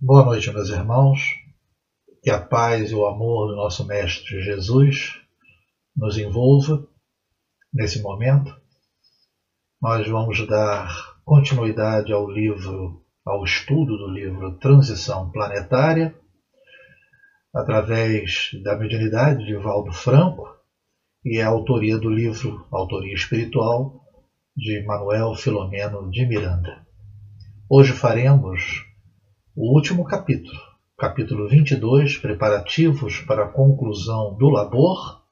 Boa 0.00 0.24
noite, 0.24 0.48
meus 0.52 0.68
irmãos. 0.68 1.34
Que 2.22 2.30
a 2.30 2.40
paz 2.40 2.92
e 2.92 2.94
o 2.94 3.04
amor 3.04 3.48
do 3.48 3.56
nosso 3.56 3.84
Mestre 3.84 4.40
Jesus 4.42 5.20
nos 5.96 6.16
envolva 6.16 6.86
nesse 7.74 8.00
momento. 8.00 8.56
Nós 9.82 10.06
vamos 10.06 10.46
dar 10.46 11.18
continuidade 11.24 12.12
ao 12.12 12.30
livro, 12.30 13.04
ao 13.26 13.42
estudo 13.42 13.98
do 13.98 14.06
livro 14.06 14.56
Transição 14.58 15.32
Planetária, 15.32 16.14
através 17.52 18.50
da 18.62 18.78
mediunidade 18.78 19.44
de 19.44 19.56
Valdo 19.56 19.92
Franco 19.92 20.46
e 21.24 21.40
a 21.40 21.48
autoria 21.48 21.98
do 21.98 22.08
livro, 22.08 22.68
autoria 22.70 23.14
espiritual, 23.14 24.00
de 24.56 24.80
Manuel 24.86 25.34
Filomeno 25.34 26.08
de 26.08 26.24
Miranda. 26.24 26.86
Hoje 27.68 27.92
faremos 27.92 28.87
o 29.60 29.74
último 29.74 30.04
capítulo, 30.04 30.56
capítulo 30.96 31.48
22, 31.48 32.16
preparativos 32.18 33.18
para 33.22 33.46
a 33.46 33.48
conclusão 33.48 34.36
do 34.36 34.48
labor, 34.48 35.24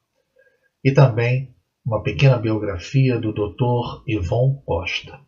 e 0.82 0.90
também 0.90 1.54
uma 1.86 2.02
pequena 2.02 2.36
biografia 2.36 3.20
do 3.20 3.32
Dr. 3.32 4.02
Ivon 4.04 4.60
Costa. 4.66 5.20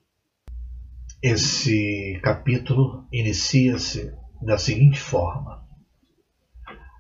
Esse 1.23 2.19
capítulo 2.25 3.07
inicia-se 3.13 4.13
da 4.43 4.59
seguinte 4.59 4.99
forma: 4.99 5.65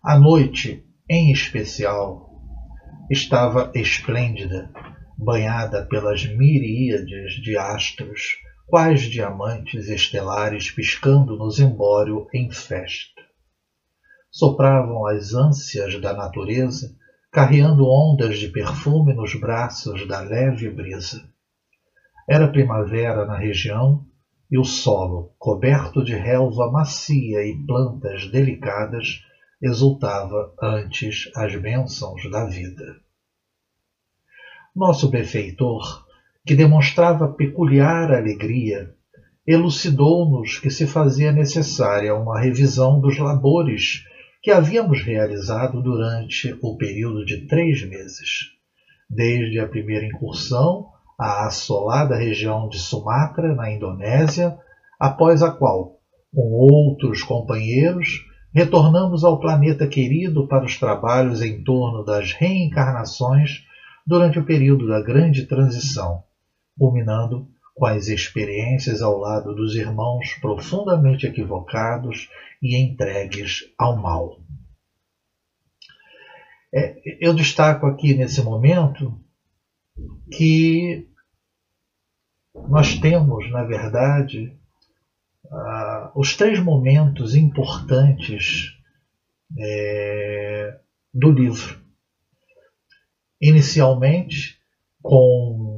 A 0.01 0.17
noite, 0.17 0.87
em 1.11 1.33
especial, 1.33 2.31
estava 3.11 3.73
esplêndida, 3.75 4.71
banhada 5.17 5.85
pelas 5.85 6.25
miríades 6.25 7.43
de 7.43 7.59
astros 7.59 8.39
quais 8.69 9.01
diamantes 9.01 9.89
estelares 9.89 10.71
piscando 10.71 11.39
no 11.39 11.51
zimbório 11.51 12.27
em 12.35 12.51
festa. 12.51 13.23
Sopravam 14.31 15.07
as 15.07 15.33
ânsias 15.33 15.99
da 15.99 16.13
natureza, 16.13 16.95
carreando 17.33 17.89
ondas 17.89 18.39
de 18.39 18.49
perfume 18.49 19.15
nos 19.15 19.35
braços 19.35 20.07
da 20.07 20.21
leve 20.21 20.69
brisa. 20.69 21.27
Era 22.29 22.47
primavera 22.47 23.25
na 23.25 23.39
região 23.39 24.07
e 24.51 24.59
o 24.59 24.65
solo, 24.65 25.33
coberto 25.39 26.05
de 26.05 26.15
relva 26.15 26.71
macia 26.71 27.43
e 27.47 27.57
plantas 27.67 28.31
delicadas, 28.31 29.23
exultava 29.63 30.53
antes 30.63 31.31
as 31.35 31.57
bênçãos 31.57 32.31
da 32.31 32.45
vida. 32.45 33.01
Nosso 34.77 35.09
benfeitor 35.09 36.07
que 36.49 36.55
demonstrava 36.55 37.29
peculiar 37.29 38.11
alegria, 38.11 38.95
elucidou-nos 39.47 40.59
que 40.59 40.71
se 40.71 40.87
fazia 40.87 41.31
necessária 41.31 42.15
uma 42.15 42.41
revisão 42.41 42.99
dos 42.99 43.19
labores 43.19 44.05
que 44.43 44.51
havíamos 44.51 45.03
realizado 45.03 45.83
durante 45.83 46.57
o 46.63 46.75
período 46.79 47.23
de 47.23 47.47
três 47.47 47.87
meses, 47.87 48.47
desde 49.11 49.61
a 49.61 49.69
primeira 49.69 50.07
incursão 50.07 50.87
à 51.21 51.49
assolada 51.49 52.17
região 52.17 52.67
de 52.67 52.79
Sumatra, 52.79 53.55
na 53.55 53.71
Indonésia, 53.71 54.57
após 54.99 55.43
a 55.43 55.51
qual, 55.51 55.99
com 56.35 56.51
outros 56.51 57.23
companheiros, 57.23 58.25
retornamos 58.55 59.23
ao 59.23 59.39
planeta 59.39 59.87
querido 59.87 60.49
para 60.49 60.65
os 60.65 60.79
trabalhos 60.79 61.43
em 61.43 61.63
torno 61.63 62.03
das 62.07 62.33
reencarnações 62.33 63.65
durante 64.07 64.39
o 64.39 64.47
período 64.47 64.89
da 64.89 65.03
Grande 65.03 65.45
Transição, 65.45 66.23
culminando 66.79 67.49
com 67.75 67.87
as 67.87 68.09
experiências 68.09 69.03
ao 69.03 69.19
lado 69.19 69.55
dos 69.55 69.75
irmãos 69.75 70.35
profundamente 70.41 71.27
equivocados 71.27 72.29
e 72.63 72.77
entregues 72.77 73.65
ao 73.79 73.97
mal. 73.97 74.41
É, 76.75 77.01
eu 77.21 77.33
destaco 77.33 77.87
aqui 77.87 78.15
nesse 78.15 78.43
momento 78.43 79.19
que 80.31 81.09
nós 82.69 82.95
temos, 82.99 83.51
na 83.51 83.63
verdade, 83.63 84.59
uh, 85.47 86.11
os 86.15 86.37
três 86.37 86.59
momentos 86.61 87.35
importantes 87.35 88.77
é, 89.57 90.79
do 91.15 91.31
livro. 91.31 91.81
Inicialmente, 93.41 94.59
com 95.01 95.78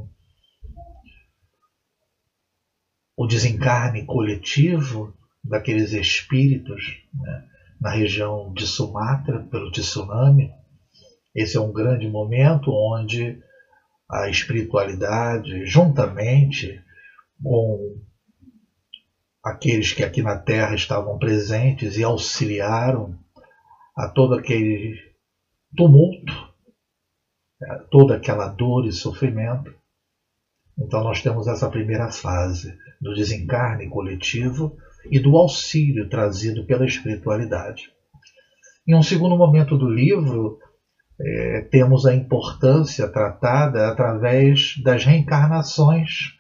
o 3.21 3.27
desencarne 3.27 4.07
coletivo 4.07 5.13
daqueles 5.45 5.93
espíritos 5.93 7.05
né, 7.13 7.45
na 7.79 7.91
região 7.91 8.51
de 8.55 8.67
Sumatra 8.67 9.41
pelo 9.51 9.71
tsunami. 9.71 10.51
Esse 11.35 11.59
é 11.59 11.61
um 11.61 11.71
grande 11.71 12.09
momento 12.09 12.73
onde 12.73 13.39
a 14.11 14.31
espiritualidade, 14.31 15.67
juntamente 15.67 16.83
com 17.43 18.01
aqueles 19.45 19.93
que 19.93 20.03
aqui 20.03 20.23
na 20.23 20.39
Terra 20.39 20.75
estavam 20.75 21.19
presentes 21.19 21.99
e 21.99 22.03
auxiliaram 22.03 23.19
a 23.95 24.09
todo 24.09 24.35
aquele 24.35 24.97
tumulto, 25.77 26.33
toda 27.91 28.17
aquela 28.17 28.49
dor 28.49 28.87
e 28.87 28.93
sofrimento, 28.93 29.79
então, 30.81 31.05
nós 31.05 31.21
temos 31.23 31.47
essa 31.47 31.69
primeira 31.69 32.11
fase 32.11 32.75
do 33.01 33.15
desencarne 33.15 33.89
coletivo 33.89 34.77
e 35.11 35.19
do 35.19 35.37
auxílio 35.37 36.09
trazido 36.09 36.65
pela 36.65 36.87
espiritualidade. 36.87 37.93
Em 38.87 38.95
um 38.95 39.03
segundo 39.03 39.37
momento 39.37 39.77
do 39.77 39.89
livro, 39.89 40.59
é, 41.21 41.69
temos 41.71 42.07
a 42.07 42.15
importância 42.15 43.07
tratada 43.07 43.89
através 43.89 44.81
das 44.83 45.05
reencarnações 45.05 46.35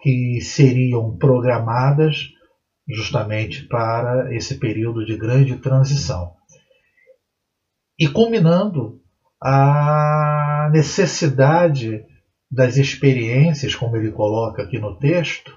que 0.00 0.40
seriam 0.40 1.16
programadas 1.16 2.28
justamente 2.88 3.66
para 3.66 4.34
esse 4.34 4.58
período 4.58 5.04
de 5.04 5.16
grande 5.16 5.56
transição. 5.56 6.34
E 7.98 8.08
culminando 8.08 9.00
a 9.40 10.70
necessidade 10.72 12.04
das 12.52 12.76
experiências, 12.76 13.74
como 13.74 13.96
ele 13.96 14.12
coloca 14.12 14.62
aqui 14.62 14.78
no 14.78 14.98
texto, 14.98 15.56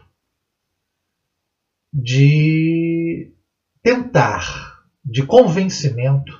de 1.93 3.33
tentar, 3.83 4.81
de 5.03 5.25
convencimento 5.25 6.33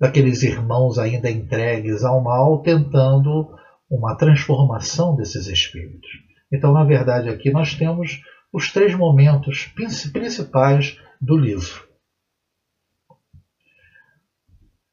daqueles 0.00 0.42
irmãos 0.42 0.98
ainda 0.98 1.30
entregues 1.30 2.02
ao 2.02 2.22
mal, 2.22 2.62
tentando 2.62 3.54
uma 3.90 4.16
transformação 4.16 5.14
desses 5.14 5.46
espíritos. 5.48 6.10
Então, 6.50 6.72
na 6.72 6.82
verdade, 6.82 7.28
aqui 7.28 7.50
nós 7.50 7.74
temos 7.74 8.22
os 8.50 8.72
três 8.72 8.94
momentos 8.94 9.66
principais 10.12 10.98
do 11.20 11.36
livro. 11.36 11.86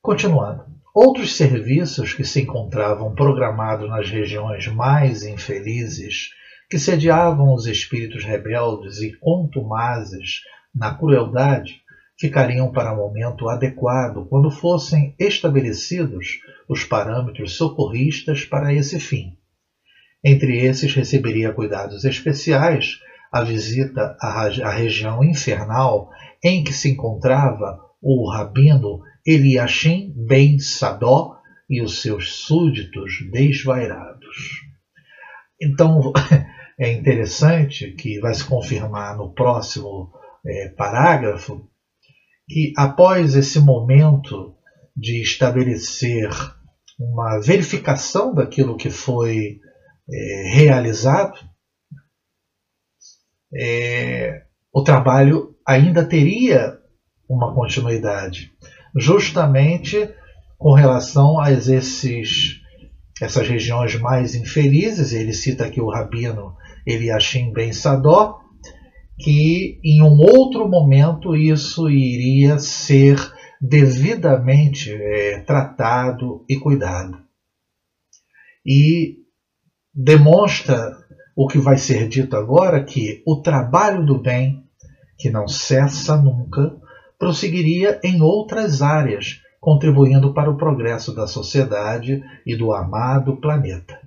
Continuando. 0.01 0.70
Outros 0.93 1.37
serviços 1.37 2.13
que 2.13 2.25
se 2.25 2.41
encontravam 2.41 3.15
programados 3.15 3.89
nas 3.89 4.09
regiões 4.09 4.67
mais 4.67 5.23
infelizes, 5.23 6.31
que 6.69 6.77
sediavam 6.77 7.53
os 7.53 7.65
espíritos 7.65 8.25
rebeldes 8.25 8.99
e 9.01 9.13
contumazes 9.13 10.41
na 10.75 10.93
crueldade, 10.93 11.81
ficariam 12.19 12.71
para 12.73 12.93
momento 12.93 13.47
adequado 13.47 14.27
quando 14.27 14.51
fossem 14.51 15.15
estabelecidos 15.17 16.39
os 16.67 16.83
parâmetros 16.83 17.53
socorristas 17.55 18.43
para 18.43 18.73
esse 18.73 18.99
fim. 18.99 19.37
Entre 20.21 20.59
esses 20.59 20.93
receberia 20.93 21.53
cuidados 21.53 22.03
especiais 22.03 22.99
a 23.31 23.41
visita 23.43 24.17
à 24.19 24.69
região 24.69 25.23
infernal 25.23 26.09
em 26.43 26.63
que 26.65 26.73
se 26.73 26.89
encontrava 26.89 27.79
o 28.01 28.29
rabino 28.29 29.01
Eliashim 29.25 30.13
ben 30.15 30.59
Sadó 30.59 31.37
e 31.69 31.81
os 31.81 32.01
seus 32.01 32.33
súditos 32.33 33.13
desvairados. 33.31 34.61
Então, 35.61 36.11
é 36.79 36.91
interessante 36.91 37.91
que 37.91 38.19
vai 38.19 38.33
se 38.33 38.43
confirmar 38.43 39.15
no 39.15 39.33
próximo 39.33 40.11
é, 40.45 40.69
parágrafo 40.69 41.69
que, 42.49 42.73
após 42.75 43.35
esse 43.35 43.59
momento 43.59 44.55
de 44.97 45.21
estabelecer 45.21 46.29
uma 46.99 47.39
verificação 47.39 48.33
daquilo 48.33 48.75
que 48.75 48.89
foi 48.89 49.59
é, 50.11 50.53
realizado, 50.53 51.39
é, 53.53 54.43
o 54.73 54.83
trabalho 54.83 55.55
ainda 55.65 56.03
teria 56.03 56.80
uma 57.31 57.53
continuidade 57.53 58.51
justamente 58.93 60.09
com 60.57 60.73
relação 60.73 61.39
a 61.39 61.49
esses, 61.51 62.59
essas 63.21 63.47
regiões 63.47 63.95
mais 63.95 64.35
infelizes. 64.35 65.13
Ele 65.13 65.33
cita 65.33 65.65
aqui 65.65 65.79
o 65.79 65.89
rabino 65.89 66.55
Eliashim 66.85 67.53
Ben 67.53 67.71
Sadó, 67.71 68.39
que 69.17 69.79
em 69.83 70.01
um 70.01 70.19
outro 70.19 70.67
momento 70.67 71.35
isso 71.35 71.89
iria 71.89 72.59
ser 72.59 73.17
devidamente 73.61 74.91
é, 74.91 75.39
tratado 75.39 76.43
e 76.49 76.57
cuidado. 76.57 77.17
E 78.65 79.19
demonstra 79.93 80.97
o 81.35 81.47
que 81.47 81.59
vai 81.59 81.77
ser 81.77 82.09
dito 82.09 82.35
agora 82.35 82.83
que 82.83 83.23
o 83.25 83.41
trabalho 83.41 84.05
do 84.05 84.21
bem, 84.21 84.63
que 85.17 85.29
não 85.29 85.47
cessa 85.47 86.17
nunca, 86.17 86.80
prosseguiria 87.21 87.99
em 88.03 88.19
outras 88.19 88.81
áreas, 88.81 89.41
contribuindo 89.59 90.33
para 90.33 90.49
o 90.49 90.57
progresso 90.57 91.13
da 91.13 91.27
sociedade 91.27 92.23
e 92.43 92.55
do 92.55 92.73
amado 92.73 93.37
planeta. 93.39 93.99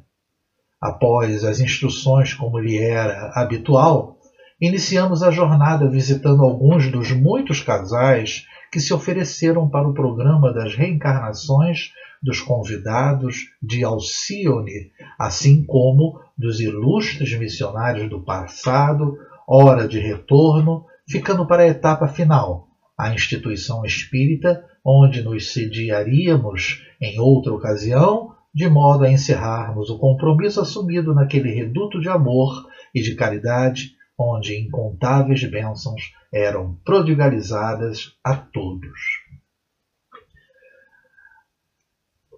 Após 0.83 1.45
as 1.45 1.61
instruções 1.61 2.35
como 2.35 2.59
lhe 2.59 2.77
era 2.77 3.31
habitual, 3.37 4.17
iniciamos 4.61 5.23
a 5.23 5.31
jornada 5.31 5.89
visitando 5.89 6.43
alguns 6.43 6.91
dos 6.91 7.13
muitos 7.13 7.61
casais 7.61 8.47
que 8.73 8.81
se 8.81 8.93
ofereceram 8.93 9.71
para 9.71 9.89
o 9.89 9.95
programa 9.95 10.53
das 10.53 10.75
reencarnações 10.75 11.93
dos 12.21 12.41
convidados 12.41 13.45
de 13.63 13.85
Alcione, 13.85 14.91
assim 15.17 15.65
como 15.65 16.19
dos 16.37 16.59
ilustres 16.59 17.39
missionários 17.39 18.11
do 18.11 18.21
passado, 18.25 19.17
hora 19.47 19.87
de 19.87 20.01
retorno, 20.01 20.85
ficando 21.09 21.47
para 21.47 21.63
a 21.63 21.69
etapa 21.69 22.09
final, 22.09 22.74
a 22.97 23.13
instituição 23.13 23.85
espírita, 23.85 24.65
onde 24.85 25.23
nos 25.23 25.53
sediaríamos 25.53 26.85
em 27.01 27.19
outra 27.19 27.53
ocasião, 27.53 28.35
de 28.55 28.69
modo 28.69 29.05
a 29.05 29.11
encerrarmos 29.11 29.91
o 29.91 29.99
compromisso 29.99 30.61
assumido 30.61 31.13
naquele 31.13 31.51
reduto 31.51 32.01
de 32.01 32.09
amor 32.09 32.69
e 32.95 33.03
de 33.03 33.15
caridade, 33.17 33.97
onde 34.17 34.57
incontáveis 34.57 35.43
bênçãos 35.45 36.13
eram 36.33 36.79
prodigalizadas 36.85 38.17
a 38.23 38.37
todos. 38.37 39.01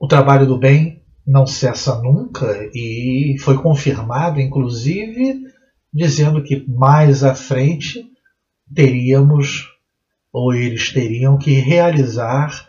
O 0.00 0.06
trabalho 0.06 0.46
do 0.46 0.58
bem 0.58 1.02
não 1.26 1.46
cessa 1.46 2.00
nunca 2.00 2.46
e 2.72 3.36
foi 3.40 3.58
confirmado, 3.60 4.40
inclusive, 4.40 5.42
dizendo 5.92 6.42
que 6.42 6.64
mais 6.68 7.24
à 7.24 7.34
frente 7.34 8.06
teríamos 8.74 9.75
ou 10.32 10.54
eles 10.54 10.92
teriam 10.92 11.38
que 11.38 11.52
realizar 11.52 12.68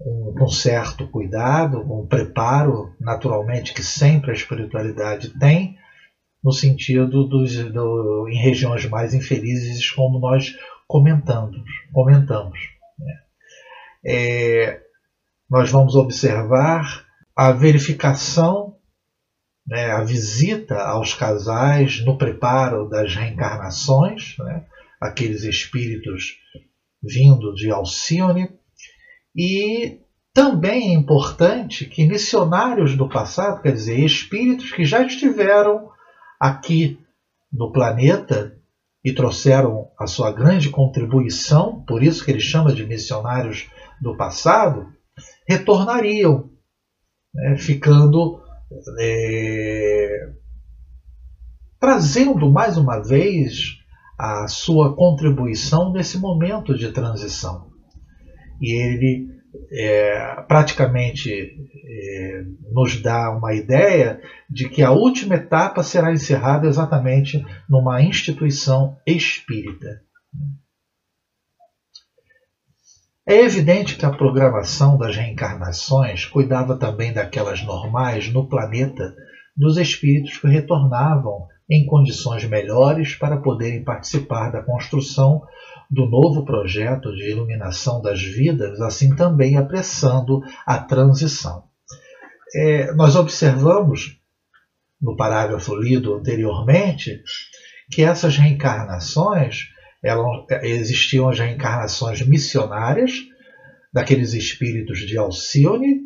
um, 0.00 0.34
com 0.38 0.48
certo 0.48 1.06
cuidado, 1.08 1.80
um 1.80 2.06
preparo, 2.06 2.94
naturalmente, 3.00 3.74
que 3.74 3.82
sempre 3.82 4.30
a 4.30 4.34
espiritualidade 4.34 5.38
tem, 5.38 5.76
no 6.42 6.52
sentido 6.52 7.26
dos, 7.26 7.56
do, 7.72 8.28
em 8.28 8.36
regiões 8.36 8.84
mais 8.86 9.14
infelizes, 9.14 9.90
como 9.90 10.18
nós 10.18 10.54
comentamos. 10.86 11.60
comentamos 11.92 12.58
né? 12.98 13.20
é, 14.04 14.80
nós 15.50 15.70
vamos 15.70 15.94
observar 15.94 17.04
a 17.34 17.52
verificação, 17.52 18.76
né, 19.66 19.90
a 19.90 20.02
visita 20.02 20.80
aos 20.80 21.12
casais 21.14 22.04
no 22.04 22.16
preparo 22.16 22.88
das 22.88 23.14
reencarnações, 23.14 24.36
né, 24.38 24.64
aqueles 25.00 25.42
espíritos 25.42 26.36
vindo 27.02 27.54
de 27.54 27.70
Alcione. 27.70 28.50
E 29.34 30.00
também 30.32 30.90
é 30.90 30.94
importante 30.94 31.86
que 31.86 32.06
missionários 32.06 32.96
do 32.96 33.08
passado, 33.08 33.62
quer 33.62 33.72
dizer, 33.72 33.98
espíritos 33.98 34.72
que 34.72 34.84
já 34.84 35.02
estiveram 35.02 35.90
aqui 36.40 36.98
no 37.52 37.72
planeta 37.72 38.56
e 39.04 39.12
trouxeram 39.12 39.90
a 39.98 40.06
sua 40.06 40.32
grande 40.32 40.68
contribuição, 40.68 41.84
por 41.86 42.02
isso 42.02 42.24
que 42.24 42.30
ele 42.30 42.40
chama 42.40 42.72
de 42.72 42.84
missionários 42.84 43.68
do 44.00 44.16
passado, 44.16 44.92
retornariam, 45.48 46.50
né, 47.32 47.56
ficando 47.56 48.42
é, 48.98 50.32
trazendo 51.78 52.50
mais 52.50 52.76
uma 52.76 52.98
vez 52.98 53.78
a 54.18 54.48
sua 54.48 54.94
contribuição 54.94 55.92
nesse 55.92 56.18
momento 56.18 56.76
de 56.76 56.90
transição. 56.90 57.70
E 58.60 58.72
ele 58.72 59.36
é, 59.70 60.42
praticamente 60.48 61.30
é, 61.30 62.44
nos 62.72 63.00
dá 63.00 63.30
uma 63.30 63.54
ideia 63.54 64.20
de 64.48 64.68
que 64.68 64.82
a 64.82 64.90
última 64.90 65.34
etapa 65.34 65.82
será 65.82 66.12
encerrada 66.12 66.66
exatamente 66.66 67.44
numa 67.68 68.00
instituição 68.02 68.96
espírita. 69.06 70.02
É 73.28 73.40
evidente 73.40 73.96
que 73.96 74.06
a 74.06 74.10
programação 74.10 74.96
das 74.96 75.16
reencarnações 75.16 76.24
cuidava 76.24 76.78
também 76.78 77.12
daquelas 77.12 77.60
normais 77.64 78.32
no 78.32 78.48
planeta 78.48 79.14
dos 79.56 79.76
espíritos 79.76 80.38
que 80.38 80.46
retornavam 80.46 81.48
em 81.68 81.84
condições 81.86 82.44
melhores 82.44 83.14
para 83.16 83.38
poderem 83.38 83.82
participar 83.82 84.50
da 84.50 84.62
construção 84.62 85.42
do 85.90 86.06
novo 86.06 86.44
projeto 86.44 87.12
de 87.12 87.30
iluminação 87.30 88.00
das 88.00 88.22
vidas, 88.22 88.80
assim 88.80 89.14
também 89.14 89.56
apressando 89.56 90.42
a 90.64 90.78
transição. 90.78 91.64
É, 92.54 92.92
nós 92.94 93.16
observamos, 93.16 94.18
no 95.00 95.16
parágrafo 95.16 95.74
lido 95.74 96.14
anteriormente, 96.14 97.22
que 97.90 98.02
essas 98.02 98.36
reencarnações 98.36 99.68
elas, 100.02 100.44
existiam 100.62 101.28
as 101.28 101.38
reencarnações 101.38 102.24
missionárias 102.26 103.12
daqueles 103.92 104.34
espíritos 104.34 105.00
de 105.00 105.16
Alcione, 105.16 106.02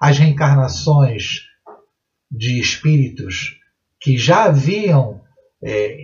as 0.00 0.18
reencarnações 0.18 1.42
de 2.30 2.60
espíritos 2.60 3.59
que 4.00 4.16
já 4.16 4.44
haviam 4.44 5.20
é, 5.62 5.94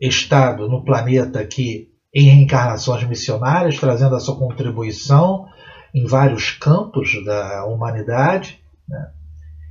estado 0.00 0.68
no 0.68 0.84
planeta 0.84 1.40
aqui 1.40 1.90
em 2.14 2.24
reencarnações 2.24 3.04
missionárias, 3.04 3.78
trazendo 3.78 4.16
a 4.16 4.20
sua 4.20 4.38
contribuição 4.38 5.46
em 5.94 6.06
vários 6.06 6.50
campos 6.50 7.24
da 7.24 7.66
humanidade, 7.66 8.60
né? 8.88 9.10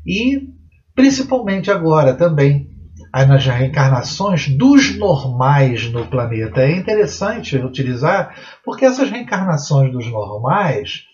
e 0.05 0.49
principalmente 0.93 1.71
agora 1.71 2.13
também 2.13 2.69
nas 3.11 3.45
reencarnações 3.45 4.47
dos 4.47 4.95
normais 4.97 5.89
no 5.91 6.07
planeta. 6.07 6.61
É 6.61 6.75
interessante 6.75 7.57
utilizar, 7.57 8.35
porque 8.63 8.85
essas 8.85 9.09
reencarnações 9.09 9.91
dos 9.91 10.05
normais 10.07 11.05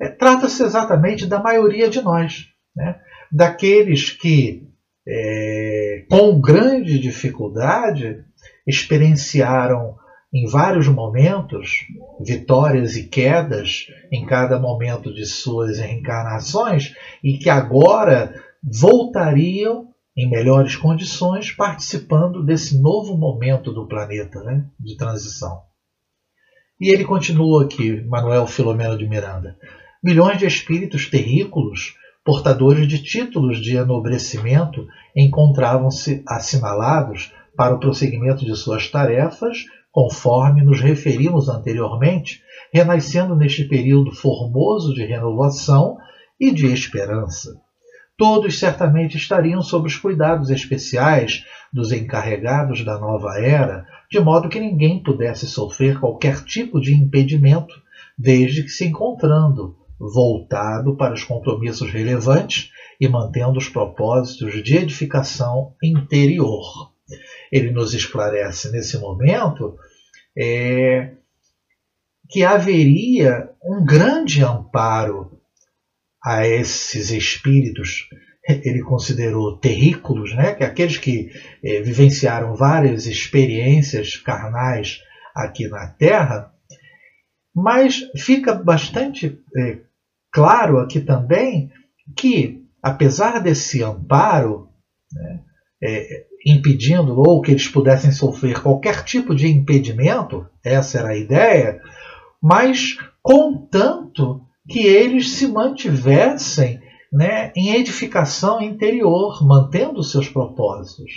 é, 0.00 0.08
trata-se 0.08 0.62
exatamente 0.62 1.26
da 1.26 1.42
maioria 1.42 1.88
de 1.88 2.00
nós, 2.00 2.46
né? 2.76 3.00
daqueles 3.30 4.10
que 4.10 4.71
é, 5.06 6.04
com 6.08 6.40
grande 6.40 6.98
dificuldade, 6.98 8.24
experienciaram 8.66 9.96
em 10.32 10.46
vários 10.46 10.88
momentos 10.88 11.86
vitórias 12.20 12.96
e 12.96 13.06
quedas 13.06 13.86
em 14.10 14.24
cada 14.24 14.58
momento 14.58 15.12
de 15.12 15.26
suas 15.26 15.78
reencarnações 15.78 16.94
e 17.22 17.36
que 17.36 17.50
agora 17.50 18.34
voltariam 18.62 19.88
em 20.16 20.30
melhores 20.30 20.76
condições 20.76 21.50
participando 21.50 22.44
desse 22.44 22.80
novo 22.80 23.16
momento 23.16 23.72
do 23.72 23.86
planeta 23.86 24.42
né, 24.42 24.64
de 24.78 24.96
transição. 24.96 25.62
E 26.80 26.92
ele 26.92 27.04
continua 27.04 27.64
aqui, 27.64 28.00
Manuel 28.02 28.46
Filomeno 28.46 28.96
de 28.96 29.06
Miranda. 29.06 29.56
Milhões 30.02 30.38
de 30.38 30.46
espíritos 30.46 31.08
terrícolos 31.08 31.94
portadores 32.24 32.86
de 32.86 33.02
títulos 33.02 33.60
de 33.60 33.76
enobrecimento 33.76 34.86
encontravam-se 35.14 36.22
assinalados 36.26 37.32
para 37.56 37.74
o 37.74 37.80
prosseguimento 37.80 38.44
de 38.44 38.54
suas 38.56 38.88
tarefas, 38.88 39.64
conforme 39.90 40.62
nos 40.62 40.80
referimos 40.80 41.48
anteriormente, 41.48 42.40
renascendo 42.72 43.36
neste 43.36 43.64
período 43.64 44.12
formoso 44.12 44.94
de 44.94 45.04
renovação 45.04 45.98
e 46.40 46.50
de 46.50 46.66
esperança. 46.66 47.60
Todos 48.16 48.58
certamente 48.58 49.16
estariam 49.16 49.60
sob 49.60 49.86
os 49.86 49.96
cuidados 49.96 50.48
especiais 50.48 51.44
dos 51.72 51.92
encarregados 51.92 52.84
da 52.84 52.98
nova 52.98 53.38
era, 53.38 53.84
de 54.10 54.20
modo 54.20 54.48
que 54.48 54.60
ninguém 54.60 55.02
pudesse 55.02 55.46
sofrer 55.46 55.98
qualquer 55.98 56.44
tipo 56.44 56.80
de 56.80 56.94
impedimento, 56.94 57.74
desde 58.16 58.62
que 58.62 58.68
se 58.68 58.86
encontrando 58.86 59.76
voltado 60.12 60.96
para 60.96 61.14
os 61.14 61.22
compromissos 61.22 61.90
relevantes 61.90 62.70
e 63.00 63.08
mantendo 63.08 63.58
os 63.58 63.68
propósitos 63.68 64.62
de 64.62 64.76
edificação 64.76 65.74
interior. 65.82 66.92
Ele 67.50 67.70
nos 67.70 67.94
esclarece 67.94 68.70
nesse 68.72 68.98
momento 68.98 69.76
é, 70.36 71.12
que 72.28 72.42
haveria 72.42 73.50
um 73.62 73.84
grande 73.84 74.42
amparo 74.42 75.38
a 76.24 76.46
esses 76.46 77.10
espíritos 77.10 78.08
ele 78.48 78.82
considerou 78.82 79.56
terrícolos, 79.58 80.34
né? 80.34 80.54
que 80.54 80.64
é 80.64 80.66
aqueles 80.66 80.98
que 80.98 81.30
eh, 81.62 81.80
vivenciaram 81.80 82.56
várias 82.56 83.06
experiências 83.06 84.16
carnais 84.16 85.00
aqui 85.34 85.68
na 85.68 85.86
Terra, 85.86 86.52
mas 87.54 88.00
fica 88.16 88.52
bastante 88.52 89.38
eh, 89.56 89.78
claro 90.32 90.78
aqui 90.78 91.00
também 91.00 91.70
que, 92.16 92.64
apesar 92.82 93.38
desse 93.40 93.82
amparo, 93.82 94.68
né, 95.12 95.40
é, 95.82 96.26
impedindo 96.46 97.18
ou 97.18 97.40
que 97.40 97.50
eles 97.50 97.68
pudessem 97.68 98.10
sofrer 98.10 98.62
qualquer 98.62 99.04
tipo 99.04 99.34
de 99.34 99.48
impedimento, 99.48 100.46
essa 100.64 100.98
era 100.98 101.08
a 101.10 101.16
ideia, 101.16 101.80
mas 102.40 102.96
contanto 103.22 104.40
que 104.68 104.80
eles 104.80 105.30
se 105.32 105.46
mantivessem 105.46 106.80
né, 107.12 107.52
em 107.54 107.74
edificação 107.74 108.60
interior, 108.62 109.46
mantendo 109.46 110.02
seus 110.02 110.28
propósitos. 110.28 111.12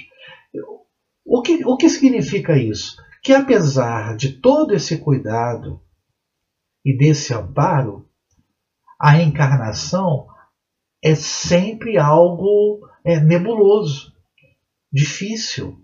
O 1.25 1.41
que, 1.41 1.65
o 1.65 1.77
que 1.77 1.89
significa 1.89 2.57
isso? 2.57 2.97
Que 3.23 3.33
apesar 3.33 4.15
de 4.15 4.39
todo 4.39 4.73
esse 4.75 4.97
cuidado 4.97 5.81
e 6.83 6.95
desse 6.95 7.33
amparo, 7.33 8.04
a 8.99 9.21
encarnação 9.21 10.27
é 11.03 11.13
sempre 11.15 11.97
algo 11.97 12.79
é, 13.03 13.19
nebuloso, 13.19 14.13
difícil, 14.91 15.79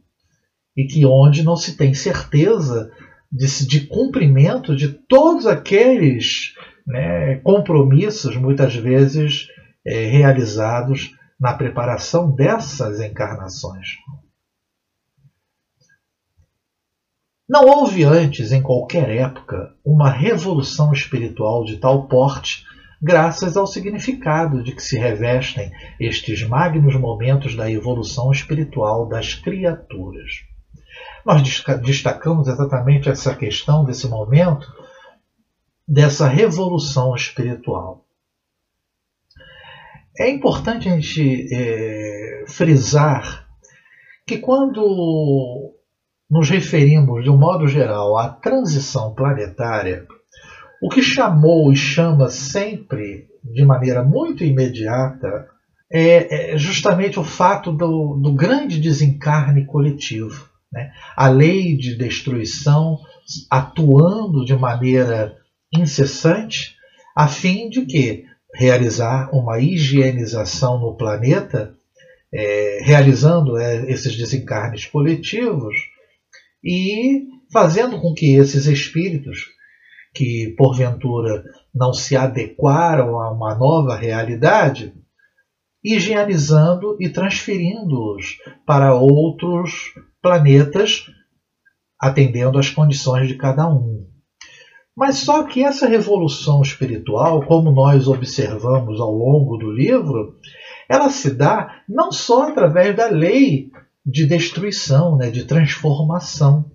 e 0.76 0.86
que 0.86 1.06
onde 1.06 1.44
não 1.44 1.56
se 1.56 1.76
tem 1.76 1.94
certeza 1.94 2.92
de, 3.32 3.68
de 3.68 3.88
cumprimento 3.88 4.76
de 4.76 4.90
todos 4.90 5.46
aqueles 5.46 6.56
né, 6.86 7.36
compromissos, 7.38 8.36
muitas 8.36 8.76
vezes 8.76 9.48
é, 9.86 10.06
realizados 10.06 11.16
na 11.40 11.54
preparação 11.54 12.32
dessas 12.32 13.00
encarnações. 13.00 13.98
Não 17.50 17.66
houve 17.66 18.04
antes, 18.06 18.52
em 18.54 18.62
qualquer 18.62 19.10
época, 19.10 19.76
uma 19.84 20.10
revolução 20.10 20.94
espiritual 20.94 21.66
de 21.66 21.78
tal 21.78 22.08
porte, 22.08 22.66
graças 23.02 23.58
ao 23.58 23.66
significado 23.66 24.62
de 24.62 24.74
que 24.74 24.84
se 24.84 24.98
revestem 24.98 25.72
estes 26.00 26.48
magnos 26.48 26.96
momentos 26.96 27.56
da 27.56 27.70
evolução 27.70 28.32
espiritual 28.32 29.08
das 29.08 29.34
criaturas. 29.34 30.32
Nós 31.26 31.42
destacamos 31.82 32.48
exatamente 32.48 33.10
essa 33.10 33.36
questão 33.36 33.84
desse 33.84 34.08
momento, 34.08 34.68
dessa 35.88 36.28
revolução 36.28 37.16
espiritual. 37.16 38.06
É 40.18 40.30
importante 40.30 40.88
a 40.88 40.94
gente 40.94 41.48
é, 41.52 42.44
frisar 42.48 43.48
que 44.28 44.38
quando 44.38 45.74
nos 46.30 46.50
referimos, 46.50 47.24
de 47.24 47.30
um 47.30 47.38
modo 47.38 47.68
geral, 47.68 48.18
à 48.18 48.30
transição 48.30 49.14
planetária, 49.14 50.06
o 50.82 50.90
que 50.90 51.02
chamou 51.02 51.72
e 51.72 51.76
chama 51.76 52.30
sempre 52.30 53.28
de 53.44 53.64
maneira 53.64 54.04
muito 54.04 54.44
imediata 54.44 55.48
é, 55.92 56.54
é 56.54 56.58
justamente 56.58 57.20
o 57.20 57.24
fato 57.24 57.72
do, 57.72 58.16
do 58.16 58.34
grande 58.34 58.80
desencarne 58.80 59.66
coletivo. 59.66 60.50
Né? 60.72 60.92
A 61.16 61.28
lei 61.28 61.78
de 61.78 61.96
destruição 61.96 62.98
atuando 63.50 64.44
de 64.44 64.56
maneira 64.56 65.38
incessante, 65.74 66.76
a 67.16 67.28
fim 67.28 67.70
de 67.70 67.86
que 67.86 68.26
realizar 68.54 69.30
uma 69.34 69.60
higienização 69.60 70.80
no 70.80 70.96
planeta, 70.96 71.76
é, 72.34 72.80
realizando 72.84 73.58
é, 73.58 73.92
esses 73.92 74.16
desencarnes 74.16 74.86
coletivos 74.86 75.76
e 76.64 77.28
fazendo 77.52 78.00
com 78.00 78.14
que 78.14 78.36
esses 78.36 78.66
espíritos 78.66 79.48
que 80.14 80.54
porventura 80.58 81.44
não 81.74 81.94
se 81.94 82.16
adequaram 82.16 83.20
a 83.20 83.32
uma 83.32 83.56
nova 83.56 83.96
realidade, 83.96 84.94
higienizando 85.84 86.98
e 87.00 87.10
transferindo-os 87.10 88.38
para 88.66 88.94
outros 88.94 89.94
planetas, 90.22 91.06
atendendo 92.00 92.60
às 92.60 92.70
condições 92.70 93.28
de 93.28 93.36
cada 93.36 93.68
um. 93.68 94.08
Mas 94.96 95.18
só 95.18 95.44
que 95.44 95.64
essa 95.64 95.88
revolução 95.88 96.62
espiritual, 96.62 97.46
como 97.46 97.72
nós 97.72 98.08
observamos 98.08 99.00
ao 99.00 99.12
longo 99.12 99.58
do 99.58 99.72
livro, 99.72 100.36
ela 100.90 101.10
se 101.10 101.34
dá 101.34 101.82
não 101.88 102.12
só 102.12 102.50
através 102.50 102.96
da 102.96 103.08
lei 103.08 103.72
de 104.06 104.26
destruição, 104.26 105.16
né, 105.16 105.32
de 105.32 105.46
transformação, 105.46 106.70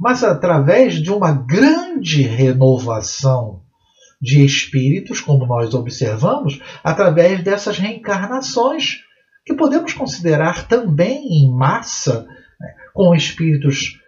mas 0.00 0.24
através 0.24 0.94
de 0.94 1.12
uma 1.12 1.30
grande 1.30 2.22
renovação 2.22 3.60
de 4.20 4.42
espíritos, 4.42 5.20
como 5.20 5.46
nós 5.46 5.74
observamos, 5.74 6.58
através 6.82 7.44
dessas 7.44 7.78
reencarnações, 7.78 9.02
que 9.44 9.54
podemos 9.54 9.92
considerar 9.92 10.66
também 10.66 11.42
em 11.42 11.52
massa, 11.52 12.26
né, 12.58 12.68
com 12.94 13.14
espíritos 13.14 14.00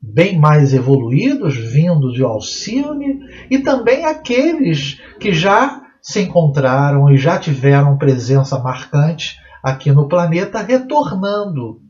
bem 0.00 0.38
mais 0.38 0.72
evoluídos, 0.72 1.56
vindo 1.56 2.12
de 2.12 2.22
Alcione, 2.22 3.20
e 3.50 3.58
também 3.58 4.04
aqueles 4.04 5.00
que 5.20 5.32
já 5.32 5.82
se 6.00 6.20
encontraram 6.20 7.10
e 7.10 7.16
já 7.16 7.38
tiveram 7.38 7.98
presença 7.98 8.58
marcante 8.58 9.36
aqui 9.62 9.92
no 9.92 10.08
planeta, 10.08 10.60
retornando. 10.60 11.80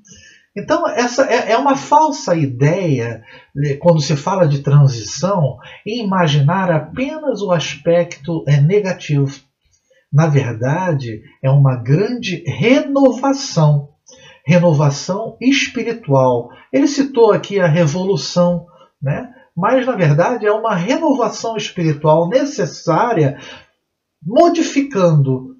Então, 0.57 0.87
essa 0.89 1.25
é, 1.25 1.53
é 1.53 1.57
uma 1.57 1.77
falsa 1.77 2.35
ideia, 2.35 3.23
né, 3.55 3.75
quando 3.75 4.01
se 4.01 4.17
fala 4.17 4.47
de 4.47 4.61
transição, 4.61 5.57
imaginar 5.87 6.71
apenas 6.71 7.41
o 7.41 7.51
aspecto 7.51 8.45
é, 8.47 8.61
negativo. 8.61 9.41
Na 10.13 10.27
verdade, 10.27 11.23
é 11.43 11.51
uma 11.51 11.77
grande 11.77 12.45
renovação 12.47 13.93
renovação 14.45 15.37
espiritual. 15.41 16.51
Ele 16.73 16.89
citou 16.89 17.33
aqui 17.33 17.61
a 17.61 17.67
revolução, 17.67 18.67
né? 19.01 19.33
mas 19.57 19.87
na 19.87 19.95
verdade 19.95 20.47
é 20.47 20.53
uma 20.53 20.75
renovação 20.75 21.57
espiritual 21.57 22.29
necessária, 22.29 23.39
modificando, 24.23 25.52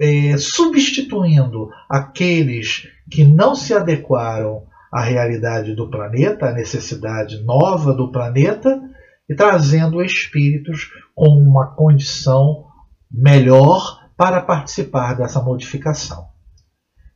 é, 0.00 0.36
substituindo 0.38 1.68
aqueles 1.88 2.88
que 3.10 3.24
não 3.24 3.54
se 3.54 3.74
adequaram 3.74 4.64
à 4.92 5.02
realidade 5.02 5.74
do 5.74 5.90
planeta, 5.90 6.46
à 6.46 6.52
necessidade 6.52 7.42
nova 7.44 7.92
do 7.92 8.10
planeta, 8.10 8.80
e 9.28 9.34
trazendo 9.34 10.02
espíritos 10.02 10.90
com 11.14 11.28
uma 11.28 11.74
condição 11.74 12.64
melhor 13.10 14.00
para 14.16 14.40
participar 14.40 15.14
dessa 15.14 15.40
modificação. 15.40 16.28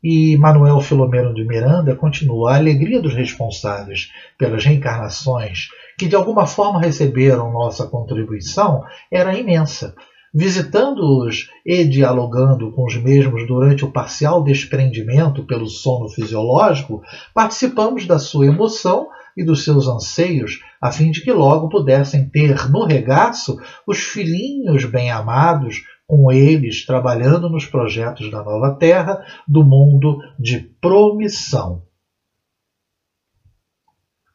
E 0.02 0.36
Manuel 0.36 0.80
Filomeno 0.80 1.34
de 1.34 1.44
Miranda 1.44 1.96
continua: 1.96 2.52
a 2.52 2.56
alegria 2.56 3.00
dos 3.00 3.14
responsáveis 3.14 4.10
pelas 4.38 4.64
reencarnações 4.64 5.68
que 5.98 6.06
de 6.06 6.14
alguma 6.14 6.46
forma 6.46 6.80
receberam 6.80 7.52
nossa 7.52 7.86
contribuição 7.86 8.84
era 9.10 9.36
imensa. 9.36 9.94
Visitando-os 10.34 11.48
e 11.64 11.84
dialogando 11.84 12.72
com 12.72 12.84
os 12.84 12.96
mesmos 12.96 13.46
durante 13.46 13.84
o 13.84 13.92
parcial 13.92 14.42
desprendimento 14.42 15.46
pelo 15.46 15.68
sono 15.68 16.08
fisiológico, 16.08 17.00
participamos 17.32 18.04
da 18.04 18.18
sua 18.18 18.46
emoção 18.46 19.06
e 19.36 19.44
dos 19.44 19.62
seus 19.62 19.86
anseios, 19.86 20.58
a 20.82 20.90
fim 20.90 21.12
de 21.12 21.22
que 21.22 21.30
logo 21.30 21.68
pudessem 21.68 22.28
ter 22.28 22.68
no 22.68 22.84
regaço 22.84 23.56
os 23.86 23.98
filhinhos 23.98 24.84
bem-amados 24.84 25.82
com 26.04 26.32
eles 26.32 26.84
trabalhando 26.84 27.48
nos 27.48 27.64
projetos 27.66 28.28
da 28.28 28.42
nova 28.42 28.74
terra, 28.74 29.24
do 29.46 29.64
mundo 29.64 30.18
de 30.36 30.58
promissão. 30.80 31.83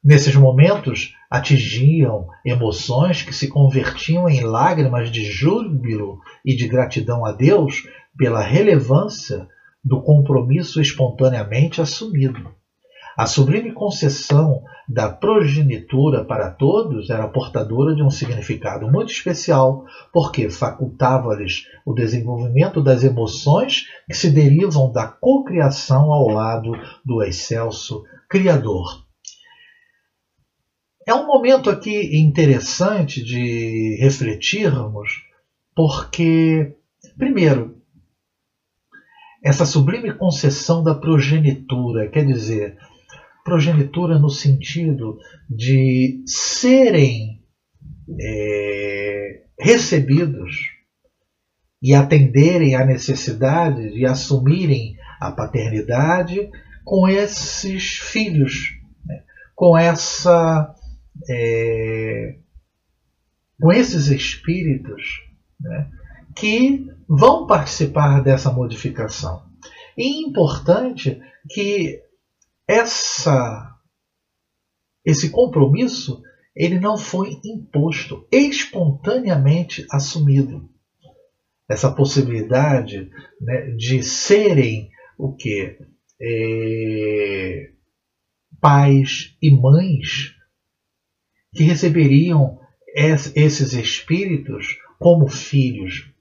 Nesses 0.04 0.34
momentos, 0.34 1.14
atingiam 1.30 2.28
emoções 2.46 3.22
que 3.22 3.34
se 3.34 3.50
convertiam 3.50 4.30
em 4.30 4.42
lágrimas 4.42 5.12
de 5.12 5.26
júbilo 5.26 6.20
e 6.44 6.56
de 6.56 6.68
gratidão 6.70 7.26
a 7.26 7.34
Deus 7.34 7.84
pela 8.18 8.42
relevância 8.42 9.46
do 9.84 10.02
compromisso 10.02 10.80
espontaneamente 10.80 11.82
assumido. 11.82 12.50
A 13.18 13.26
sublime 13.26 13.74
concessão 13.74 14.64
da 14.88 15.10
progenitura 15.10 16.24
para 16.24 16.50
todos 16.50 17.10
era 17.10 17.28
portadora 17.28 17.94
de 17.94 18.02
um 18.02 18.10
significado 18.10 18.90
muito 18.90 19.12
especial, 19.12 19.84
porque 20.14 20.50
facultava-lhes 20.50 21.66
o 21.86 21.94
desenvolvimento 21.94 22.82
das 22.82 23.04
emoções 23.04 23.84
que 24.08 24.16
se 24.16 24.32
derivam 24.32 24.90
da 24.94 25.06
cocriação 25.08 26.14
ao 26.14 26.30
lado 26.30 26.72
do 27.06 27.22
excelso 27.22 28.06
Criador. 28.30 29.09
É 31.10 31.14
um 31.16 31.26
momento 31.26 31.72
aqui 31.72 32.20
interessante 32.20 33.24
de 33.24 33.98
refletirmos, 34.00 35.24
porque, 35.76 36.76
primeiro, 37.18 37.82
essa 39.44 39.66
sublime 39.66 40.14
concessão 40.14 40.84
da 40.84 40.94
progenitura, 40.94 42.08
quer 42.12 42.28
dizer, 42.28 42.78
progenitura 43.44 44.20
no 44.20 44.30
sentido 44.30 45.18
de 45.50 46.22
serem 46.28 47.42
é, 48.22 49.46
recebidos 49.60 50.58
e 51.82 51.96
atenderem 51.96 52.76
à 52.76 52.86
necessidade 52.86 53.94
de 53.94 54.06
assumirem 54.06 54.96
a 55.20 55.32
paternidade 55.32 56.52
com 56.86 57.08
esses 57.08 57.98
filhos, 57.98 58.76
né? 59.04 59.24
com 59.56 59.76
essa 59.76 60.76
é, 61.28 62.38
com 63.60 63.72
esses 63.72 64.08
espíritos 64.08 65.24
né? 65.60 65.90
que 66.36 66.88
vão 67.08 67.48
participar 67.48 68.22
dessa 68.22 68.52
modificação. 68.52 69.44
E 69.98 70.04
é 70.04 70.28
importante 70.28 71.20
que 71.50 72.02
essa 72.68 73.66
esse 75.04 75.32
compromisso 75.32 76.22
ele 76.56 76.80
não 76.80 76.98
foi 76.98 77.40
imposto, 77.44 78.28
espontaneamente 78.32 79.86
assumido. 79.92 80.70
Essa 81.70 81.92
possibilidade 81.92 83.10
né, 83.40 83.72
de 83.72 84.04
serem 84.04 84.90
o 85.18 85.34
que 85.34 85.78
é, 86.22 87.72
pais 88.60 89.38
e 89.42 89.52
mães 89.52 90.36
que 91.54 91.64
receberiam 91.64 92.60
esses 92.96 93.74
espíritos 93.74 94.78
como 95.00 95.28
filhos. 95.28 96.12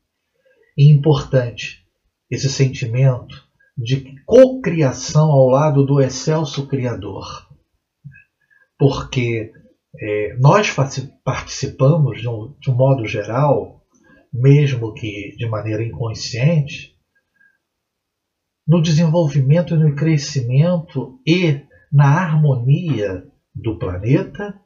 E 0.77 0.91
importante, 0.93 1.85
esse 2.31 2.49
sentimento 2.49 3.47
de 3.77 4.15
cocriação 4.25 5.31
ao 5.31 5.49
lado 5.49 5.85
do 5.85 6.01
excelso 6.01 6.67
Criador. 6.67 7.49
Porque 8.79 9.53
é, 10.01 10.37
nós 10.39 10.75
participamos, 11.25 12.21
de 12.21 12.29
um, 12.29 12.55
de 12.61 12.71
um 12.71 12.75
modo 12.75 13.07
geral, 13.07 13.83
mesmo 14.33 14.95
que 14.95 15.35
de 15.37 15.49
maneira 15.49 15.83
inconsciente, 15.83 16.97
no 18.67 18.83
desenvolvimento 18.83 19.75
e 19.75 19.79
no 19.79 19.97
crescimento 19.97 21.19
e 21.27 21.63
na 21.91 22.21
harmonia 22.21 23.27
do 23.55 23.79
planeta 23.79 24.61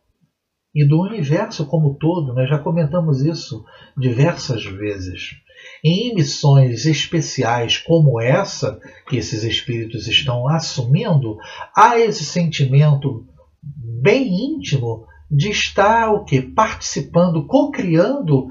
e 0.75 0.87
do 0.87 1.01
universo 1.01 1.67
como 1.67 1.95
todo. 1.95 2.33
Nós 2.33 2.49
já 2.49 2.59
comentamos 2.59 3.21
isso 3.21 3.65
diversas 3.97 4.65
vezes. 4.65 5.37
Em 5.85 6.15
missões 6.15 6.87
especiais 6.87 7.79
como 7.79 8.21
essa 8.21 8.81
que 9.09 9.17
esses 9.17 9.45
espíritos 9.45 10.09
estão 10.09 10.49
assumindo, 10.49 11.37
há 11.77 11.99
esse 11.99 12.25
sentimento 12.25 13.27
bem 13.63 14.57
íntimo 14.57 15.07
de 15.31 15.51
estar 15.51 16.11
o 16.11 16.25
que 16.25 16.43
participando, 16.43 17.47
co-criando 17.47 18.49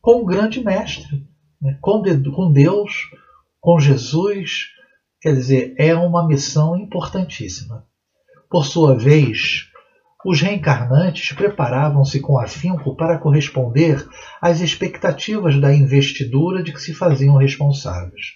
com 0.00 0.22
o 0.22 0.24
grande 0.24 0.62
mestre, 0.62 1.26
né? 1.60 1.78
com, 1.80 2.02
com 2.32 2.52
Deus, 2.52 3.10
com 3.60 3.80
Jesus. 3.80 4.66
Quer 5.20 5.34
dizer, 5.34 5.74
é 5.78 5.94
uma 5.94 6.26
missão 6.26 6.76
importantíssima. 6.76 7.84
Por 8.48 8.64
sua 8.64 8.96
vez, 8.96 9.68
os 10.28 10.40
reencarnantes 10.40 11.32
preparavam-se 11.36 12.18
com 12.18 12.36
afinco 12.36 12.96
para 12.96 13.16
corresponder 13.16 14.04
às 14.42 14.60
expectativas 14.60 15.56
da 15.60 15.72
investidura 15.72 16.64
de 16.64 16.72
que 16.72 16.80
se 16.80 16.92
faziam 16.92 17.36
responsáveis. 17.36 18.32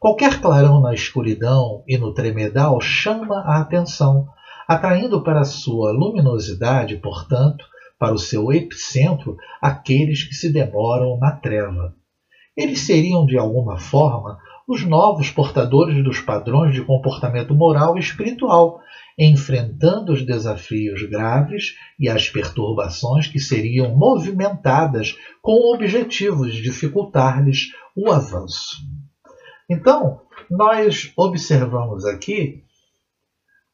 Qualquer 0.00 0.40
clarão 0.40 0.80
na 0.80 0.92
escuridão 0.92 1.84
e 1.86 1.96
no 1.96 2.12
tremedal 2.12 2.80
chama 2.80 3.36
a 3.46 3.60
atenção, 3.60 4.26
atraindo 4.66 5.22
para 5.22 5.44
sua 5.44 5.92
luminosidade, 5.92 6.96
portanto, 6.96 7.64
para 8.00 8.14
o 8.14 8.18
seu 8.18 8.52
epicentro, 8.52 9.36
aqueles 9.62 10.24
que 10.24 10.34
se 10.34 10.52
demoram 10.52 11.18
na 11.18 11.30
treva. 11.30 11.94
Eles 12.56 12.80
seriam, 12.80 13.24
de 13.24 13.38
alguma 13.38 13.78
forma, 13.78 14.38
os 14.68 14.84
novos 14.84 15.30
portadores 15.30 16.04
dos 16.04 16.20
padrões 16.20 16.74
de 16.74 16.84
comportamento 16.84 17.54
moral 17.54 17.96
e 17.96 18.00
espiritual, 18.00 18.82
enfrentando 19.18 20.12
os 20.12 20.24
desafios 20.24 21.02
graves 21.08 21.74
e 21.98 22.06
as 22.06 22.28
perturbações 22.28 23.26
que 23.26 23.40
seriam 23.40 23.96
movimentadas 23.96 25.16
com 25.40 25.52
o 25.52 25.74
objetivo 25.74 26.46
de 26.46 26.60
dificultar-lhes 26.60 27.68
o 27.96 28.12
avanço. 28.12 28.76
Então, 29.70 30.20
nós 30.50 31.12
observamos 31.16 32.04
aqui 32.04 32.62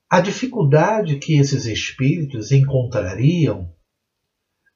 a 0.08 0.20
dificuldade 0.20 1.16
que 1.16 1.40
esses 1.40 1.66
espíritos 1.66 2.52
encontrariam 2.52 3.68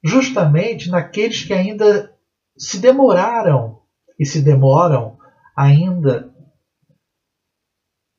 justamente 0.03 0.91
naqueles 0.91 1.45
que 1.45 1.53
ainda 1.53 2.13
se 2.57 2.81
demoraram 2.81 3.79
e 4.19 4.27
se 4.27 4.43
demoram 4.43 5.18
ainda 5.59 6.33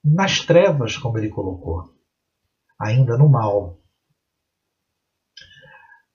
nas 0.03 0.41
trevas, 0.41 0.97
como 0.97 1.17
ele 1.17 1.29
colocou 1.29 1.85
ainda 2.77 3.17
no 3.17 3.29
mal. 3.29 3.79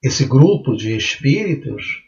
Esse 0.03 0.27
grupo 0.27 0.77
de 0.77 0.95
espíritos 0.95 2.03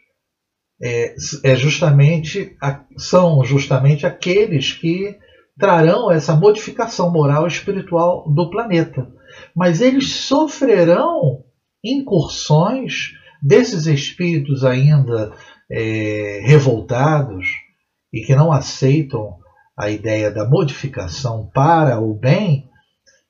é, 0.79 1.15
é 1.43 1.55
justamente 1.55 2.55
são 2.95 3.43
justamente 3.43 4.05
aqueles 4.05 4.73
que 4.73 5.17
trarão 5.57 6.11
essa 6.11 6.35
modificação 6.35 7.11
moral 7.11 7.45
e 7.45 7.47
espiritual 7.49 8.31
do 8.31 8.51
planeta. 8.51 9.11
Mas 9.55 9.81
eles 9.81 10.11
sofrerão 10.11 11.43
incursões 11.83 13.13
desses 13.41 13.87
espíritos 13.87 14.63
ainda 14.63 15.35
é, 15.71 16.41
revoltados 16.45 17.66
e 18.11 18.21
que 18.21 18.35
não 18.35 18.51
aceitam 18.51 19.37
a 19.75 19.89
ideia 19.89 20.31
da 20.31 20.47
modificação 20.47 21.49
para 21.53 21.99
o 21.99 22.13
bem, 22.13 22.69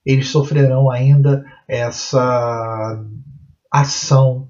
eles 0.06 0.30
sofrerão 0.30 0.90
ainda 0.90 1.44
essa 1.68 3.04
ação 3.72 4.50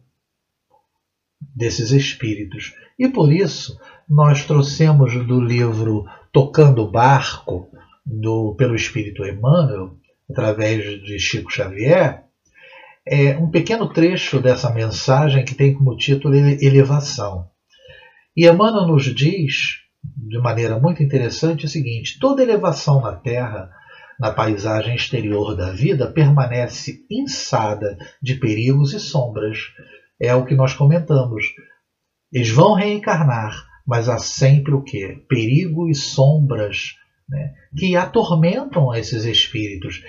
desses 1.40 1.92
espíritos. 1.92 2.74
E 3.00 3.08
por 3.08 3.32
isso 3.32 3.80
nós 4.08 4.46
trouxemos 4.46 5.14
do 5.26 5.42
livro 5.42 6.06
Tocando 6.32 6.84
o 6.84 6.92
Barco, 6.92 7.68
do, 8.06 8.56
pelo 8.56 8.76
Espírito 8.76 9.26
Emmanuel, 9.26 9.98
através 10.30 11.02
de 11.04 11.20
Chico 11.20 11.52
Xavier, 11.52 12.24
é 13.06 13.38
um 13.38 13.50
pequeno 13.50 13.92
trecho 13.92 14.40
dessa 14.42 14.72
mensagem 14.72 15.44
que 15.44 15.56
tem 15.56 15.74
como 15.74 15.96
título 15.96 16.36
Elevação. 16.36 17.50
E 18.36 18.46
Emmanuel 18.48 18.86
nos 18.88 19.06
diz, 19.06 19.80
de 20.04 20.40
maneira 20.40 20.80
muito 20.80 21.02
interessante, 21.02 21.66
o 21.66 21.70
seguinte: 21.70 22.20
toda 22.20 22.44
elevação 22.44 23.02
na 23.02 23.14
Terra 23.14 23.70
na 24.20 24.32
paisagem 24.32 24.96
exterior 24.96 25.56
da 25.56 25.72
vida 25.72 26.12
permanece 26.12 27.06
insada 27.10 27.98
de 28.22 28.36
perigos 28.36 28.94
e 28.94 29.00
sombras. 29.00 29.60
É 30.20 30.34
o 30.34 30.46
que 30.46 30.56
nós 30.56 30.74
comentamos. 30.74 31.46
Eles 32.34 32.50
vão 32.50 32.74
reencarnar, 32.74 33.54
mas 33.86 34.10
há 34.10 34.18
sempre 34.18 34.74
o 34.74 34.82
que? 34.82 35.24
Perigo 35.30 35.88
e 35.88 35.94
sombras 35.94 36.96
né, 37.30 37.54
que 37.78 37.96
atormentam 37.96 38.94
esses 38.96 39.24
espíritos. 39.26 40.02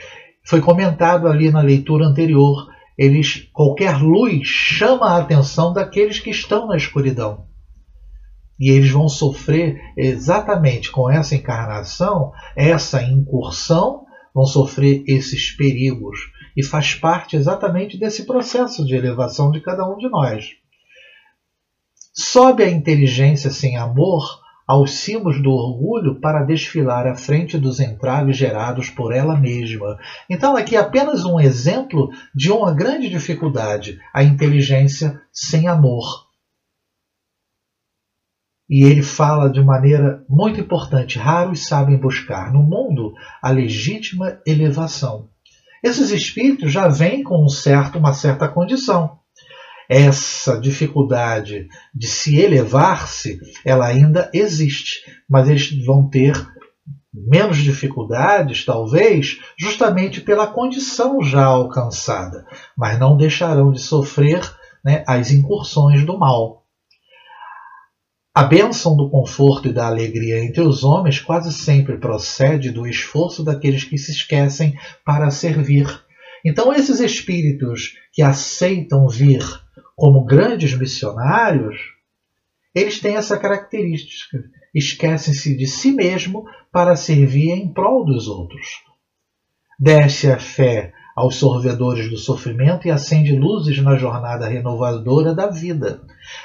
Foi 0.42 0.60
comentado 0.60 1.28
ali 1.28 1.50
na 1.50 1.60
leitura 1.60 2.06
anterior. 2.06 2.66
Eles, 2.96 3.48
qualquer 3.52 4.00
luz 4.00 4.48
chama 4.48 5.10
a 5.10 5.18
atenção 5.18 5.72
daqueles 5.72 6.18
que 6.18 6.30
estão 6.30 6.66
na 6.66 6.76
escuridão. 6.76 7.46
E 8.58 8.70
eles 8.70 8.90
vão 8.90 9.08
sofrer 9.08 9.80
exatamente 9.96 10.90
com 10.90 11.10
essa 11.10 11.34
encarnação, 11.34 12.32
essa 12.56 13.02
incursão, 13.02 14.04
vão 14.34 14.44
sofrer 14.44 15.04
esses 15.06 15.50
perigos. 15.50 16.18
E 16.56 16.64
faz 16.64 16.94
parte 16.94 17.36
exatamente 17.36 17.98
desse 17.98 18.26
processo 18.26 18.84
de 18.84 18.94
elevação 18.94 19.50
de 19.50 19.60
cada 19.60 19.88
um 19.88 19.96
de 19.96 20.08
nós. 20.08 20.56
Sobe 22.12 22.64
a 22.64 22.70
inteligência 22.70 23.50
sem 23.50 23.76
amor 23.76 24.40
aos 24.68 24.90
cimos 24.90 25.42
do 25.42 25.50
orgulho 25.50 26.20
para 26.20 26.44
desfilar 26.44 27.06
à 27.06 27.14
frente 27.14 27.56
dos 27.56 27.80
entraves 27.80 28.36
gerados 28.36 28.90
por 28.90 29.14
ela 29.14 29.34
mesma. 29.34 29.96
Então, 30.28 30.54
aqui 30.54 30.76
é 30.76 30.78
apenas 30.78 31.24
um 31.24 31.40
exemplo 31.40 32.10
de 32.34 32.52
uma 32.52 32.74
grande 32.74 33.08
dificuldade: 33.08 33.98
a 34.12 34.22
inteligência 34.22 35.18
sem 35.32 35.66
amor. 35.68 36.27
E 38.68 38.84
ele 38.84 39.02
fala 39.02 39.48
de 39.50 39.62
maneira 39.62 40.24
muito 40.28 40.60
importante: 40.60 41.18
raros 41.18 41.66
sabem 41.66 41.96
buscar 41.96 42.52
no 42.52 42.62
mundo 42.62 43.14
a 43.42 43.50
legítima 43.50 44.38
elevação. 44.46 45.28
Esses 45.82 46.10
espíritos 46.10 46.72
já 46.72 46.88
vêm 46.88 47.22
com 47.22 47.44
um 47.44 47.48
certo, 47.48 47.98
uma 47.98 48.12
certa 48.12 48.48
condição. 48.48 49.18
Essa 49.88 50.60
dificuldade 50.60 51.66
de 51.94 52.06
se 52.06 52.36
elevar-se, 52.38 53.40
ela 53.64 53.86
ainda 53.86 54.30
existe, 54.34 55.00
mas 55.28 55.48
eles 55.48 55.84
vão 55.86 56.10
ter 56.10 56.34
menos 57.14 57.56
dificuldades, 57.58 58.64
talvez, 58.64 59.38
justamente 59.58 60.20
pela 60.20 60.46
condição 60.46 61.22
já 61.22 61.44
alcançada, 61.44 62.44
mas 62.76 62.98
não 62.98 63.16
deixarão 63.16 63.72
de 63.72 63.80
sofrer 63.80 64.40
né, 64.84 65.04
as 65.06 65.30
incursões 65.30 66.04
do 66.04 66.18
mal. 66.18 66.57
A 68.38 68.44
bênção 68.44 68.96
do 68.96 69.10
conforto 69.10 69.66
e 69.66 69.72
da 69.72 69.88
alegria 69.88 70.38
entre 70.38 70.60
os 70.60 70.84
homens 70.84 71.18
quase 71.18 71.52
sempre 71.52 71.98
procede 71.98 72.70
do 72.70 72.86
esforço 72.86 73.42
daqueles 73.42 73.82
que 73.82 73.98
se 73.98 74.12
esquecem 74.12 74.78
para 75.04 75.28
servir. 75.28 75.88
Então, 76.46 76.72
esses 76.72 77.00
espíritos 77.00 77.96
que 78.12 78.22
aceitam 78.22 79.08
vir 79.08 79.42
como 79.96 80.24
grandes 80.24 80.72
missionários, 80.78 81.80
eles 82.72 83.00
têm 83.00 83.16
essa 83.16 83.36
característica. 83.36 84.38
Esquecem-se 84.72 85.56
de 85.56 85.66
si 85.66 85.90
mesmo 85.90 86.44
para 86.70 86.94
servir 86.94 87.50
em 87.50 87.66
prol 87.66 88.04
dos 88.04 88.28
outros. 88.28 88.68
Desce 89.80 90.30
a 90.30 90.38
fé 90.38 90.92
aos 91.18 91.34
sorvedores 91.34 92.08
do 92.08 92.16
sofrimento 92.16 92.86
e 92.86 92.92
acende 92.92 93.34
luzes 93.34 93.82
na 93.82 93.96
jornada 93.96 94.46
renovadora 94.46 95.34
da 95.34 95.48
vida. 95.48 96.00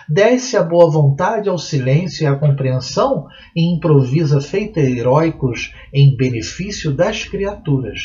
Desce 0.10 0.58
a 0.58 0.64
boa 0.64 0.90
vontade 0.90 1.48
ao 1.48 1.60
silêncio 1.60 2.24
e 2.24 2.26
à 2.26 2.36
compreensão 2.36 3.28
e 3.56 3.72
improvisa 3.72 4.42
feitos 4.42 4.84
heróicos 4.84 5.76
em 5.94 6.18
benefício 6.18 6.92
das 6.92 7.24
criaturas. 7.24 8.00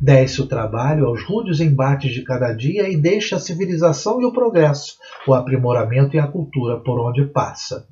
Desce 0.00 0.40
o 0.40 0.46
trabalho 0.46 1.06
aos 1.06 1.22
rudes 1.22 1.60
embates 1.60 2.12
de 2.12 2.22
cada 2.22 2.54
dia 2.54 2.88
e 2.88 2.96
deixa 2.96 3.36
a 3.36 3.40
civilização 3.40 4.20
e 4.22 4.24
o 4.24 4.32
progresso, 4.32 4.96
o 5.26 5.34
aprimoramento 5.34 6.16
e 6.16 6.18
a 6.18 6.26
cultura 6.26 6.80
por 6.80 6.98
onde 6.98 7.26
passa. 7.26 7.86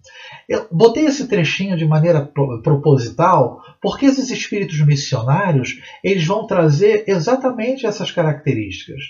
Eu 0.49 0.66
botei 0.73 1.05
esse 1.05 1.29
trechinho 1.29 1.77
de 1.77 1.85
maneira 1.85 2.23
proposital 2.62 3.61
porque 3.83 4.07
esses 4.07 4.31
espíritos 4.31 4.81
missionários 4.81 5.81
eles 6.03 6.25
vão 6.25 6.47
trazer 6.47 7.05
exatamente 7.07 7.87
essas 7.87 8.11
características. 8.11 9.03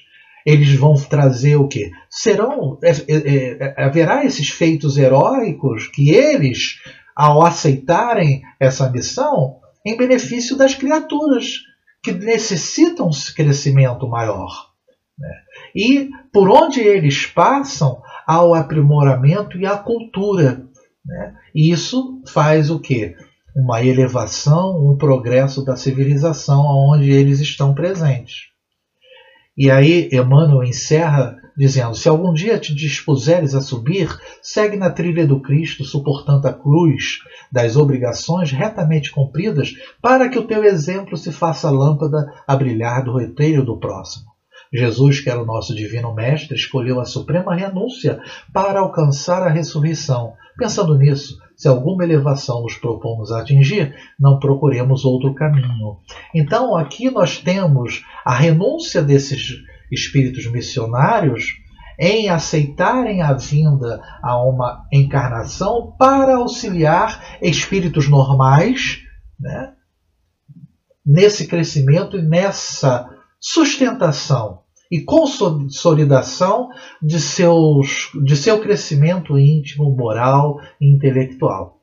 Eles 0.44 0.74
vão 0.74 0.94
trazer 0.94 1.54
o 1.54 1.68
que? 1.68 1.90
Serão 2.10 2.78
é, 2.82 2.90
é, 2.90 3.74
é, 3.76 3.84
haverá 3.84 4.24
esses 4.24 4.48
feitos 4.48 4.98
heróicos 4.98 5.86
que 5.86 6.10
eles, 6.10 6.80
ao 7.14 7.44
aceitarem 7.44 8.42
essa 8.58 8.90
missão, 8.90 9.58
em 9.86 9.96
benefício 9.96 10.56
das 10.56 10.74
criaturas 10.74 11.68
que 12.08 12.24
necessitam 12.24 13.08
de 13.08 13.34
crescimento 13.34 14.08
maior. 14.08 14.70
Né? 15.18 15.28
E 15.74 16.10
por 16.32 16.48
onde 16.48 16.80
eles 16.80 17.26
passam, 17.26 18.00
há 18.26 18.42
o 18.44 18.54
aprimoramento 18.54 19.58
e 19.58 19.66
a 19.66 19.76
cultura. 19.76 20.66
Né? 21.04 21.34
E 21.54 21.70
isso 21.70 22.22
faz 22.26 22.70
o 22.70 22.80
quê? 22.80 23.14
Uma 23.54 23.82
elevação, 23.82 24.76
um 24.86 24.96
progresso 24.96 25.64
da 25.64 25.76
civilização 25.76 26.64
onde 26.64 27.10
eles 27.10 27.40
estão 27.40 27.74
presentes. 27.74 28.48
E 29.56 29.70
aí 29.70 30.08
Emmanuel 30.12 30.62
encerra 30.62 31.37
dizendo: 31.58 31.96
Se 31.96 32.08
algum 32.08 32.32
dia 32.32 32.56
te 32.56 32.72
dispuseres 32.72 33.52
a 33.54 33.60
subir, 33.60 34.16
segue 34.40 34.76
na 34.76 34.88
trilha 34.88 35.26
do 35.26 35.40
Cristo, 35.42 35.84
suportando 35.84 36.46
a 36.46 36.52
cruz 36.52 37.18
das 37.50 37.76
obrigações 37.76 38.52
retamente 38.52 39.10
cumpridas, 39.10 39.74
para 40.00 40.28
que 40.28 40.38
o 40.38 40.46
teu 40.46 40.62
exemplo 40.62 41.16
se 41.16 41.32
faça 41.32 41.68
lâmpada 41.68 42.32
a 42.46 42.54
brilhar 42.54 43.02
do 43.02 43.12
roteiro 43.12 43.64
do 43.64 43.76
próximo. 43.76 44.26
Jesus, 44.72 45.18
que 45.18 45.30
era 45.30 45.42
o 45.42 45.46
nosso 45.46 45.74
divino 45.74 46.14
mestre, 46.14 46.54
escolheu 46.54 47.00
a 47.00 47.04
suprema 47.04 47.56
renúncia 47.56 48.20
para 48.52 48.80
alcançar 48.80 49.42
a 49.42 49.50
ressurreição. 49.50 50.34
Pensando 50.58 50.96
nisso, 50.96 51.38
se 51.56 51.66
alguma 51.66 52.04
elevação 52.04 52.62
nos 52.62 52.74
propomos 52.74 53.32
atingir, 53.32 53.94
não 54.20 54.38
procuremos 54.38 55.04
outro 55.04 55.34
caminho. 55.34 55.96
Então, 56.34 56.76
aqui 56.76 57.10
nós 57.10 57.38
temos 57.38 58.04
a 58.24 58.34
renúncia 58.34 59.02
desses 59.02 59.62
espíritos 59.90 60.50
missionários 60.50 61.56
em 61.98 62.28
aceitarem 62.28 63.22
a 63.22 63.32
vinda 63.32 64.00
a 64.22 64.40
uma 64.44 64.86
encarnação 64.92 65.94
para 65.98 66.36
auxiliar 66.36 67.38
espíritos 67.42 68.08
normais 68.08 69.00
né, 69.38 69.72
nesse 71.04 71.48
crescimento 71.48 72.16
e 72.16 72.22
nessa 72.22 73.08
sustentação 73.40 74.62
e 74.90 75.00
consolidação 75.00 76.70
de, 77.02 77.20
seus, 77.20 78.10
de 78.24 78.36
seu 78.36 78.60
crescimento 78.60 79.38
íntimo, 79.38 79.94
moral 79.94 80.58
e 80.80 80.90
intelectual. 80.90 81.77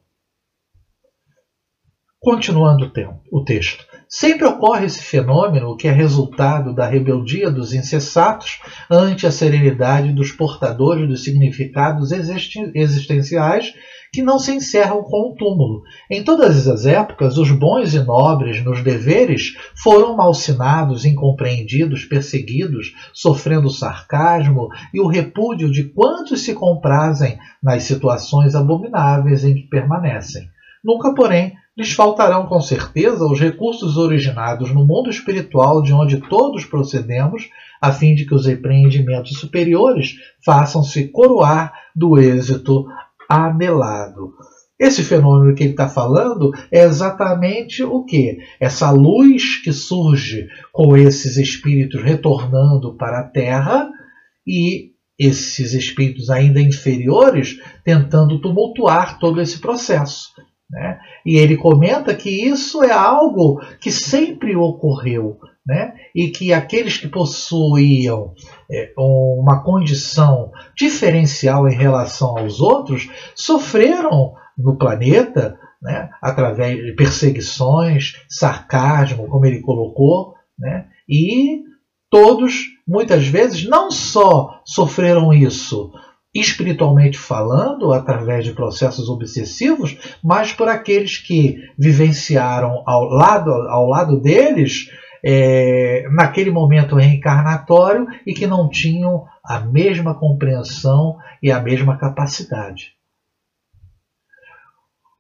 Continuando 2.26 2.92
o 3.32 3.44
texto. 3.44 3.86
Sempre 4.10 4.48
ocorre 4.48 4.88
esse 4.88 5.00
fenômeno 5.00 5.78
que 5.78 5.88
é 5.88 5.92
resultado 5.92 6.74
da 6.74 6.88
rebeldia 6.88 7.52
dos 7.52 7.72
insensatos 7.72 8.62
ante 8.90 9.28
a 9.28 9.32
serenidade 9.32 10.12
dos 10.12 10.32
portadores 10.32 11.08
dos 11.08 11.24
significados 11.24 12.12
existenciais 12.12 13.76
que 14.12 14.24
não 14.24 14.40
se 14.40 14.56
encerram 14.56 15.04
com 15.04 15.30
o 15.30 15.36
túmulo. 15.36 15.84
Em 16.10 16.24
todas 16.24 16.68
as 16.68 16.88
épocas, 16.88 17.38
os 17.38 17.52
bons 17.52 17.94
e 17.94 18.00
nobres 18.00 18.66
nos 18.66 18.82
deveres 18.82 19.54
foram 19.84 20.16
malsinados, 20.16 21.06
incompreendidos, 21.06 22.06
perseguidos, 22.06 22.92
sofrendo 23.14 23.70
sarcasmo 23.70 24.70
e 24.92 25.00
o 25.00 25.06
repúdio 25.06 25.72
de 25.72 25.84
quantos 25.84 26.42
se 26.42 26.56
comprazem 26.56 27.38
nas 27.62 27.84
situações 27.84 28.56
abomináveis 28.56 29.44
em 29.44 29.54
que 29.54 29.68
permanecem. 29.68 30.50
Nunca, 30.84 31.14
porém, 31.14 31.54
lhes 31.78 31.92
faltarão 31.92 32.46
com 32.46 32.62
certeza 32.62 33.26
os 33.26 33.40
recursos 33.40 33.98
originados 33.98 34.74
no 34.74 34.86
mundo 34.86 35.10
espiritual 35.10 35.82
de 35.82 35.94
onde 35.94 36.18
todos 36.18 36.64
procedemos, 36.64 37.50
a 37.82 37.92
fim 37.92 38.16
de 38.16 38.26
que 38.26 38.34
os 38.34 38.48
empreendimentos 38.48 39.38
superiores 39.38 40.16
façam-se 40.44 41.10
coroar 41.10 41.74
do 41.96 42.18
êxito 42.18 42.86
anelado. 43.30 44.34
Esse 44.80 45.04
fenômeno 45.04 45.56
que 45.56 45.64
ele 45.64 45.72
está 45.72 45.88
falando 45.88 46.52
é 46.72 46.84
exatamente 46.84 47.82
o 47.84 48.04
que? 48.04 48.38
Essa 48.60 48.92
luz 48.92 49.62
que 49.64 49.72
surge 49.72 50.48
com 50.72 50.98
esses 50.98 51.38
espíritos 51.38 52.04
retornando 52.04 52.96
para 52.96 53.20
a 53.20 53.24
Terra 53.24 53.90
e 54.46 54.92
esses 55.18 55.74
espíritos 55.74 56.30
ainda 56.30 56.60
inferiores 56.60 57.58
tentando 57.86 58.42
tumultuar 58.42 59.18
todo 59.18 59.42
esse 59.42 59.60
processo. 59.60 60.30
Né? 60.76 61.00
E 61.26 61.38
ele 61.38 61.56
comenta 61.56 62.14
que 62.14 62.30
isso 62.30 62.84
é 62.84 62.92
algo 62.92 63.62
que 63.80 63.90
sempre 63.90 64.58
ocorreu, 64.58 65.40
né? 65.66 65.94
e 66.14 66.28
que 66.28 66.52
aqueles 66.52 66.98
que 66.98 67.08
possuíam 67.08 68.34
é, 68.70 68.92
uma 68.98 69.64
condição 69.64 70.52
diferencial 70.76 71.70
em 71.70 71.74
relação 71.74 72.38
aos 72.38 72.60
outros 72.60 73.10
sofreram 73.34 74.34
no 74.58 74.76
planeta 74.76 75.58
né? 75.82 76.10
através 76.22 76.84
de 76.84 76.92
perseguições, 76.92 78.22
sarcasmo, 78.28 79.30
como 79.30 79.46
ele 79.46 79.62
colocou, 79.62 80.34
né? 80.60 80.88
e 81.08 81.64
todos, 82.12 82.66
muitas 82.86 83.26
vezes, 83.26 83.64
não 83.64 83.90
só 83.90 84.60
sofreram 84.66 85.32
isso 85.32 85.94
espiritualmente 86.36 87.18
falando, 87.18 87.94
através 87.94 88.44
de 88.44 88.52
processos 88.52 89.08
obsessivos, 89.08 89.98
mas 90.22 90.52
por 90.52 90.68
aqueles 90.68 91.18
que 91.18 91.58
vivenciaram 91.80 92.84
ao 92.86 93.06
lado, 93.06 93.52
ao 93.52 93.88
lado 93.88 94.20
deles 94.20 94.90
é, 95.24 96.06
naquele 96.12 96.52
momento 96.52 96.98
reencarnatório 96.98 98.06
e 98.28 98.34
que 98.34 98.46
não 98.46 98.70
tinham 98.70 99.26
a 99.44 99.62
mesma 99.62 100.14
compreensão 100.14 101.18
e 101.42 101.52
a 101.52 101.60
mesma 101.60 101.98
capacidade. 101.98 102.94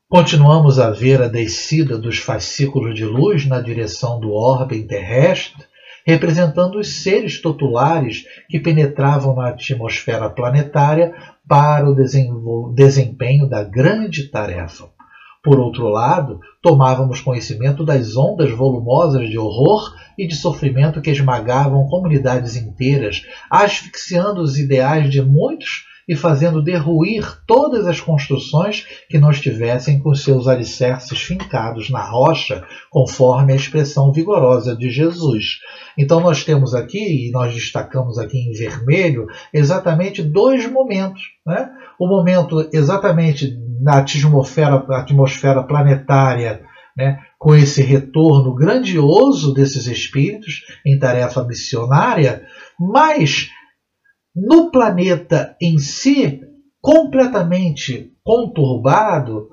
Continuamos 0.08 0.80
a 0.80 0.92
ver 0.92 1.22
a 1.22 1.28
descida 1.28 1.98
dos 1.98 2.20
fascículos 2.20 2.94
de 2.94 3.06
luz 3.06 3.46
na 3.48 3.60
direção 3.60 4.20
do 4.20 4.32
orbe 4.32 4.84
terrestre, 4.84 5.64
representando 6.06 6.78
os 6.78 7.02
seres 7.02 7.42
totulares 7.42 8.26
que 8.48 8.60
penetravam 8.60 9.36
na 9.36 9.50
atmosfera 9.50 10.30
planetária 10.30 11.14
para 11.48 11.90
o 11.90 12.74
desempenho 12.74 13.50
da 13.50 13.64
grande 13.64 14.30
tarefa. 14.30 14.88
Por 15.44 15.60
outro 15.60 15.90
lado, 15.90 16.40
tomávamos 16.62 17.22
conhecimento 17.22 17.86
das 17.86 18.16
ondas 18.16 18.50
volumosas 18.52 19.30
de 19.30 19.38
horror 19.38 19.94
e 20.18 20.28
de 20.28 20.36
sofrimento 20.36 21.02
que 21.02 21.12
esmagavam 21.12 21.88
comunidades 21.88 22.56
inteiras, 22.56 23.24
asfixiando 23.50 24.42
os 24.42 24.58
ideais 24.58 25.10
de 25.10 25.22
muitos 25.22 25.86
e 26.08 26.16
fazendo 26.16 26.62
derruir 26.62 27.42
todas 27.48 27.88
as 27.88 28.00
construções 28.00 28.86
que 29.10 29.18
não 29.18 29.32
estivessem 29.32 30.00
com 30.00 30.14
seus 30.14 30.48
alicerces 30.48 31.20
fincados 31.20 31.90
na 31.90 32.02
rocha, 32.02 32.64
conforme 32.92 33.54
a 33.54 33.56
expressão 33.56 34.12
vigorosa 34.12 34.76
de 34.76 34.90
Jesus. 34.90 35.60
Então 35.98 36.20
nós 36.20 36.44
temos 36.44 36.76
aqui, 36.76 37.28
e 37.28 37.32
nós 37.32 37.54
destacamos 37.54 38.20
aqui 38.20 38.38
em 38.38 38.54
vermelho, 38.54 39.28
exatamente 39.54 40.22
dois 40.22 40.70
momentos. 40.70 41.22
Né? 41.46 41.70
O 42.00 42.08
momento 42.08 42.70
exatamente 42.72 43.58
na 43.82 44.00
atmosfera, 44.00 44.76
atmosfera 44.90 45.64
planetária 45.64 46.62
né, 46.96 47.20
com 47.38 47.54
esse 47.54 47.82
retorno 47.82 48.54
grandioso 48.56 49.54
desses 49.54 49.86
espíritos 49.88 50.62
em 50.86 50.98
tarefa 50.98 51.44
missionária, 51.44 52.44
mas 52.80 53.50
no 54.36 54.70
planeta 54.70 55.56
em 55.62 55.78
si, 55.78 56.42
completamente 56.82 58.12
conturbado, 58.24 59.50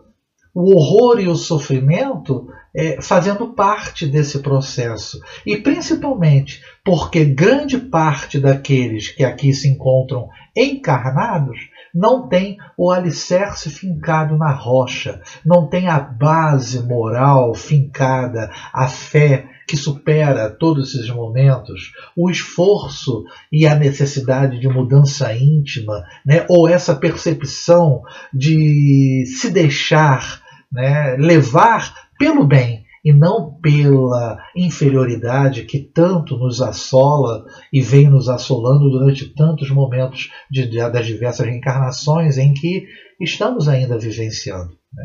o 0.55 0.75
horror 0.75 1.21
e 1.21 1.29
o 1.29 1.37
sofrimento 1.37 2.47
é, 2.75 3.01
fazendo 3.01 3.55
parte 3.55 4.07
desse 4.07 4.41
processo. 4.41 5.21
E 5.47 5.57
principalmente 5.57 6.63
porque 6.85 7.25
grande 7.25 7.79
parte 7.79 8.39
daqueles 8.39 9.09
que 9.09 9.25
aqui 9.25 9.53
se 9.53 9.69
encontram 9.69 10.29
encarnados 10.57 11.59
não 11.95 12.29
tem 12.29 12.57
o 12.77 12.91
alicerce 12.91 13.69
fincado 13.69 14.37
na 14.37 14.51
rocha, 14.51 15.21
não 15.45 15.69
tem 15.69 15.89
a 15.89 16.01
base 16.01 16.83
moral 16.83 17.55
fincada, 17.55 18.51
a 18.73 18.89
fé 18.89 19.47
que 19.67 19.77
supera 19.77 20.51
todos 20.51 20.95
esses 20.95 21.09
momentos, 21.11 21.93
o 22.17 22.31
esforço 22.31 23.25
e 23.51 23.67
a 23.67 23.75
necessidade 23.75 24.59
de 24.59 24.69
mudança 24.69 25.35
íntima, 25.35 26.05
né, 26.25 26.45
ou 26.49 26.69
essa 26.69 26.95
percepção 26.95 28.03
de 28.33 29.25
se 29.27 29.51
deixar 29.51 30.43
né, 30.71 31.17
levar 31.19 31.95
pelo 32.19 32.47
bem 32.47 32.83
e 33.05 33.13
não 33.13 33.55
pela 33.61 34.39
inferioridade 34.55 35.65
que 35.65 35.81
tanto 35.81 36.37
nos 36.37 36.63
assola 36.63 37.45
e 37.73 37.81
vem 37.81 38.09
nos 38.09 38.29
assolando 38.29 38.89
durante 38.89 39.35
tantos 39.35 39.71
momentos 39.71 40.31
de, 40.51 40.69
de, 40.69 40.79
das 40.79 41.07
diversas 41.07 41.45
reencarnações 41.45 42.39
em 42.39 42.55
que 42.55 42.87
estamos 43.21 43.69
ainda 43.69 43.99
vivenciando. 43.99 44.71
Né? 44.93 45.05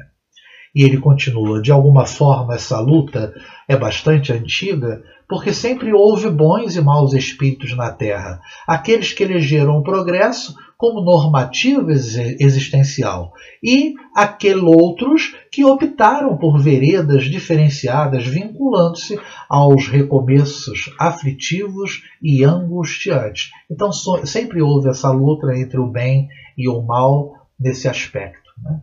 E 0.76 0.84
ele 0.84 1.00
continua: 1.00 1.60
de 1.60 1.72
alguma 1.72 2.06
forma, 2.06 2.54
essa 2.54 2.80
luta 2.80 3.34
é 3.68 3.76
bastante 3.76 4.32
antiga, 4.32 5.04
porque 5.28 5.54
sempre 5.54 5.94
houve 5.94 6.30
bons 6.30 6.76
e 6.76 6.82
maus 6.82 7.14
espíritos 7.14 7.76
na 7.76 7.92
Terra, 7.92 8.40
aqueles 8.66 9.12
que 9.12 9.24
elegeram 9.24 9.78
o 9.78 9.84
progresso 9.84 10.56
como 10.78 11.02
normativa 11.02 11.92
existencial, 11.92 13.34
e 13.64 13.96
aqueles 14.16 14.64
outros 14.64 15.36
que 15.52 15.66
optaram 15.66 16.38
por 16.38 16.60
veredas 16.60 17.26
diferenciadas, 17.26 18.26
vinculando-se 18.26 19.20
aos 19.50 19.88
recomeços 19.88 20.94
aflitivos 21.00 22.04
e 22.22 22.44
angustiantes. 22.44 23.50
Então, 23.70 23.92
sempre 23.92 24.62
houve 24.62 24.90
essa 24.90 25.12
luta 25.12 25.48
entre 25.58 25.80
o 25.80 25.88
bem 25.88 26.30
e 26.56 26.70
o 26.70 26.82
mal 26.84 27.34
nesse 27.60 27.88
aspecto. 27.88 28.50
Né? 28.64 28.80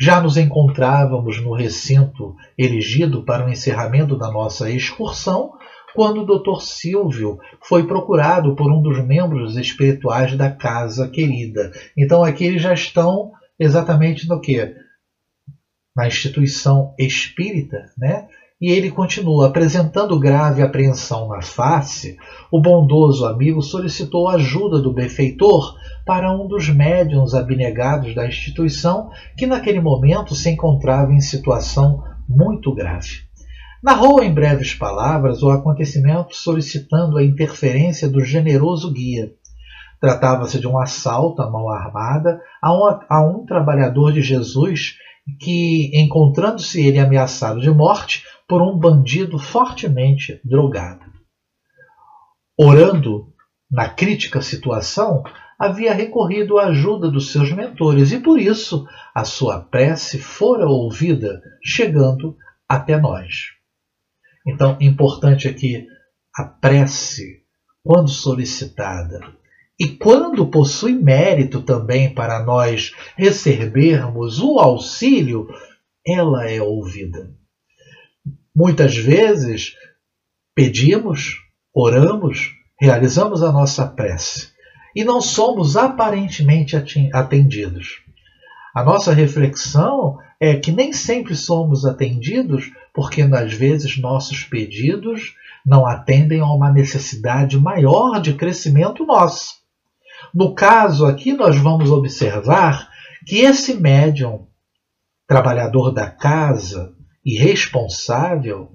Já 0.00 0.18
nos 0.18 0.38
encontrávamos 0.38 1.42
no 1.42 1.52
recinto 1.52 2.34
erigido 2.56 3.22
para 3.22 3.44
o 3.44 3.50
encerramento 3.50 4.16
da 4.16 4.30
nossa 4.32 4.70
excursão, 4.70 5.52
quando 5.94 6.22
o 6.22 6.38
Dr. 6.38 6.62
Silvio 6.62 7.38
foi 7.62 7.86
procurado 7.86 8.56
por 8.56 8.72
um 8.72 8.80
dos 8.80 9.04
membros 9.04 9.58
espirituais 9.58 10.34
da 10.38 10.50
casa 10.50 11.06
querida. 11.06 11.70
Então 11.94 12.24
aqui 12.24 12.44
eles 12.44 12.62
já 12.62 12.72
estão 12.72 13.32
exatamente 13.58 14.26
no 14.26 14.40
que? 14.40 14.74
Na 15.94 16.06
instituição 16.06 16.94
espírita, 16.98 17.92
né? 17.98 18.26
E 18.60 18.70
ele 18.70 18.90
continua, 18.90 19.46
apresentando 19.46 20.18
grave 20.20 20.62
apreensão 20.62 21.28
na 21.28 21.40
face, 21.40 22.18
o 22.52 22.60
bondoso 22.60 23.24
amigo 23.24 23.62
solicitou 23.62 24.28
ajuda 24.28 24.78
do 24.78 24.92
benfeitor 24.92 25.74
para 26.04 26.30
um 26.30 26.46
dos 26.46 26.68
médiuns 26.68 27.32
abnegados 27.32 28.14
da 28.14 28.26
instituição, 28.26 29.08
que 29.34 29.46
naquele 29.46 29.80
momento 29.80 30.34
se 30.34 30.50
encontrava 30.50 31.10
em 31.10 31.20
situação 31.20 32.02
muito 32.28 32.74
grave. 32.74 33.30
Narrou 33.82 34.22
em 34.22 34.32
breves 34.32 34.74
palavras 34.74 35.42
o 35.42 35.48
acontecimento 35.48 36.36
solicitando 36.36 37.16
a 37.16 37.24
interferência 37.24 38.10
do 38.10 38.22
generoso 38.22 38.92
guia. 38.92 39.32
Tratava-se 39.98 40.60
de 40.60 40.68
um 40.68 40.78
assalto 40.78 41.40
à 41.40 41.50
mão 41.50 41.70
armada 41.70 42.38
a 42.62 42.74
um, 42.74 42.98
a 43.08 43.26
um 43.26 43.46
trabalhador 43.46 44.12
de 44.12 44.20
Jesus 44.20 44.96
que, 45.38 45.90
encontrando-se 45.94 46.84
ele 46.86 46.98
ameaçado 46.98 47.60
de 47.60 47.70
morte, 47.70 48.22
por 48.50 48.62
um 48.62 48.76
bandido 48.76 49.38
fortemente 49.38 50.40
drogado. 50.44 51.04
Orando 52.58 53.32
na 53.70 53.88
crítica 53.88 54.42
situação, 54.42 55.22
havia 55.56 55.94
recorrido 55.94 56.58
à 56.58 56.66
ajuda 56.66 57.08
dos 57.08 57.30
seus 57.30 57.52
mentores 57.52 58.10
e 58.10 58.18
por 58.18 58.40
isso 58.40 58.88
a 59.14 59.24
sua 59.24 59.60
prece 59.60 60.18
fora 60.18 60.66
ouvida, 60.66 61.40
chegando 61.62 62.36
até 62.68 62.98
nós. 62.98 63.50
Então, 64.44 64.76
importante 64.80 65.46
aqui 65.46 65.86
a 66.36 66.42
prece, 66.42 67.44
quando 67.84 68.10
solicitada 68.10 69.20
e 69.78 69.90
quando 69.90 70.50
possui 70.50 70.94
mérito 70.94 71.62
também 71.62 72.12
para 72.12 72.44
nós 72.44 72.92
recebermos 73.16 74.40
o 74.42 74.58
auxílio, 74.58 75.46
ela 76.04 76.50
é 76.50 76.60
ouvida. 76.60 77.38
Muitas 78.60 78.94
vezes 78.94 79.74
pedimos, 80.54 81.38
oramos, 81.74 82.52
realizamos 82.78 83.42
a 83.42 83.50
nossa 83.50 83.86
prece 83.86 84.50
e 84.94 85.02
não 85.02 85.22
somos 85.22 85.78
aparentemente 85.78 86.76
atendidos. 87.10 88.02
A 88.74 88.84
nossa 88.84 89.14
reflexão 89.14 90.18
é 90.38 90.56
que 90.56 90.70
nem 90.70 90.92
sempre 90.92 91.34
somos 91.34 91.86
atendidos 91.86 92.70
porque, 92.92 93.22
às 93.22 93.54
vezes, 93.54 93.98
nossos 93.98 94.44
pedidos 94.44 95.34
não 95.64 95.86
atendem 95.86 96.40
a 96.40 96.52
uma 96.52 96.70
necessidade 96.70 97.58
maior 97.58 98.20
de 98.20 98.34
crescimento 98.34 99.06
nosso. 99.06 99.54
No 100.34 100.54
caso 100.54 101.06
aqui, 101.06 101.32
nós 101.32 101.56
vamos 101.56 101.90
observar 101.90 102.90
que 103.26 103.38
esse 103.38 103.72
médium, 103.80 104.46
trabalhador 105.26 105.92
da 105.92 106.10
casa, 106.10 106.99
e 107.24 107.38
responsável, 107.38 108.72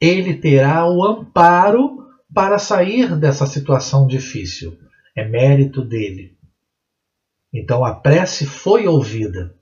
ele 0.00 0.34
terá 0.34 0.88
o 0.88 1.04
amparo 1.04 1.98
para 2.32 2.58
sair 2.58 3.16
dessa 3.16 3.46
situação 3.46 4.06
difícil. 4.06 4.78
É 5.16 5.26
mérito 5.28 5.82
dele. 5.82 6.36
Então 7.52 7.84
a 7.84 7.94
prece 7.94 8.46
foi 8.46 8.86
ouvida. 8.86 9.54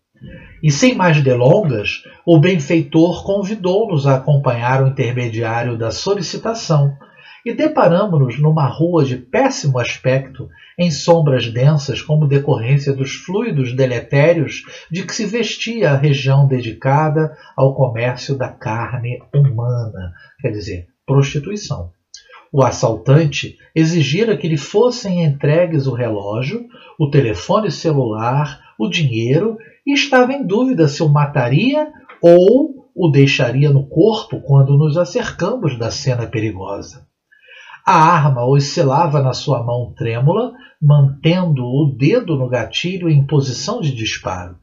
E 0.62 0.70
sem 0.70 0.94
mais 0.94 1.22
delongas, 1.22 2.02
o 2.26 2.38
benfeitor 2.38 3.24
convidou-nos 3.24 4.06
a 4.06 4.16
acompanhar 4.16 4.82
o 4.82 4.88
intermediário 4.88 5.78
da 5.78 5.90
solicitação 5.90 6.96
e 7.48 7.54
deparamos-nos 7.54 8.38
numa 8.38 8.66
rua 8.66 9.06
de 9.06 9.16
péssimo 9.16 9.78
aspecto, 9.78 10.50
em 10.78 10.90
sombras 10.90 11.48
densas 11.48 12.02
como 12.02 12.26
decorrência 12.26 12.92
dos 12.92 13.14
fluidos 13.14 13.74
deletérios 13.74 14.64
de 14.90 15.02
que 15.02 15.14
se 15.14 15.24
vestia 15.24 15.92
a 15.92 15.96
região 15.96 16.46
dedicada 16.46 17.34
ao 17.56 17.74
comércio 17.74 18.36
da 18.36 18.50
carne 18.50 19.22
humana, 19.34 20.12
quer 20.42 20.50
dizer, 20.50 20.88
prostituição. 21.06 21.90
O 22.52 22.62
assaltante 22.62 23.56
exigira 23.74 24.36
que 24.36 24.46
lhe 24.46 24.58
fossem 24.58 25.24
entregues 25.24 25.86
o 25.86 25.94
relógio, 25.94 26.66
o 27.00 27.08
telefone 27.08 27.70
celular, 27.70 28.60
o 28.78 28.90
dinheiro 28.90 29.56
e 29.86 29.94
estava 29.94 30.34
em 30.34 30.46
dúvida 30.46 30.86
se 30.86 31.02
o 31.02 31.08
mataria 31.08 31.90
ou 32.20 32.86
o 32.94 33.08
deixaria 33.08 33.70
no 33.70 33.86
corpo 33.86 34.38
quando 34.42 34.76
nos 34.76 34.98
acercamos 34.98 35.78
da 35.78 35.90
cena 35.90 36.26
perigosa. 36.26 37.07
A 37.90 37.94
arma 37.94 38.44
oscilava 38.44 39.22
na 39.22 39.32
sua 39.32 39.62
mão 39.62 39.94
trêmula, 39.96 40.52
mantendo 40.78 41.64
o 41.64 41.90
dedo 41.96 42.36
no 42.36 42.46
gatilho 42.46 43.08
em 43.08 43.26
posição 43.26 43.80
de 43.80 43.94
disparo. 43.94 44.58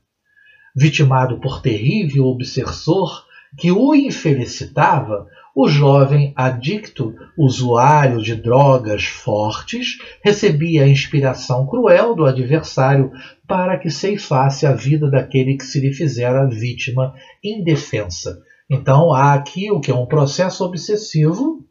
Vitimado 0.76 1.40
por 1.40 1.60
terrível 1.60 2.26
obsessor 2.26 3.26
que 3.58 3.72
o 3.72 3.96
infelicitava, 3.96 5.26
o 5.56 5.68
jovem 5.68 6.34
adicto, 6.36 7.16
usuário 7.36 8.22
de 8.22 8.36
drogas 8.36 9.06
fortes, 9.06 9.98
recebia 10.24 10.84
a 10.84 10.88
inspiração 10.88 11.66
cruel 11.66 12.14
do 12.14 12.26
adversário 12.26 13.12
para 13.48 13.80
que 13.80 13.90
ceifasse 13.90 14.68
a 14.68 14.74
vida 14.74 15.10
daquele 15.10 15.58
que 15.58 15.66
se 15.66 15.80
lhe 15.80 15.92
fizera 15.92 16.48
vítima 16.48 17.16
indefensa. 17.44 18.38
Então 18.70 19.12
há 19.12 19.34
aqui 19.34 19.72
o 19.72 19.80
que 19.80 19.90
é 19.90 19.96
um 19.96 20.06
processo 20.06 20.64
obsessivo 20.64 21.66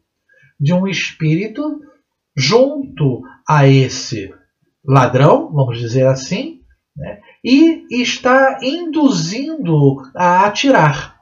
de 0.59 0.73
um 0.73 0.87
espírito 0.87 1.79
junto 2.35 3.21
a 3.47 3.67
esse 3.67 4.33
ladrão, 4.83 5.51
vamos 5.51 5.79
dizer 5.79 6.07
assim, 6.07 6.59
né, 6.95 7.19
e 7.43 7.85
está 8.01 8.59
induzindo 8.61 9.97
a 10.15 10.45
atirar. 10.45 11.15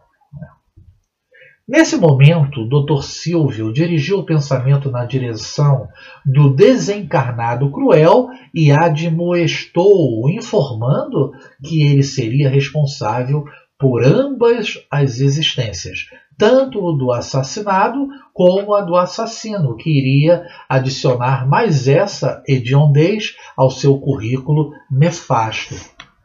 Nesse 1.65 1.95
momento, 1.95 2.61
o 2.61 2.67
Dr. 2.67 3.03
Silvio 3.03 3.71
dirigiu 3.71 4.19
o 4.19 4.25
pensamento 4.25 4.91
na 4.91 5.05
direção 5.05 5.87
do 6.25 6.53
desencarnado 6.53 7.71
cruel 7.71 8.27
e 8.53 8.69
admoestou, 8.69 10.29
informando 10.29 11.31
que 11.63 11.81
ele 11.81 12.03
seria 12.03 12.49
responsável 12.49 13.45
por 13.83 14.01
ambas 14.01 14.75
as 14.89 15.19
existências, 15.19 16.05
tanto 16.37 16.81
o 16.81 16.93
do 16.93 17.11
assassinado 17.11 18.07
como 18.33 18.73
a 18.75 18.81
do 18.81 18.95
assassino, 18.95 19.75
que 19.75 19.89
iria 19.89 20.45
adicionar 20.69 21.45
mais 21.45 21.85
essa 21.89 22.41
hediondez 22.47 23.35
ao 23.57 23.69
seu 23.69 23.97
currículo 23.97 24.71
nefasto. 24.89 25.75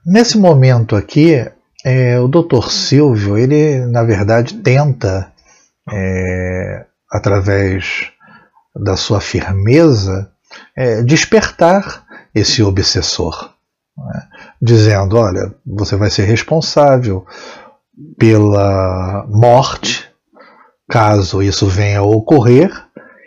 Nesse 0.07 0.39
momento 0.39 0.95
aqui, 0.95 1.45
é, 1.85 2.21
o 2.21 2.29
Dr. 2.29 2.71
Silvio, 2.71 3.37
ele 3.37 3.85
na 3.87 4.05
verdade 4.05 4.55
tenta, 4.55 5.33
é, 5.93 6.87
através 7.11 8.13
da 8.73 8.97
sua 8.97 9.21
firmeza, 9.21 10.31
é, 10.77 11.03
despertar 11.03 12.05
esse 12.33 12.63
obsessor, 12.63 13.51
né? 14.07 14.23
dizendo: 14.61 15.17
olha, 15.17 15.55
você 15.67 15.97
vai 15.97 16.11
ser 16.11 16.25
responsável 16.25 17.27
pela 18.19 19.27
morte, 19.29 20.09
caso 20.89 21.43
isso 21.43 21.67
venha 21.67 22.01
a 22.01 22.05
ocorrer, 22.05 22.71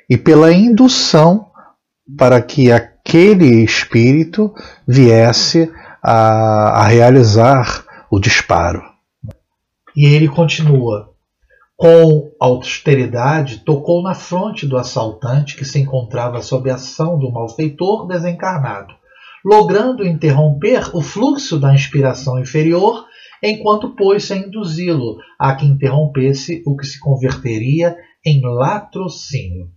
e 0.09 0.17
pela 0.17 0.51
indução 0.51 1.47
para 2.17 2.41
que 2.41 2.71
aquele 2.71 3.63
espírito 3.63 4.53
viesse 4.87 5.71
a, 6.03 6.81
a 6.81 6.87
realizar 6.87 7.85
o 8.09 8.19
disparo. 8.19 8.81
E 9.95 10.05
ele 10.05 10.27
continua. 10.27 11.11
Com 11.75 12.31
austeridade, 12.39 13.59
tocou 13.65 14.03
na 14.03 14.13
fronte 14.13 14.67
do 14.67 14.77
assaltante 14.77 15.57
que 15.57 15.65
se 15.65 15.79
encontrava 15.79 16.41
sob 16.41 16.69
a 16.69 16.75
ação 16.75 17.17
do 17.17 17.31
malfeitor 17.31 18.05
desencarnado, 18.05 18.93
logrando 19.43 20.05
interromper 20.05 20.95
o 20.95 21.01
fluxo 21.01 21.59
da 21.59 21.73
inspiração 21.73 22.39
inferior, 22.39 23.05
enquanto 23.41 23.95
pôs-se 23.95 24.33
a 24.33 24.37
induzi-lo 24.37 25.17
a 25.39 25.55
que 25.55 25.65
interrompesse 25.65 26.61
o 26.65 26.75
que 26.75 26.85
se 26.85 26.99
converteria 26.99 27.95
em 28.25 28.41
latrocínio. 28.43 29.69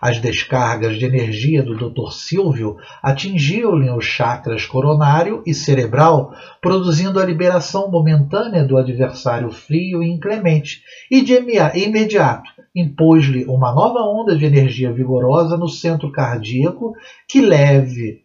As 0.00 0.18
descargas 0.18 0.98
de 0.98 1.04
energia 1.04 1.62
do 1.62 1.76
Dr. 1.76 2.10
Silvio 2.10 2.76
atingiam-lhe 3.02 3.90
os 3.90 4.04
chakras 4.04 4.64
coronário 4.64 5.42
e 5.46 5.52
cerebral, 5.52 6.32
produzindo 6.60 7.20
a 7.20 7.24
liberação 7.24 7.90
momentânea 7.90 8.64
do 8.64 8.78
adversário 8.78 9.50
frio 9.50 10.02
e 10.02 10.10
inclemente, 10.10 10.82
e 11.10 11.20
de 11.20 11.34
imediato 11.34 12.50
impôs-lhe 12.74 13.44
uma 13.44 13.72
nova 13.72 14.00
onda 14.00 14.36
de 14.36 14.44
energia 14.44 14.90
vigorosa 14.90 15.56
no 15.56 15.68
centro 15.68 16.10
cardíaco 16.10 16.94
que 17.28 17.40
leve 17.40 18.23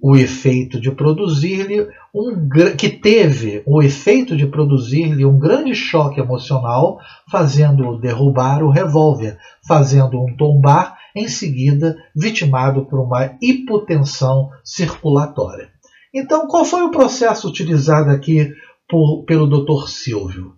o 0.00 0.16
efeito 0.16 0.80
de 0.80 0.90
produzir-lhe 0.90 1.86
um 2.14 2.48
que 2.76 2.88
teve 2.88 3.62
o 3.66 3.82
efeito 3.82 4.34
de 4.34 4.46
produzir-lhe 4.46 5.26
um 5.26 5.38
grande 5.38 5.74
choque 5.74 6.20
emocional, 6.20 6.98
fazendo-o 7.30 7.98
derrubar 7.98 8.62
o 8.62 8.70
revólver, 8.70 9.36
fazendo-o 9.68 10.34
tombar, 10.36 10.96
em 11.14 11.28
seguida 11.28 11.96
vitimado 12.16 12.86
por 12.86 12.98
uma 12.98 13.36
hipotensão 13.40 14.50
circulatória. 14.64 15.70
Então, 16.12 16.46
qual 16.48 16.64
foi 16.64 16.82
o 16.82 16.90
processo 16.90 17.48
utilizado 17.48 18.10
aqui 18.10 18.52
por, 18.88 19.24
pelo 19.24 19.46
Dr. 19.46 19.88
Silvio? 19.88 20.54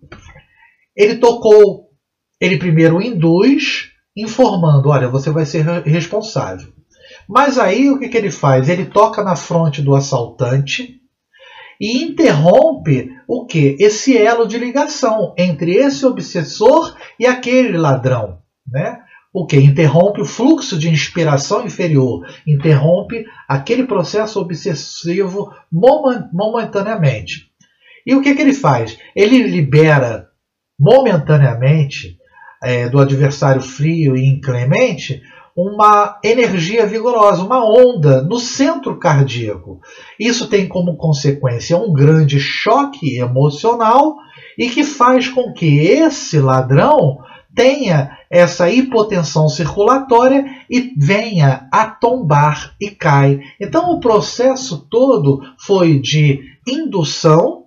Ele 0.95 1.17
tocou, 1.17 1.91
ele 2.41 2.59
primeiro 2.59 3.03
induz, 3.03 3.91
informando: 4.17 4.89
olha, 4.89 5.09
você 5.09 5.31
vai 5.31 5.45
ser 5.45 5.65
responsável. 5.85 6.73
Mas 7.29 7.59
aí 7.59 7.91
o 7.91 7.99
que, 7.99 8.09
que 8.09 8.17
ele 8.17 8.31
faz? 8.31 8.69
Ele 8.69 8.87
toca 8.87 9.23
na 9.23 9.37
fronte 9.37 9.83
do 9.83 9.95
assaltante 9.95 11.01
e 11.81 12.03
interrompe 12.03 13.11
o 13.29 13.45
que? 13.45 13.77
Esse 13.79 14.17
elo 14.17 14.47
de 14.47 14.59
ligação 14.59 15.35
entre 15.37 15.73
esse 15.75 16.07
obsessor 16.07 16.97
e 17.19 17.27
aquele 17.27 17.77
ladrão. 17.77 18.39
Né? 18.67 19.01
O 19.33 19.47
que? 19.47 19.57
Interrompe 19.57 20.21
o 20.21 20.25
fluxo 20.25 20.79
de 20.79 20.89
inspiração 20.89 21.65
inferior, 21.67 22.27
interrompe 22.47 23.27
aquele 23.47 23.85
processo 23.85 24.41
obsessivo 24.41 25.53
momentaneamente. 25.71 27.51
E 28.07 28.15
o 28.15 28.23
que, 28.23 28.35
que 28.35 28.41
ele 28.41 28.55
faz? 28.55 28.97
Ele 29.15 29.43
libera 29.43 30.29
momentaneamente 30.79 32.17
é, 32.62 32.89
do 32.89 32.99
adversário 32.99 33.61
frio 33.61 34.17
e 34.17 34.27
inclemente 34.27 35.21
uma 35.57 36.19
energia 36.23 36.87
vigorosa, 36.87 37.42
uma 37.42 37.64
onda 37.64 38.21
no 38.21 38.38
centro 38.38 38.99
cardíaco. 38.99 39.81
Isso 40.21 40.49
tem 40.49 40.69
como 40.69 40.97
consequência 40.97 41.79
um 41.79 41.95
grande 41.95 42.38
choque 42.38 43.16
emocional 43.19 44.16
e 44.59 44.69
que 44.69 44.85
faz 44.85 45.29
com 45.29 45.53
que 45.55 45.79
esse 45.79 46.38
ladrão 46.38 47.19
tenha 47.55 48.19
essa 48.29 48.71
hipotensão 48.71 49.49
circulatória 49.49 50.45
e 50.69 50.92
venha 50.99 51.66
a 51.73 51.87
tombar 51.87 52.75
e 52.79 52.90
cai. 52.90 53.40
Então 53.59 53.92
o 53.92 54.01
processo 54.01 54.87
todo 54.90 55.40
foi 55.59 55.99
de 55.99 56.42
indução, 56.66 57.64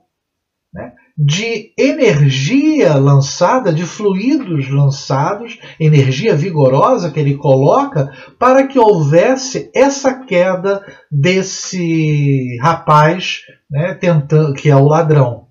de 1.22 1.74
energia 1.78 2.96
lançada, 2.96 3.74
de 3.74 3.84
fluidos 3.84 4.70
lançados, 4.70 5.60
energia 5.78 6.34
vigorosa 6.34 7.12
que 7.12 7.20
ele 7.20 7.36
coloca 7.36 8.10
para 8.40 8.66
que 8.66 8.80
houvesse 8.80 9.70
essa 9.76 10.14
queda 10.14 10.82
desse 11.12 12.58
rapaz, 12.62 13.42
né, 13.70 13.94
tentando, 13.96 14.54
que 14.54 14.70
é 14.70 14.76
o 14.78 14.88
ladrão. 14.88 15.50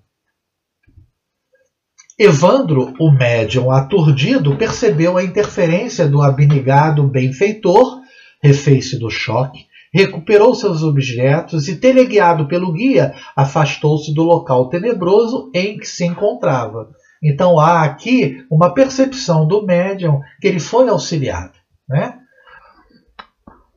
Evandro, 2.17 2.91
o 2.99 3.11
médium 3.11 3.69
aturdido, 3.69 4.57
percebeu 4.57 5.17
a 5.17 5.23
interferência 5.23 6.07
do 6.07 6.19
abnegado 6.23 7.07
benfeitor, 7.07 8.01
refez-se 8.41 8.97
do 8.97 9.11
choque, 9.11 9.67
recuperou 9.93 10.53
seus 10.53 10.83
objetos 10.83 11.67
e, 11.67 11.75
teleguiado 11.75 12.47
pelo 12.47 12.71
guia, 12.71 13.13
afastou-se 13.35 14.13
do 14.13 14.23
local 14.23 14.69
tenebroso 14.69 15.49
em 15.53 15.77
que 15.77 15.87
se 15.87 16.05
encontrava. 16.05 16.89
Então 17.23 17.59
há 17.59 17.83
aqui 17.83 18.45
uma 18.49 18.73
percepção 18.73 19.45
do 19.45 19.65
médium 19.65 20.21
que 20.39 20.47
ele 20.47 20.59
foi 20.59 20.87
auxiliado. 20.89 21.53
Né? 21.87 22.13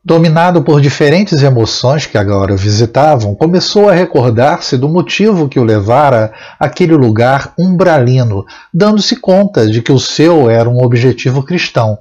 Dominado 0.04 0.62
por 0.62 0.80
diferentes 0.80 1.42
emoções 1.42 2.06
que 2.06 2.18
agora 2.18 2.56
visitavam, 2.56 3.34
começou 3.34 3.88
a 3.88 3.92
recordar-se 3.92 4.76
do 4.76 4.88
motivo 4.88 5.48
que 5.48 5.60
o 5.60 5.64
levara 5.64 6.32
àquele 6.58 6.94
lugar 6.94 7.54
umbralino, 7.58 8.44
dando-se 8.74 9.16
conta 9.16 9.66
de 9.66 9.80
que 9.80 9.92
o 9.92 10.00
seu 10.00 10.50
era 10.50 10.68
um 10.68 10.82
objetivo 10.82 11.42
cristão 11.44 11.98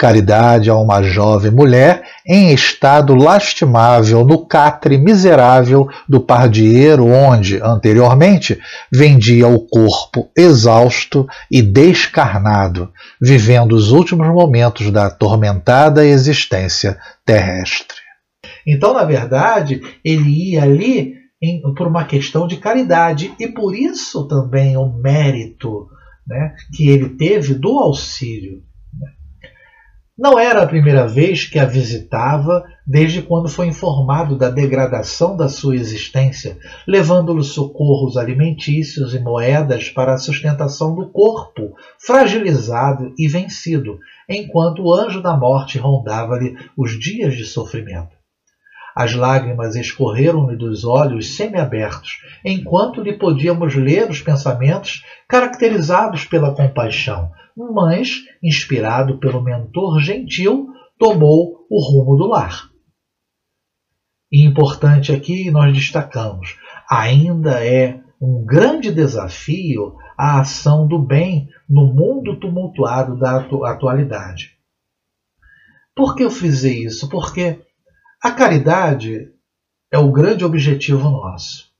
caridade 0.00 0.70
a 0.70 0.76
uma 0.76 1.02
jovem 1.02 1.50
mulher 1.50 2.02
em 2.26 2.54
estado 2.54 3.14
lastimável 3.14 4.24
no 4.24 4.46
catre 4.46 4.96
miserável 4.96 5.86
do 6.08 6.18
pardieiro 6.18 7.06
onde, 7.06 7.60
anteriormente, 7.62 8.58
vendia 8.90 9.46
o 9.46 9.60
corpo 9.60 10.30
exausto 10.34 11.26
e 11.50 11.60
descarnado, 11.60 12.90
vivendo 13.20 13.72
os 13.72 13.92
últimos 13.92 14.26
momentos 14.28 14.90
da 14.90 15.08
atormentada 15.08 16.06
existência 16.06 16.98
terrestre. 17.22 17.98
Então, 18.66 18.94
na 18.94 19.04
verdade, 19.04 19.82
ele 20.02 20.52
ia 20.52 20.62
ali 20.62 21.12
em, 21.42 21.60
por 21.74 21.86
uma 21.86 22.06
questão 22.06 22.46
de 22.46 22.56
caridade 22.56 23.34
e 23.38 23.48
por 23.48 23.76
isso 23.76 24.26
também 24.26 24.78
o 24.78 24.90
mérito 24.90 25.88
né, 26.26 26.54
que 26.74 26.88
ele 26.88 27.10
teve 27.10 27.52
do 27.52 27.78
auxílio 27.78 28.62
não 30.20 30.38
era 30.38 30.62
a 30.62 30.66
primeira 30.66 31.08
vez 31.08 31.46
que 31.46 31.58
a 31.58 31.64
visitava 31.64 32.62
desde 32.86 33.22
quando 33.22 33.48
foi 33.48 33.68
informado 33.68 34.36
da 34.36 34.50
degradação 34.50 35.34
da 35.34 35.48
sua 35.48 35.74
existência, 35.74 36.58
levando-lhe 36.86 37.42
socorros 37.42 38.18
alimentícios 38.18 39.14
e 39.14 39.18
moedas 39.18 39.88
para 39.88 40.12
a 40.12 40.18
sustentação 40.18 40.94
do 40.94 41.08
corpo, 41.08 41.74
fragilizado 41.98 43.14
e 43.16 43.26
vencido, 43.28 43.98
enquanto 44.28 44.82
o 44.82 44.92
anjo 44.92 45.22
da 45.22 45.34
morte 45.34 45.78
rondava-lhe 45.78 46.54
os 46.76 47.00
dias 47.00 47.34
de 47.34 47.46
sofrimento. 47.46 48.19
As 49.00 49.14
lágrimas 49.14 49.76
escorreram-lhe 49.76 50.58
dos 50.58 50.84
olhos 50.84 51.34
semiabertos, 51.34 52.20
enquanto 52.44 53.00
lhe 53.00 53.14
podíamos 53.14 53.74
ler 53.74 54.10
os 54.10 54.20
pensamentos 54.20 55.02
caracterizados 55.26 56.26
pela 56.26 56.54
compaixão, 56.54 57.32
mas, 57.56 58.20
inspirado 58.42 59.18
pelo 59.18 59.42
mentor 59.42 60.00
gentil, 60.00 60.66
tomou 60.98 61.66
o 61.70 61.80
rumo 61.80 62.14
do 62.14 62.26
lar. 62.26 62.68
E 64.30 64.44
importante 64.44 65.12
aqui 65.12 65.50
nós 65.50 65.72
destacamos, 65.72 66.58
ainda 66.86 67.64
é 67.64 68.02
um 68.20 68.44
grande 68.44 68.92
desafio 68.92 69.96
a 70.14 70.40
ação 70.40 70.86
do 70.86 70.98
bem 70.98 71.48
no 71.66 71.86
mundo 71.86 72.38
tumultuado 72.38 73.18
da 73.18 73.38
atualidade. 73.64 74.58
Por 75.96 76.14
que 76.14 76.22
eu 76.22 76.30
fiz 76.30 76.64
isso? 76.64 77.08
Porque 77.08 77.62
a 78.22 78.30
caridade 78.30 79.28
é 79.90 79.98
o 79.98 80.12
grande 80.12 80.44
objetivo 80.44 81.08
nosso. 81.08 81.70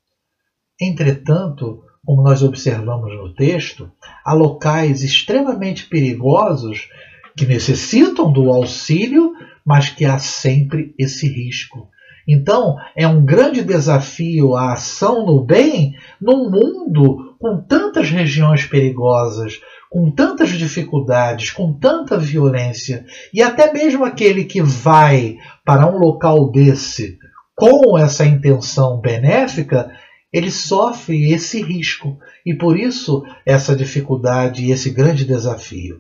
Entretanto, 0.81 1.85
como 2.05 2.23
nós 2.23 2.43
observamos 2.43 3.13
no 3.15 3.35
texto, 3.35 3.93
há 4.25 4.33
locais 4.33 5.03
extremamente 5.05 5.87
perigosos 5.87 6.89
que 7.37 7.45
necessitam 7.45 8.33
do 8.33 8.51
auxílio, 8.51 9.35
mas 9.65 9.91
que 9.91 10.07
há 10.07 10.19
sempre 10.19 10.95
esse 10.99 11.29
risco. 11.29 11.91
Então, 12.27 12.77
é 12.97 13.07
um 13.07 13.23
grande 13.25 13.63
desafio 13.63 14.57
a 14.57 14.73
ação 14.73 15.27
no 15.27 15.45
bem 15.45 15.95
num 16.21 16.51
mundo 16.51 17.30
com 17.41 17.59
tantas 17.63 18.11
regiões 18.11 18.67
perigosas, 18.67 19.61
com 19.91 20.11
tantas 20.11 20.51
dificuldades, 20.51 21.51
com 21.51 21.73
tanta 21.73 22.19
violência, 22.19 23.07
e 23.33 23.43
até 23.43 23.73
mesmo 23.73 24.05
aquele 24.05 24.45
que 24.45 24.61
vai 24.61 25.39
para 25.65 25.87
um 25.87 25.97
local 25.97 26.51
desse 26.53 27.19
com 27.57 27.99
essa 27.99 28.27
intenção 28.27 29.01
benéfica, 29.01 29.91
ele 30.33 30.51
sofre 30.51 31.33
esse 31.33 31.63
risco 31.63 32.19
e 32.45 32.55
por 32.55 32.79
isso 32.79 33.25
essa 33.45 33.75
dificuldade 33.75 34.65
e 34.65 34.71
esse 34.71 34.91
grande 34.91 35.25
desafio. 35.25 35.99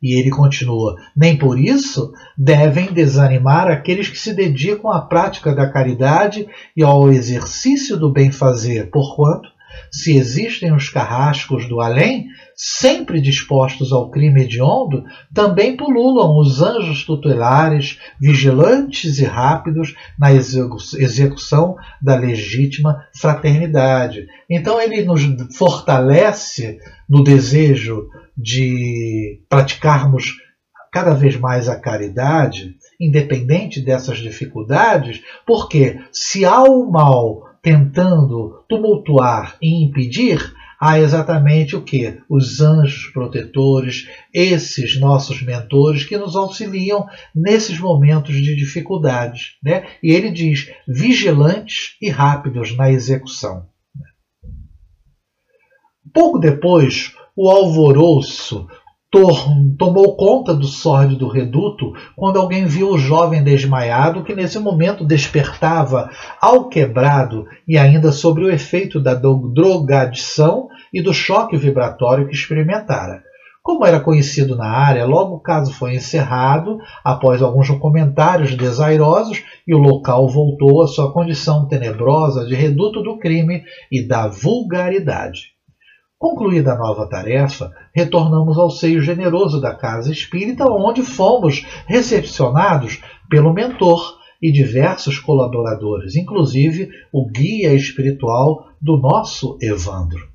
E 0.00 0.18
ele 0.18 0.30
continua: 0.30 0.96
nem 1.16 1.36
por 1.36 1.58
isso 1.58 2.12
devem 2.36 2.92
desanimar 2.92 3.70
aqueles 3.70 4.08
que 4.08 4.18
se 4.18 4.34
dedicam 4.34 4.90
à 4.90 5.00
prática 5.00 5.54
da 5.54 5.70
caridade 5.70 6.46
e 6.76 6.82
ao 6.82 7.10
exercício 7.10 7.96
do 7.96 8.12
bem-fazer, 8.12 8.90
porquanto 8.90 9.48
se 9.90 10.16
existem 10.16 10.72
os 10.72 10.88
carrascos 10.88 11.68
do 11.68 11.80
além, 11.80 12.26
sempre 12.56 13.20
dispostos 13.20 13.92
ao 13.92 14.10
crime 14.10 14.42
hediondo, 14.42 15.04
também 15.34 15.76
pululam 15.76 16.38
os 16.38 16.62
anjos 16.62 17.04
tutelares, 17.04 17.98
vigilantes 18.20 19.18
e 19.18 19.24
rápidos 19.24 19.94
na 20.18 20.32
execução 20.32 21.76
da 22.00 22.16
legítima 22.16 23.04
fraternidade. 23.16 24.26
Então 24.48 24.80
ele 24.80 25.02
nos 25.02 25.22
fortalece 25.56 26.78
no 27.08 27.24
desejo 27.24 28.08
de 28.36 29.40
praticarmos 29.48 30.36
cada 30.92 31.14
vez 31.14 31.36
mais 31.36 31.68
a 31.70 31.80
caridade, 31.80 32.76
independente 33.00 33.80
dessas 33.80 34.18
dificuldades, 34.18 35.22
porque 35.46 35.98
se 36.12 36.44
há 36.44 36.62
o 36.62 36.90
mal 36.90 37.51
tentando 37.62 38.64
tumultuar 38.68 39.56
e 39.62 39.84
impedir, 39.84 40.52
há 40.80 40.98
exatamente 40.98 41.76
o 41.76 41.82
que? 41.82 42.20
Os 42.28 42.60
anjos 42.60 43.06
protetores, 43.12 44.08
esses 44.34 44.98
nossos 44.98 45.40
mentores 45.42 46.04
que 46.04 46.18
nos 46.18 46.34
auxiliam 46.34 47.06
nesses 47.32 47.78
momentos 47.78 48.34
de 48.34 48.56
dificuldades. 48.56 49.52
Né? 49.62 49.86
E 50.02 50.10
ele 50.10 50.30
diz: 50.30 50.68
vigilantes 50.88 51.96
e 52.02 52.10
rápidos 52.10 52.76
na 52.76 52.90
execução. 52.90 53.68
Pouco 56.12 56.38
depois, 56.38 57.14
o 57.36 57.48
alvoroço 57.48 58.66
tomou 59.78 60.16
conta 60.16 60.54
do 60.54 60.66
sórdido 60.66 61.28
reduto 61.28 61.92
quando 62.16 62.38
alguém 62.38 62.64
viu 62.64 62.88
o 62.88 62.98
jovem 62.98 63.44
desmaiado 63.44 64.24
que 64.24 64.34
nesse 64.34 64.58
momento 64.58 65.04
despertava 65.04 66.08
ao 66.40 66.70
quebrado 66.70 67.44
e 67.68 67.76
ainda 67.76 68.10
sobre 68.10 68.44
o 68.44 68.50
efeito 68.50 68.98
da 68.98 69.12
drogadição 69.12 70.68
e 70.90 71.02
do 71.02 71.12
choque 71.12 71.58
vibratório 71.58 72.26
que 72.26 72.34
experimentara. 72.34 73.22
Como 73.62 73.84
era 73.86 74.00
conhecido 74.00 74.56
na 74.56 74.66
área, 74.66 75.04
logo 75.04 75.36
o 75.36 75.40
caso 75.40 75.72
foi 75.74 75.94
encerrado 75.94 76.78
após 77.04 77.42
alguns 77.42 77.68
comentários 77.78 78.56
desairosos 78.56 79.44
e 79.68 79.74
o 79.74 79.78
local 79.78 80.26
voltou 80.26 80.82
à 80.82 80.88
sua 80.88 81.12
condição 81.12 81.68
tenebrosa 81.68 82.46
de 82.46 82.54
reduto 82.54 83.02
do 83.02 83.18
crime 83.18 83.62
e 83.90 84.08
da 84.08 84.26
vulgaridade. 84.26 85.52
Concluída 86.22 86.74
a 86.74 86.78
nova 86.78 87.08
tarefa, 87.08 87.72
retornamos 87.92 88.56
ao 88.56 88.70
seio 88.70 89.02
generoso 89.02 89.60
da 89.60 89.74
casa 89.74 90.12
espírita, 90.12 90.64
onde 90.70 91.02
fomos 91.02 91.66
recepcionados 91.84 93.02
pelo 93.28 93.52
mentor 93.52 94.20
e 94.40 94.52
diversos 94.52 95.18
colaboradores, 95.18 96.14
inclusive 96.14 96.90
o 97.12 97.28
guia 97.28 97.74
espiritual 97.74 98.68
do 98.80 98.98
nosso 98.98 99.58
Evandro. 99.60 100.28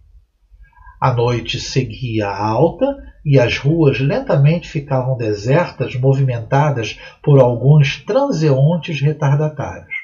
A 0.99 1.13
noite 1.13 1.57
seguia 1.57 2.27
alta 2.27 2.85
e 3.23 3.39
as 3.39 3.57
ruas 3.57 3.97
lentamente 4.01 4.67
ficavam 4.67 5.15
desertas, 5.15 5.95
movimentadas 5.95 6.99
por 7.23 7.39
alguns 7.39 8.03
transeuntes 8.03 8.99
retardatários. 8.99 9.96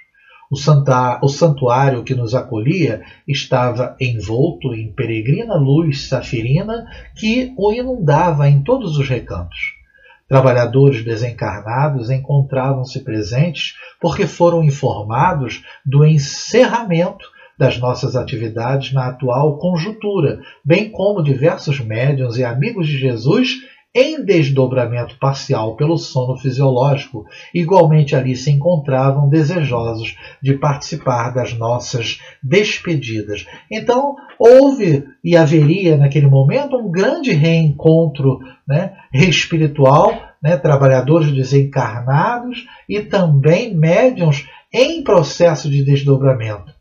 O, 0.54 0.56
santa, 0.56 1.20
o 1.24 1.28
santuário 1.28 2.04
que 2.04 2.14
nos 2.14 2.36
acolhia 2.36 3.02
estava 3.28 3.96
envolto 4.00 4.72
em 4.76 4.94
peregrina 4.94 5.56
luz 5.56 6.08
safirina 6.08 6.86
que 7.16 7.52
o 7.58 7.74
inundava 7.74 8.48
em 8.48 8.62
todos 8.62 9.00
os 9.00 9.10
recantos. 9.10 9.58
Trabalhadores 10.30 11.04
desencarnados 11.04 12.12
encontravam-se 12.12 13.00
presentes 13.00 13.74
porque 14.00 14.28
foram 14.28 14.64
informados 14.64 15.64
do 15.84 16.06
encerramento 16.06 17.26
das 17.58 17.80
nossas 17.80 18.16
atividades 18.16 18.94
na 18.94 19.08
atual 19.08 19.58
conjuntura, 19.58 20.40
bem 20.64 20.92
como 20.92 21.24
diversos 21.24 21.80
médiuns 21.80 22.38
e 22.38 22.44
amigos 22.44 22.88
de 22.88 23.00
Jesus 23.00 23.56
em 23.96 24.26
desdobramento 24.26 25.18
parcial 25.20 25.76
pelo 25.76 25.98
sono 25.98 26.36
fisiológico, 26.36 27.26
igualmente 27.54 28.16
ali 28.16 28.36
se 28.36 28.50
encontravam 28.50 29.30
desejosos 29.30 30.16
de 30.42 30.54
participar 30.54 31.30
das 31.30 31.54
nossas 31.54 32.20
despedidas. 32.42 33.46
Então, 33.72 34.16
houve 34.40 35.06
e 35.24 35.38
haveria 35.38 35.96
naquele 35.96 36.28
momento 36.28 36.76
um 36.76 36.90
grande 36.90 37.34
reencontro 37.34 38.40
né, 38.68 38.94
espiritual, 39.14 40.20
né, 40.42 40.58
trabalhadores 40.58 41.32
desencarnados 41.32 42.66
e 42.90 43.00
também 43.02 43.76
médiums 43.76 44.48
em 44.74 45.04
processo 45.04 45.70
de 45.70 45.84
desdobramento. 45.84 46.74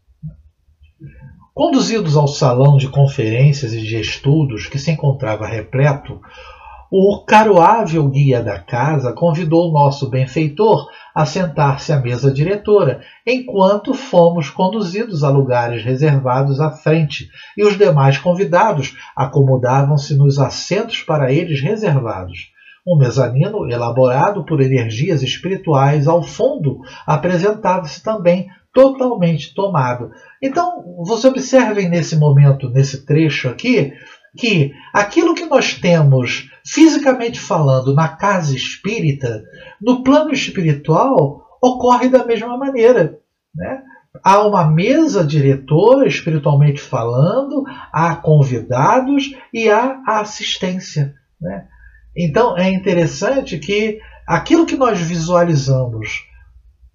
Conduzidos 1.55 2.17
ao 2.17 2.27
salão 2.27 2.79
de 2.79 2.89
conferências 2.89 3.75
e 3.75 3.83
de 3.83 4.01
estudos, 4.01 4.67
que 4.67 4.79
se 4.79 4.91
encontrava 4.91 5.47
repleto, 5.47 6.19
o 6.95 7.25
caroável 7.25 8.07
guia 8.07 8.43
da 8.43 8.59
casa 8.59 9.15
convidou 9.15 9.71
o 9.71 9.73
nosso 9.73 10.11
benfeitor 10.11 10.91
a 11.15 11.25
sentar-se 11.25 11.91
à 11.91 11.99
mesa 11.99 12.31
diretora, 12.31 13.01
enquanto 13.27 13.95
fomos 13.95 14.51
conduzidos 14.51 15.25
a 15.25 15.31
lugares 15.31 15.83
reservados 15.83 16.61
à 16.61 16.71
frente, 16.71 17.31
e 17.57 17.65
os 17.65 17.79
demais 17.79 18.19
convidados 18.19 18.95
acomodavam-se 19.17 20.15
nos 20.15 20.39
assentos 20.39 21.01
para 21.01 21.33
eles 21.33 21.63
reservados. 21.63 22.51
Um 22.87 22.99
mezanino 22.99 23.71
elaborado 23.71 24.45
por 24.45 24.61
energias 24.61 25.23
espirituais 25.23 26.07
ao 26.07 26.23
fundo 26.23 26.81
apresentava-se 27.07 28.03
também 28.03 28.49
totalmente 28.71 29.55
tomado. 29.55 30.11
Então, 30.43 30.85
você 31.07 31.29
observem 31.29 31.89
nesse 31.89 32.17
momento, 32.17 32.69
nesse 32.69 33.07
trecho 33.07 33.49
aqui, 33.49 33.95
que 34.37 34.73
aquilo 34.93 35.35
que 35.35 35.47
nós 35.47 35.75
temos 35.75 36.51
fisicamente 36.65 37.39
falando 37.39 37.95
na 37.95 38.09
casa 38.09 38.55
espírita, 38.55 39.43
no 39.81 40.03
plano 40.03 40.33
espiritual, 40.33 41.45
ocorre 41.61 42.09
da 42.09 42.25
mesma 42.25 42.57
maneira. 42.57 43.19
Né? 43.55 43.83
Há 44.23 44.47
uma 44.47 44.65
mesa 44.65 45.25
diretora, 45.25 46.07
espiritualmente 46.07 46.81
falando, 46.81 47.65
há 47.93 48.15
convidados 48.17 49.35
e 49.53 49.69
há 49.69 50.03
assistência. 50.07 51.15
Né? 51.41 51.67
Então 52.17 52.57
é 52.57 52.71
interessante 52.71 53.59
que 53.59 53.99
aquilo 54.27 54.67
que 54.67 54.77
nós 54.77 55.01
visualizamos 55.01 56.27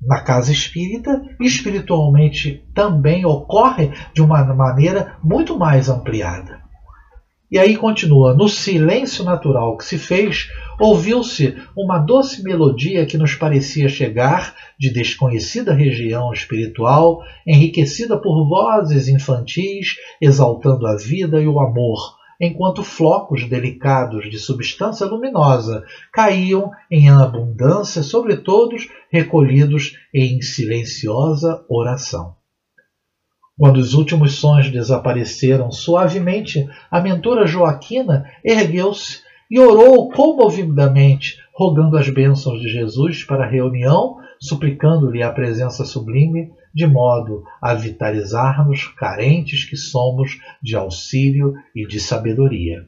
na 0.02 0.22
casa 0.22 0.52
espírita, 0.52 1.22
espiritualmente 1.42 2.64
também 2.74 3.26
ocorre 3.26 3.92
de 4.14 4.22
uma 4.22 4.44
maneira 4.54 5.18
muito 5.24 5.58
mais 5.58 5.90
ampliada. 5.90 6.67
E 7.50 7.58
aí 7.58 7.78
continua: 7.78 8.34
no 8.34 8.50
silêncio 8.50 9.24
natural 9.24 9.78
que 9.78 9.86
se 9.86 9.98
fez, 9.98 10.50
ouviu-se 10.80 11.56
uma 11.76 11.98
doce 11.98 12.44
melodia 12.44 13.06
que 13.06 13.18
nos 13.18 13.36
parecia 13.36 13.88
chegar 13.88 14.54
de 14.78 14.92
desconhecida 14.92 15.74
região 15.74 16.32
espiritual, 16.34 17.24
enriquecida 17.46 18.18
por 18.18 18.48
vozes 18.48 19.08
infantis 19.08 19.96
exaltando 20.22 20.86
a 20.86 20.96
vida 20.96 21.42
e 21.42 21.48
o 21.48 21.60
amor, 21.60 22.18
enquanto 22.40 22.84
flocos 22.84 23.48
delicados 23.48 24.30
de 24.30 24.38
substância 24.38 25.06
luminosa 25.08 25.84
caíam 26.14 26.70
em 26.92 27.10
abundância 27.10 28.04
sobre 28.04 28.38
todos, 28.38 28.88
recolhidos 29.10 29.98
em 30.14 30.42
silenciosa 30.42 31.64
oração. 31.70 32.37
Quando 33.58 33.78
os 33.78 33.96
últimos 33.96 34.36
sons 34.36 34.70
desapareceram 34.70 35.72
suavemente, 35.72 36.68
a 36.92 37.02
mentora 37.02 37.48
Joaquina 37.48 38.26
ergueu-se 38.46 39.22
e 39.50 39.60
orou 39.60 40.10
comovidamente, 40.10 41.38
rogando 41.56 41.98
as 41.98 42.08
bênçãos 42.08 42.62
de 42.62 42.70
Jesus 42.70 43.24
para 43.24 43.46
a 43.46 43.50
reunião, 43.50 44.18
suplicando-lhe 44.40 45.24
a 45.24 45.32
presença 45.32 45.84
sublime 45.86 46.52
de 46.72 46.86
modo 46.86 47.44
a 47.60 47.74
vitalizar-nos, 47.74 48.90
carentes 48.90 49.68
que 49.68 49.76
somos 49.76 50.38
de 50.62 50.76
auxílio 50.76 51.56
e 51.76 51.88
de 51.88 52.00
sabedoria. 52.00 52.86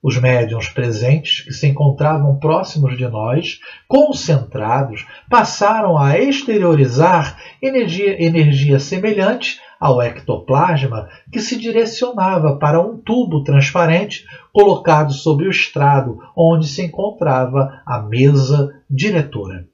Os 0.00 0.16
médiums 0.16 0.68
presentes, 0.68 1.40
que 1.40 1.52
se 1.52 1.66
encontravam 1.66 2.38
próximos 2.38 2.96
de 2.96 3.08
nós, 3.08 3.58
concentrados, 3.88 5.04
passaram 5.28 5.98
a 5.98 6.16
exteriorizar 6.16 7.36
energia, 7.60 8.24
energia 8.24 8.78
semelhante 8.78 9.58
ao 9.80 10.02
ectoplasma 10.02 11.08
que 11.30 11.40
se 11.40 11.56
direcionava 11.58 12.56
para 12.56 12.80
um 12.80 12.96
tubo 12.96 13.44
transparente 13.44 14.24
colocado 14.52 15.12
sobre 15.12 15.46
o 15.46 15.50
estrado 15.50 16.18
onde 16.36 16.66
se 16.66 16.82
encontrava 16.82 17.80
a 17.86 18.00
mesa 18.00 18.74
diretora. 18.90 19.68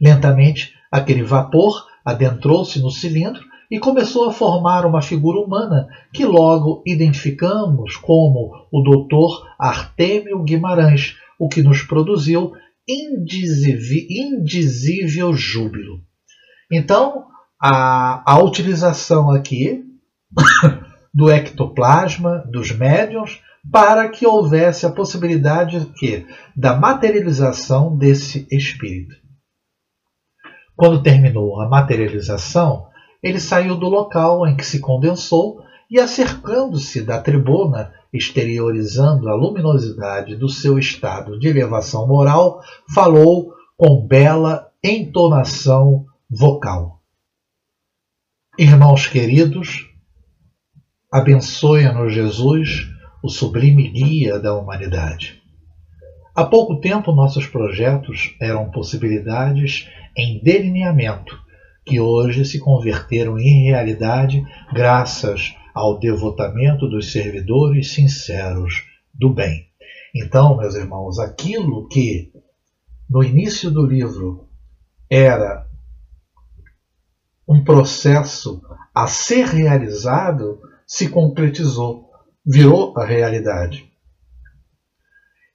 Lentamente, 0.00 0.74
aquele 0.90 1.22
vapor 1.22 1.86
adentrou-se 2.04 2.80
no 2.80 2.90
cilindro 2.90 3.44
e 3.70 3.78
começou 3.78 4.28
a 4.28 4.32
formar 4.32 4.86
uma 4.86 5.02
figura 5.02 5.38
humana 5.38 5.88
que 6.12 6.24
logo 6.24 6.82
identificamos 6.86 7.96
como 7.96 8.66
o 8.72 8.80
Dr. 8.82 9.44
Artêmio 9.58 10.42
Guimarães, 10.42 11.16
o 11.38 11.48
que 11.48 11.62
nos 11.62 11.82
produziu 11.82 12.52
indizível 14.08 15.34
júbilo. 15.34 16.00
Então, 16.72 17.26
a, 17.60 18.22
a 18.24 18.42
utilização 18.42 19.30
aqui 19.30 19.84
do 21.12 21.30
ectoplasma, 21.30 22.44
dos 22.50 22.70
médiums, 22.70 23.40
para 23.70 24.08
que 24.08 24.26
houvesse 24.26 24.86
a 24.86 24.90
possibilidade 24.90 25.84
que, 25.96 26.26
da 26.56 26.76
materialização 26.76 27.96
desse 27.96 28.46
espírito. 28.50 29.16
Quando 30.76 31.02
terminou 31.02 31.60
a 31.60 31.68
materialização, 31.68 32.86
ele 33.22 33.40
saiu 33.40 33.76
do 33.76 33.88
local 33.88 34.46
em 34.46 34.56
que 34.56 34.64
se 34.64 34.78
condensou 34.78 35.60
e, 35.90 35.98
acercando-se 35.98 37.02
da 37.02 37.20
tribuna, 37.20 37.92
exteriorizando 38.12 39.28
a 39.28 39.34
luminosidade 39.34 40.36
do 40.36 40.48
seu 40.48 40.78
estado 40.78 41.38
de 41.38 41.48
elevação 41.48 42.06
moral, 42.06 42.62
falou 42.94 43.52
com 43.76 44.06
bela 44.06 44.68
entonação 44.82 46.06
vocal. 46.30 46.97
Irmãos 48.60 49.06
queridos, 49.06 49.86
abençoe-nos 51.12 52.12
Jesus, 52.12 52.88
o 53.22 53.28
sublime 53.28 53.88
guia 53.88 54.36
da 54.36 54.52
humanidade. 54.52 55.40
Há 56.34 56.44
pouco 56.44 56.80
tempo 56.80 57.12
nossos 57.12 57.46
projetos 57.46 58.34
eram 58.40 58.68
possibilidades 58.68 59.88
em 60.16 60.42
delineamento, 60.42 61.38
que 61.86 62.00
hoje 62.00 62.44
se 62.44 62.58
converteram 62.58 63.38
em 63.38 63.66
realidade 63.66 64.44
graças 64.74 65.54
ao 65.72 65.96
devotamento 65.96 66.88
dos 66.88 67.12
servidores 67.12 67.92
sinceros 67.92 68.82
do 69.14 69.32
bem. 69.32 69.68
Então, 70.12 70.56
meus 70.56 70.74
irmãos, 70.74 71.20
aquilo 71.20 71.86
que 71.86 72.32
no 73.08 73.22
início 73.22 73.70
do 73.70 73.86
livro 73.86 74.48
era 75.08 75.67
um 77.48 77.64
processo 77.64 78.60
a 78.94 79.06
ser 79.06 79.46
realizado 79.46 80.60
se 80.86 81.08
concretizou, 81.08 82.10
virou 82.44 82.92
a 82.98 83.04
realidade. 83.04 83.88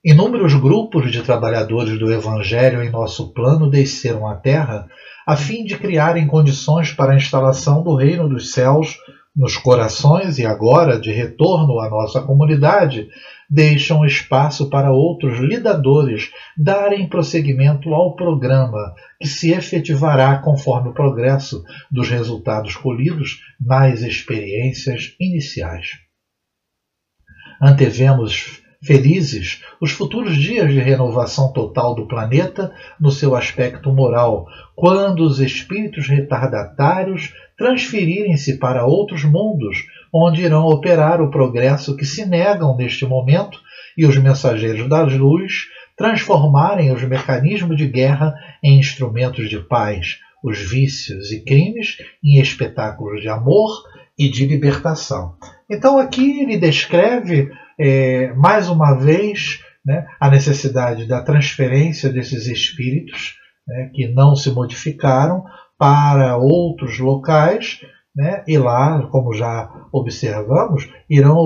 Inúmeros 0.04 0.54
grupos 0.56 1.12
de 1.12 1.22
trabalhadores 1.22 1.98
do 1.98 2.12
Evangelho 2.12 2.84
em 2.84 2.89
nosso 2.89 3.32
plano 3.32 3.70
desceram 3.70 4.28
à 4.28 4.36
Terra 4.36 4.88
a 5.26 5.38
fim 5.38 5.64
de 5.64 5.78
criarem 5.78 6.28
condições 6.28 6.91
para 6.91 7.14
a 7.14 7.16
instalação 7.16 7.84
do 7.84 7.96
Reino 7.96 8.28
dos 8.28 8.52
Céus 8.52 8.98
nos 9.36 9.56
corações 9.56 10.38
e 10.38 10.46
agora, 10.46 11.00
de 11.00 11.12
retorno 11.12 11.80
à 11.80 11.89
nossa 11.89 12.22
comunidade, 12.22 13.08
deixam 13.50 14.06
espaço 14.06 14.70
para 14.70 14.91
outros 14.91 15.39
lidadores 15.39 16.32
darem 16.58 17.08
prosseguimento 17.08 17.94
ao 17.94 18.16
programa 18.16 18.94
que 19.20 19.28
se 19.28 19.52
efetivará 19.52 20.38
conforme 20.38 20.89
o 20.89 20.94
progresso 20.94 21.64
dos 21.91 22.10
resultados 22.10 22.76
colhidos 22.76 23.39
nas 23.60 24.02
experiências 24.02 25.16
iniciais. 25.20 25.88
Antevemos 27.62 28.62
felizes 28.84 29.64
os 29.80 29.91
futuros 29.91 30.36
dias 30.36 30.70
de 30.72 30.80
renovação 30.80 31.54
total 31.54 31.96
do 31.96 32.06
planeta 32.06 32.74
no 33.00 33.12
seu 33.12 33.34
aspecto 33.36 33.91
moral, 33.94 34.46
quando 34.76 35.22
os 35.22 35.39
espíritos 35.39 36.08
retardatários 36.08 37.34
transferirem-se 37.58 38.58
para 38.58 38.86
outros 38.86 39.24
mundos, 39.24 39.86
onde 40.14 40.43
irão 40.43 40.66
operar 40.68 41.22
o 41.22 41.32
progresso 41.32 41.95
que 41.95 42.05
se 42.05 42.26
negam 42.26 42.78
neste 42.78 43.05
momento, 43.05 43.59
e 43.97 44.05
os 44.05 44.18
mensageiros 44.18 44.88
da 44.88 45.03
luz 45.03 45.68
transformarem 45.97 46.91
os 46.91 47.03
mecanismos 47.03 47.78
de 47.78 47.88
guerra 47.88 48.34
em 48.64 48.80
instrumentos 48.80 49.49
de 49.49 49.59
paz, 49.59 50.18
os 50.43 50.59
vícios 50.59 51.32
e 51.32 51.43
crimes 51.43 51.97
em 52.24 52.39
espetáculos 52.39 53.22
de 53.22 53.30
amor 53.30 53.70
e 54.18 54.30
de 54.30 54.45
libertação. 54.45 55.36
Então 55.70 55.97
aqui 55.97 56.41
ele 56.41 56.57
descreve 56.57 57.49
é, 57.80 58.34
mais 58.34 58.70
uma 58.70 58.93
vez 58.95 59.61
né, 59.86 60.05
a 60.20 60.30
necessidade 60.30 61.05
da 61.05 61.22
transferência 61.22 62.09
desses 62.09 62.47
espíritos 62.47 63.36
né, 63.68 63.89
que 63.93 64.07
não 64.07 64.36
se 64.36 64.51
modificaram 64.51 65.43
para 65.78 66.38
outros 66.38 66.99
locais 66.99 67.80
né, 68.16 68.43
e 68.47 68.57
lá, 68.57 69.07
como 69.07 69.34
já 69.34 69.88
observamos, 69.91 70.89
irão 71.09 71.38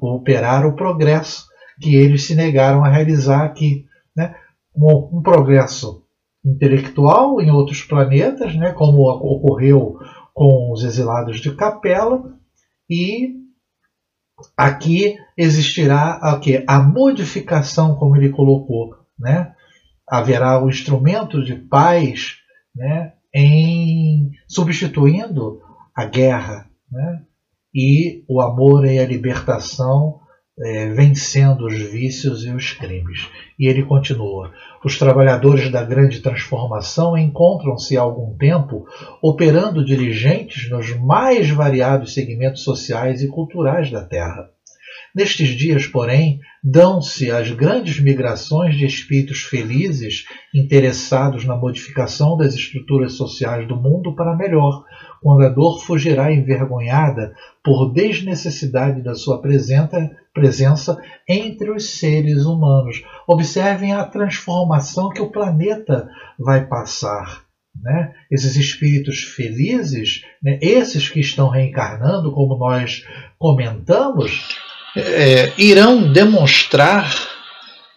operar 0.00 0.66
o 0.66 0.76
progresso 0.76 1.46
que 1.80 1.96
eles 1.96 2.26
se 2.26 2.34
negaram 2.34 2.84
a 2.84 2.88
realizar 2.88 3.44
aqui. 3.44 3.86
Né, 4.16 4.34
um, 4.76 5.18
um 5.18 5.22
progresso 5.22 6.04
intelectual 6.44 7.40
em 7.40 7.50
outros 7.50 7.82
planetas, 7.82 8.54
né, 8.56 8.72
como 8.72 9.02
ocorreu 9.02 9.98
com 10.34 10.72
os 10.72 10.82
exilados 10.84 11.40
de 11.40 11.54
Capela, 11.54 12.22
e 12.88 13.36
aqui 14.56 15.16
existirá 15.36 16.14
a, 16.14 16.38
quê? 16.38 16.64
a 16.66 16.80
modificação, 16.80 17.94
como 17.96 18.16
ele 18.16 18.30
colocou. 18.30 18.96
Né? 19.18 19.52
Haverá 20.08 20.62
o 20.62 20.68
instrumento 20.68 21.42
de 21.44 21.54
paz 21.54 22.38
né? 22.74 23.12
em 23.34 24.30
substituindo 24.48 25.60
a 25.94 26.04
guerra. 26.04 26.68
Né? 26.90 27.22
E 27.74 28.24
o 28.28 28.40
amor 28.40 28.84
e 28.86 28.98
a 28.98 29.06
libertação 29.06 30.20
é, 30.58 30.90
vencendo 30.90 31.66
os 31.66 31.74
vícios 31.74 32.44
e 32.44 32.50
os 32.50 32.72
crimes. 32.72 33.28
E 33.58 33.66
ele 33.66 33.84
continua: 33.84 34.52
os 34.84 34.98
trabalhadores 34.98 35.70
da 35.70 35.82
grande 35.82 36.20
transformação 36.20 37.16
encontram-se 37.16 37.96
há 37.96 38.02
algum 38.02 38.36
tempo 38.36 38.84
operando 39.22 39.84
dirigentes 39.84 40.68
nos 40.70 40.94
mais 40.98 41.48
variados 41.50 42.14
segmentos 42.14 42.62
sociais 42.62 43.22
e 43.22 43.28
culturais 43.28 43.90
da 43.90 44.04
Terra. 44.04 44.50
Nestes 45.14 45.48
dias, 45.48 45.86
porém, 45.86 46.40
dão-se 46.64 47.30
as 47.30 47.50
grandes 47.50 48.00
migrações 48.00 48.76
de 48.76 48.86
espíritos 48.86 49.42
felizes 49.42 50.24
interessados 50.54 51.44
na 51.44 51.54
modificação 51.54 52.34
das 52.36 52.54
estruturas 52.54 53.12
sociais 53.12 53.68
do 53.68 53.76
mundo 53.76 54.14
para 54.14 54.36
melhor, 54.36 54.84
quando 55.22 55.44
a 55.44 55.48
dor 55.48 55.80
fugirá 55.82 56.32
envergonhada 56.32 57.34
por 57.62 57.92
desnecessidade 57.92 59.02
da 59.02 59.14
sua 59.14 59.40
presença 59.40 60.98
entre 61.28 61.70
os 61.70 61.98
seres 61.98 62.44
humanos. 62.44 63.02
Observem 63.26 63.92
a 63.92 64.04
transformação 64.04 65.10
que 65.10 65.22
o 65.22 65.30
planeta 65.30 66.08
vai 66.38 66.66
passar. 66.66 67.44
Né? 67.80 68.12
Esses 68.30 68.56
espíritos 68.56 69.20
felizes, 69.20 70.22
né? 70.42 70.58
esses 70.60 71.08
que 71.08 71.20
estão 71.20 71.48
reencarnando, 71.48 72.32
como 72.32 72.58
nós 72.58 73.04
comentamos, 73.38 74.58
é, 74.96 75.52
irão 75.56 76.12
demonstrar 76.12 77.10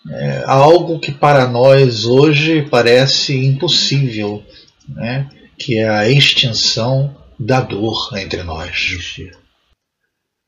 é, 0.10 0.44
algo 0.46 1.00
que 1.00 1.12
para 1.12 1.48
nós 1.48 2.06
hoje 2.06 2.62
parece 2.70 3.46
impossível, 3.46 4.44
né? 4.88 5.28
Que 5.58 5.80
é 5.80 5.88
a 5.88 6.10
extinção 6.10 7.16
da 7.40 7.62
dor 7.62 8.10
entre 8.18 8.44
nós. 8.44 9.20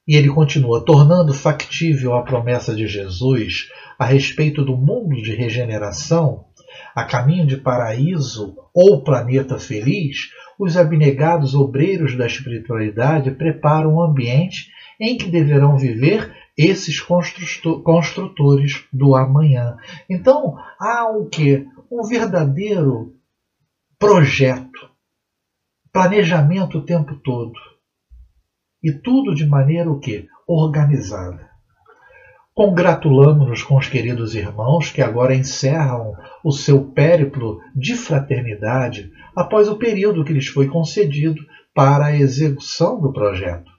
E 0.07 0.15
ele 0.15 0.29
continua, 0.29 0.83
tornando 0.83 1.33
factível 1.33 2.15
a 2.15 2.23
promessa 2.23 2.73
de 2.73 2.87
Jesus 2.87 3.69
a 3.99 4.05
respeito 4.05 4.63
do 4.63 4.77
mundo 4.77 5.21
de 5.21 5.35
regeneração, 5.35 6.45
a 6.95 7.03
caminho 7.03 7.45
de 7.45 7.57
paraíso 7.57 8.55
ou 8.73 9.03
planeta 9.03 9.59
feliz, 9.59 10.29
os 10.59 10.77
abnegados 10.77 11.53
obreiros 11.53 12.15
da 12.17 12.25
espiritualidade 12.25 13.31
preparam 13.31 13.95
o 13.95 13.97
um 13.97 14.01
ambiente 14.01 14.69
em 14.99 15.17
que 15.17 15.29
deverão 15.29 15.77
viver 15.77 16.33
esses 16.57 16.99
construtores 16.99 18.83
do 18.91 19.15
amanhã. 19.15 19.77
Então, 20.09 20.57
há 20.79 21.07
o 21.09 21.27
que? 21.27 21.67
Um 21.91 22.03
verdadeiro 22.03 23.13
projeto 23.99 24.96
planejamento 25.91 26.79
o 26.79 26.85
tempo 26.85 27.15
todo. 27.23 27.53
E 28.83 28.91
tudo 28.91 29.33
de 29.33 29.45
maneira 29.45 29.89
o 29.91 29.99
quê? 29.99 30.27
Organizada. 30.47 31.47
Congratulamos-nos 32.53 33.61
com 33.61 33.77
os 33.77 33.87
queridos 33.87 34.33
irmãos 34.33 34.89
que 34.89 35.01
agora 35.01 35.35
encerram 35.35 36.15
o 36.43 36.51
seu 36.51 36.85
périplo 36.85 37.59
de 37.75 37.95
fraternidade 37.95 39.11
após 39.35 39.69
o 39.69 39.77
período 39.77 40.25
que 40.25 40.33
lhes 40.33 40.47
foi 40.47 40.67
concedido 40.67 41.39
para 41.73 42.05
a 42.05 42.15
execução 42.15 42.99
do 42.99 43.13
projeto. 43.13 43.71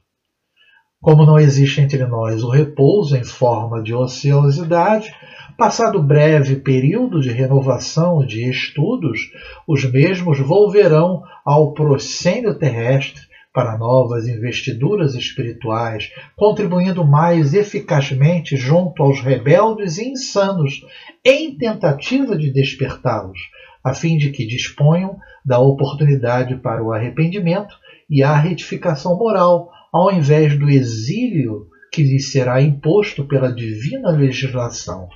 Como 1.00 1.26
não 1.26 1.38
existe 1.38 1.80
entre 1.80 2.04
nós 2.06 2.42
o 2.44 2.50
repouso 2.50 3.16
em 3.16 3.24
forma 3.24 3.82
de 3.82 3.94
ociosidade, 3.94 5.12
passado 5.58 6.00
breve 6.00 6.54
período 6.54 7.20
de 7.20 7.32
renovação 7.32 8.24
de 8.24 8.48
estudos, 8.48 9.18
os 9.66 9.84
mesmos 9.90 10.38
volverão 10.38 11.24
ao 11.44 11.74
proscênio 11.74 12.56
terrestre 12.56 13.22
para 13.52 13.76
novas 13.76 14.28
investiduras 14.28 15.16
espirituais, 15.16 16.12
contribuindo 16.36 17.04
mais 17.04 17.54
eficazmente 17.54 18.56
junto 18.56 19.02
aos 19.02 19.20
rebeldes 19.20 19.98
e 19.98 20.10
insanos, 20.10 20.80
em 21.24 21.58
tentativa 21.58 22.38
de 22.38 22.52
despertá-los, 22.52 23.40
a 23.82 23.92
fim 23.92 24.16
de 24.16 24.30
que 24.30 24.46
disponham 24.46 25.18
da 25.44 25.58
oportunidade 25.58 26.54
para 26.58 26.84
o 26.84 26.92
arrependimento 26.92 27.74
e 28.08 28.22
a 28.22 28.36
retificação 28.36 29.18
moral, 29.18 29.72
ao 29.92 30.12
invés 30.12 30.56
do 30.56 30.70
exílio 30.70 31.66
que 31.92 32.04
lhes 32.04 32.30
será 32.30 32.62
imposto 32.62 33.26
pela 33.26 33.52
divina 33.52 34.12
legislação. 34.12 35.08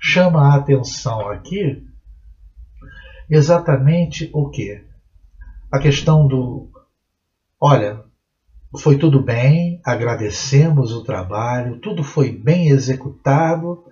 Chama 0.00 0.48
a 0.48 0.56
atenção 0.56 1.28
aqui 1.28 1.86
exatamente 3.28 4.30
o 4.32 4.48
que? 4.50 4.82
A 5.72 5.78
questão 5.78 6.26
do 6.26 6.68
olha, 7.60 8.02
foi 8.78 8.98
tudo 8.98 9.22
bem, 9.22 9.80
agradecemos 9.84 10.92
o 10.92 11.02
trabalho, 11.02 11.78
tudo 11.80 12.02
foi 12.02 12.30
bem 12.30 12.68
executado, 12.68 13.84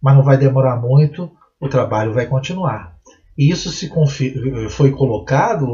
mas 0.00 0.14
não 0.14 0.22
vai 0.22 0.36
demorar 0.36 0.76
muito, 0.76 1.30
o 1.60 1.68
trabalho 1.68 2.12
vai 2.12 2.26
continuar. 2.26 2.96
E 3.36 3.50
isso 3.50 3.70
se 3.70 3.90
foi 4.70 4.90
colocado 4.92 5.66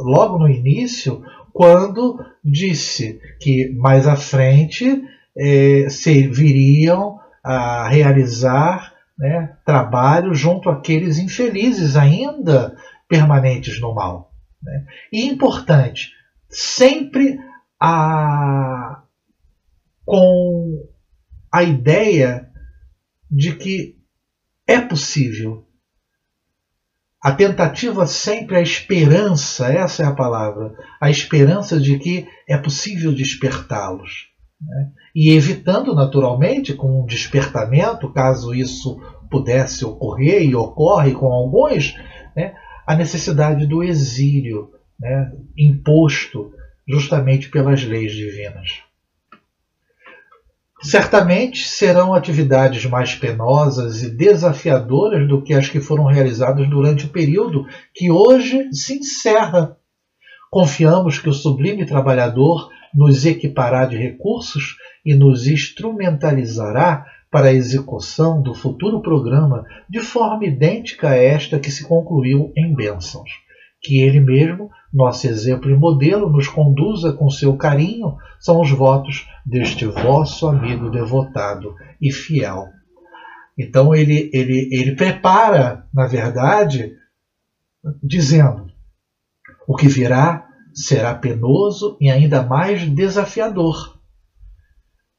logo 0.00 0.38
no 0.38 0.48
início, 0.48 1.22
quando 1.52 2.18
disse 2.42 3.20
que 3.40 3.72
mais 3.74 4.06
à 4.06 4.16
frente 4.16 5.02
eh, 5.36 5.86
se 5.90 6.26
viriam 6.28 7.20
a 7.48 7.88
realizar 7.88 8.92
né, 9.18 9.56
trabalho 9.64 10.34
junto 10.34 10.68
àqueles 10.68 11.18
infelizes 11.18 11.96
ainda 11.96 12.76
permanentes 13.08 13.80
no 13.80 13.94
mal. 13.94 14.34
Né? 14.62 14.84
E 15.10 15.26
importante, 15.26 16.10
sempre 16.50 17.38
a, 17.80 19.02
com 20.04 20.86
a 21.50 21.62
ideia 21.62 22.50
de 23.30 23.56
que 23.56 23.98
é 24.66 24.78
possível. 24.78 25.66
A 27.22 27.32
tentativa 27.32 28.06
sempre, 28.06 28.56
a 28.56 28.60
esperança, 28.60 29.72
essa 29.72 30.02
é 30.02 30.06
a 30.06 30.14
palavra, 30.14 30.74
a 31.00 31.10
esperança 31.10 31.80
de 31.80 31.98
que 31.98 32.28
é 32.46 32.58
possível 32.58 33.10
despertá-los. 33.10 34.28
Né? 34.60 34.90
E 35.14 35.32
evitando, 35.32 35.94
naturalmente, 35.94 36.74
com 36.74 37.02
um 37.02 37.06
despertamento, 37.06 38.12
caso 38.12 38.54
isso 38.54 39.00
pudesse 39.30 39.84
ocorrer 39.84 40.42
e 40.42 40.54
ocorre 40.54 41.12
com 41.12 41.26
alguns, 41.26 41.94
né? 42.34 42.54
a 42.86 42.96
necessidade 42.96 43.66
do 43.66 43.84
exílio, 43.84 44.70
né, 44.98 45.30
imposto 45.56 46.50
justamente 46.88 47.50
pelas 47.50 47.84
leis 47.84 48.12
divinas. 48.12 48.80
Certamente 50.80 51.68
serão 51.68 52.14
atividades 52.14 52.86
mais 52.86 53.14
penosas 53.14 54.02
e 54.02 54.10
desafiadoras 54.10 55.28
do 55.28 55.42
que 55.42 55.52
as 55.52 55.68
que 55.68 55.80
foram 55.80 56.04
realizadas 56.04 56.68
durante 56.70 57.04
o 57.04 57.10
período 57.10 57.66
que 57.92 58.10
hoje 58.10 58.72
se 58.72 58.94
encerra. 58.98 59.76
Confiamos 60.50 61.18
que 61.18 61.28
o 61.28 61.34
sublime 61.34 61.84
trabalhador 61.84 62.70
nos 62.94 63.24
equipará 63.24 63.84
de 63.86 63.96
recursos 63.96 64.76
e 65.04 65.14
nos 65.14 65.46
instrumentalizará 65.46 67.06
para 67.30 67.48
a 67.48 67.52
execução 67.52 68.40
do 68.40 68.54
futuro 68.54 69.02
programa 69.02 69.64
de 69.88 70.00
forma 70.00 70.44
idêntica 70.44 71.10
a 71.10 71.16
esta 71.16 71.58
que 71.58 71.70
se 71.70 71.86
concluiu 71.86 72.52
em 72.56 72.74
bênçãos 72.74 73.30
que 73.80 74.00
ele 74.00 74.20
mesmo, 74.20 74.70
nosso 74.92 75.26
exemplo 75.26 75.70
e 75.70 75.76
modelo, 75.76 76.30
nos 76.30 76.48
conduza 76.48 77.12
com 77.12 77.30
seu 77.30 77.56
carinho, 77.56 78.16
são 78.40 78.60
os 78.60 78.70
votos 78.70 79.28
deste 79.44 79.86
vosso 79.86 80.46
amigo 80.46 80.90
devotado 80.90 81.74
e 82.00 82.12
fiel. 82.12 82.68
Então 83.56 83.94
ele, 83.94 84.30
ele, 84.32 84.68
ele 84.72 84.94
prepara, 84.94 85.86
na 85.92 86.06
verdade, 86.06 86.92
dizendo: 88.02 88.66
o 89.66 89.76
que 89.76 89.88
virá 89.88 90.47
será 90.78 91.14
penoso 91.14 91.96
e 92.00 92.10
ainda 92.10 92.42
mais 92.42 92.88
desafiador. 92.88 93.98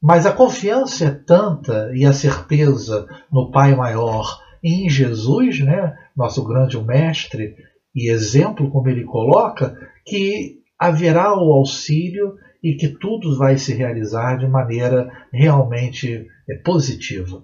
Mas 0.01 0.25
a 0.25 0.31
confiança 0.31 1.05
é 1.05 1.11
tanta 1.11 1.91
e 1.93 2.05
a 2.05 2.13
certeza 2.13 3.05
no 3.31 3.51
Pai 3.51 3.75
Maior 3.75 4.39
em 4.63 4.89
Jesus, 4.89 5.59
né, 5.59 5.97
nosso 6.15 6.43
grande 6.45 6.81
mestre, 6.81 7.55
e 7.93 8.09
exemplo, 8.09 8.69
como 8.69 8.87
ele 8.87 9.03
coloca, 9.03 9.75
que 10.05 10.59
haverá 10.77 11.33
o 11.33 11.51
auxílio 11.51 12.35
e 12.63 12.75
que 12.75 12.87
tudo 12.87 13.37
vai 13.37 13.57
se 13.57 13.73
realizar 13.73 14.37
de 14.37 14.47
maneira 14.47 15.11
realmente 15.31 16.25
é, 16.49 16.55
positiva. 16.63 17.43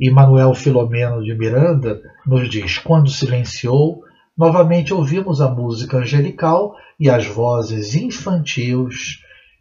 E 0.00 0.10
Manuel 0.10 0.52
Filomeno 0.54 1.22
de 1.22 1.34
Miranda 1.34 2.02
nos 2.26 2.48
diz: 2.48 2.78
quando 2.78 3.10
silenciou, 3.10 4.02
novamente 4.36 4.92
ouvimos 4.92 5.40
a 5.40 5.48
música 5.48 5.98
angelical 5.98 6.74
e 6.98 7.08
as 7.10 7.26
vozes 7.26 7.94
infantis 7.94 9.20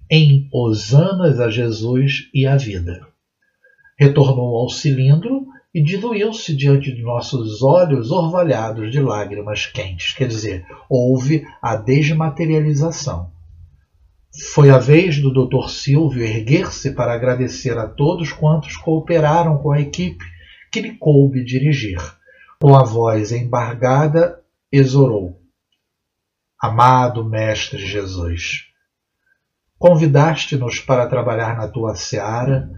em 0.09 0.49
hosanas 0.51 1.39
a 1.39 1.49
Jesus 1.49 2.29
e 2.33 2.45
à 2.45 2.57
vida. 2.57 3.07
Retornou 3.97 4.57
ao 4.57 4.69
cilindro 4.69 5.45
e 5.73 5.81
diluiu-se 5.81 6.55
diante 6.55 6.93
de 6.93 7.01
nossos 7.01 7.61
olhos 7.61 8.11
orvalhados 8.11 8.91
de 8.91 8.99
lágrimas 8.99 9.65
quentes. 9.65 10.13
Quer 10.13 10.27
dizer, 10.27 10.65
houve 10.89 11.45
a 11.61 11.77
desmaterialização. 11.77 13.31
Foi 14.53 14.69
a 14.69 14.77
vez 14.77 15.21
do 15.21 15.31
Dr. 15.31 15.69
Silvio 15.69 16.23
erguer-se 16.23 16.91
para 16.91 17.13
agradecer 17.13 17.77
a 17.77 17.87
todos 17.87 18.31
quantos 18.31 18.75
cooperaram 18.75 19.57
com 19.57 19.71
a 19.71 19.79
equipe 19.79 20.23
que 20.71 20.81
lhe 20.81 20.97
coube 20.97 21.43
dirigir. 21.43 21.99
Com 22.59 22.75
a 22.75 22.83
voz 22.83 23.31
embargada, 23.31 24.40
exorou: 24.71 25.41
Amado 26.59 27.27
Mestre 27.27 27.85
Jesus, 27.85 28.67
convidaste-nos 29.77 30.79
para 30.79 31.07
trabalhar 31.07 31.57
na 31.57 31.67
tua 31.67 31.95
seara 31.95 32.69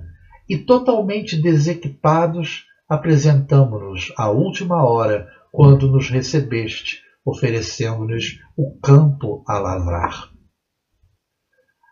e, 0.49 0.57
totalmente 0.57 1.39
desequipados, 1.39 2.65
apresentamo-nos 2.89 4.11
à 4.17 4.29
última 4.29 4.83
hora, 4.83 5.27
quando 5.51 5.87
nos 5.87 6.09
recebeste, 6.09 7.01
oferecendo-nos 7.23 8.39
o 8.57 8.75
campo 8.79 9.43
a 9.47 9.59
lavrar. 9.59 10.29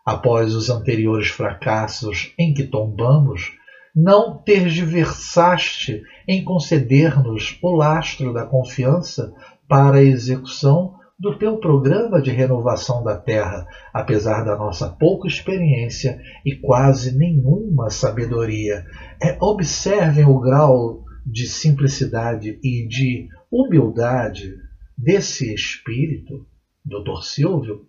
Após 0.04 0.54
os 0.54 0.68
anteriores 0.68 1.28
fracassos 1.28 2.34
em 2.36 2.52
que 2.52 2.64
tombamos, 2.64 3.52
não 3.94 4.42
tergiversaste 4.42 6.02
em 6.26 6.42
conceder-nos 6.42 7.58
o 7.62 7.76
lastro 7.76 8.32
da 8.32 8.46
confiança 8.46 9.32
para 9.72 9.96
a 9.96 10.02
execução 10.02 10.96
do 11.18 11.38
teu 11.38 11.56
programa 11.56 12.20
de 12.20 12.30
renovação 12.30 13.02
da 13.02 13.16
Terra, 13.16 13.66
apesar 13.90 14.44
da 14.44 14.54
nossa 14.54 14.86
pouca 14.90 15.26
experiência 15.26 16.20
e 16.44 16.54
quase 16.56 17.16
nenhuma 17.16 17.88
sabedoria. 17.88 18.84
É, 19.18 19.38
observem 19.40 20.26
o 20.26 20.38
grau 20.38 21.06
de 21.24 21.46
simplicidade 21.46 22.60
e 22.62 22.86
de 22.86 23.30
humildade 23.50 24.56
desse 24.98 25.54
espírito, 25.54 26.46
Dr. 26.84 27.22
Silvio, 27.22 27.86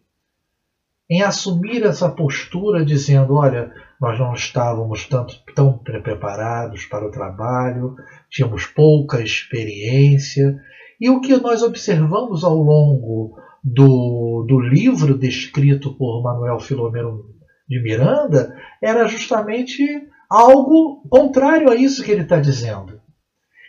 em 1.09 1.21
assumir 1.21 1.83
essa 1.83 2.09
postura, 2.09 2.85
dizendo: 2.85 3.33
olha, 3.33 3.73
nós 3.99 4.17
não 4.17 4.33
estávamos 4.33 5.05
tanto, 5.05 5.35
tão 5.53 5.79
preparados 5.79 6.85
para 6.85 7.05
o 7.05 7.11
trabalho, 7.11 7.93
tínhamos 8.29 8.65
pouca 8.67 9.21
experiência 9.21 10.57
e 11.03 11.09
o 11.09 11.19
que 11.19 11.35
nós 11.35 11.61
observamos 11.61 12.45
ao 12.45 12.55
longo 12.55 13.37
do, 13.61 14.45
do 14.47 14.57
livro 14.57 15.17
descrito 15.17 15.93
por 15.97 16.23
Manuel 16.23 16.61
Filomeno 16.61 17.25
de 17.67 17.83
Miranda 17.83 18.55
era 18.81 19.05
justamente 19.05 19.83
algo 20.29 21.05
contrário 21.09 21.69
a 21.69 21.75
isso 21.75 22.05
que 22.05 22.09
ele 22.09 22.21
está 22.21 22.39
dizendo. 22.39 23.01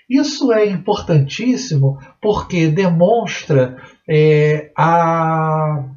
Isso 0.09 0.53
é 0.53 0.67
importantíssimo 0.67 1.99
porque 2.23 2.69
demonstra 2.69 3.83
é, 4.09 4.71
a, 4.79 5.89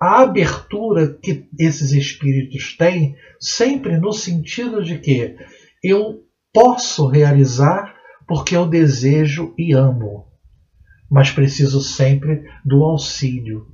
a 0.00 0.22
abertura 0.22 1.12
que 1.22 1.46
esses 1.58 1.92
espíritos 1.92 2.74
têm, 2.78 3.16
sempre 3.38 3.98
no 3.98 4.14
sentido 4.14 4.82
de 4.82 4.98
que 4.98 5.36
eu 5.84 6.22
posso 6.54 7.06
realizar 7.06 7.94
porque 8.26 8.56
eu 8.56 8.66
desejo 8.66 9.52
e 9.58 9.74
amo, 9.74 10.29
mas 11.10 11.30
preciso 11.30 11.80
sempre 11.80 12.44
do 12.64 12.84
auxílio. 12.84 13.66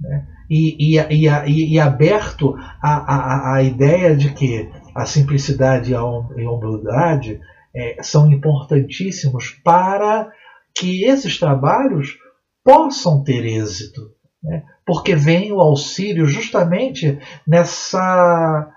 Né? 0.00 0.26
E, 0.48 0.96
e, 0.96 1.00
e, 1.10 1.74
e, 1.74 1.80
aberto 1.80 2.54
à, 2.80 3.60
ideia 3.62 4.16
de 4.16 4.32
que 4.32 4.70
a 4.94 5.04
simplicidade 5.04 5.90
e 5.90 5.94
a 5.94 6.04
humildade 6.04 7.40
é, 7.74 8.02
são 8.02 8.30
importantíssimos 8.30 9.50
para 9.64 10.30
que 10.74 11.04
esses 11.04 11.38
trabalhos 11.38 12.16
possam 12.64 13.24
ter 13.24 13.44
êxito, 13.44 14.12
né? 14.42 14.62
porque 14.86 15.16
vem 15.16 15.50
o 15.52 15.60
auxílio 15.60 16.26
justamente 16.26 17.18
nessa 17.46 18.72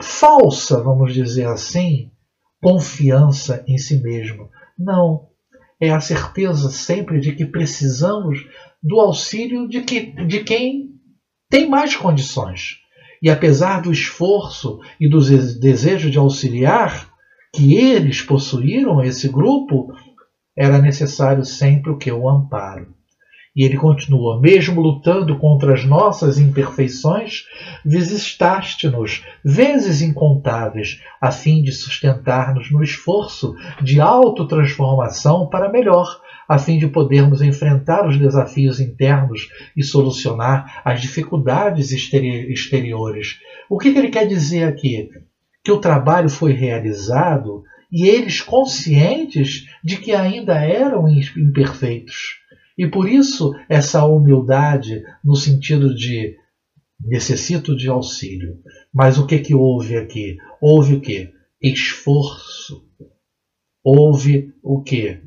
falsa, 0.00 0.82
vamos 0.82 1.14
dizer 1.14 1.46
assim, 1.46 2.10
confiança 2.60 3.64
em 3.66 3.78
si 3.78 4.02
mesmo. 4.02 4.50
Não, 4.78 5.27
é 5.80 5.90
a 5.90 6.00
certeza 6.00 6.70
sempre 6.70 7.20
de 7.20 7.32
que 7.32 7.46
precisamos 7.46 8.44
do 8.82 9.00
auxílio 9.00 9.68
de, 9.68 9.82
que, 9.82 10.12
de 10.26 10.42
quem 10.44 10.90
tem 11.48 11.68
mais 11.68 11.94
condições. 11.96 12.78
E 13.22 13.30
apesar 13.30 13.82
do 13.82 13.92
esforço 13.92 14.78
e 15.00 15.08
do 15.08 15.20
desejo 15.58 16.10
de 16.10 16.18
auxiliar 16.18 17.10
que 17.54 17.74
eles 17.76 18.22
possuíram, 18.22 19.02
esse 19.02 19.28
grupo, 19.28 19.92
era 20.56 20.78
necessário 20.78 21.44
sempre 21.44 21.90
o 21.90 21.96
que? 21.96 22.10
O 22.12 22.28
amparo. 22.28 22.94
E 23.56 23.64
ele 23.64 23.76
continua: 23.76 24.40
mesmo 24.40 24.80
lutando 24.80 25.38
contra 25.38 25.74
as 25.74 25.84
nossas 25.84 26.38
imperfeições, 26.38 27.44
visitaste-nos 27.84 29.24
vezes 29.44 30.02
incontáveis, 30.02 31.00
a 31.20 31.30
fim 31.30 31.62
de 31.62 31.72
sustentar-nos 31.72 32.70
no 32.70 32.82
esforço 32.82 33.54
de 33.82 34.00
autotransformação 34.00 35.48
para 35.48 35.72
melhor, 35.72 36.20
a 36.48 36.58
fim 36.58 36.78
de 36.78 36.86
podermos 36.86 37.42
enfrentar 37.42 38.06
os 38.06 38.18
desafios 38.18 38.80
internos 38.80 39.48
e 39.76 39.82
solucionar 39.82 40.80
as 40.84 41.00
dificuldades 41.00 41.90
exteriores. 41.90 43.38
O 43.68 43.78
que, 43.78 43.92
que 43.92 43.98
ele 43.98 44.10
quer 44.10 44.26
dizer 44.26 44.64
aqui? 44.64 45.10
Que 45.62 45.72
o 45.72 45.80
trabalho 45.80 46.30
foi 46.30 46.52
realizado 46.52 47.62
e 47.90 48.06
eles 48.06 48.40
conscientes 48.40 49.66
de 49.82 49.96
que 49.96 50.12
ainda 50.14 50.54
eram 50.54 51.08
imperfeitos 51.08 52.37
e 52.78 52.86
por 52.86 53.08
isso 53.08 53.52
essa 53.68 54.04
humildade 54.04 55.02
no 55.24 55.34
sentido 55.34 55.92
de 55.92 56.36
necessito 57.00 57.76
de 57.76 57.88
auxílio. 57.88 58.62
Mas 58.94 59.18
o 59.18 59.26
que 59.26 59.40
que 59.40 59.54
houve 59.54 59.96
aqui? 59.96 60.36
Houve 60.60 60.94
o 60.94 61.00
que? 61.00 61.32
Esforço. 61.60 62.88
Houve 63.82 64.54
o 64.62 64.80
que? 64.80 65.22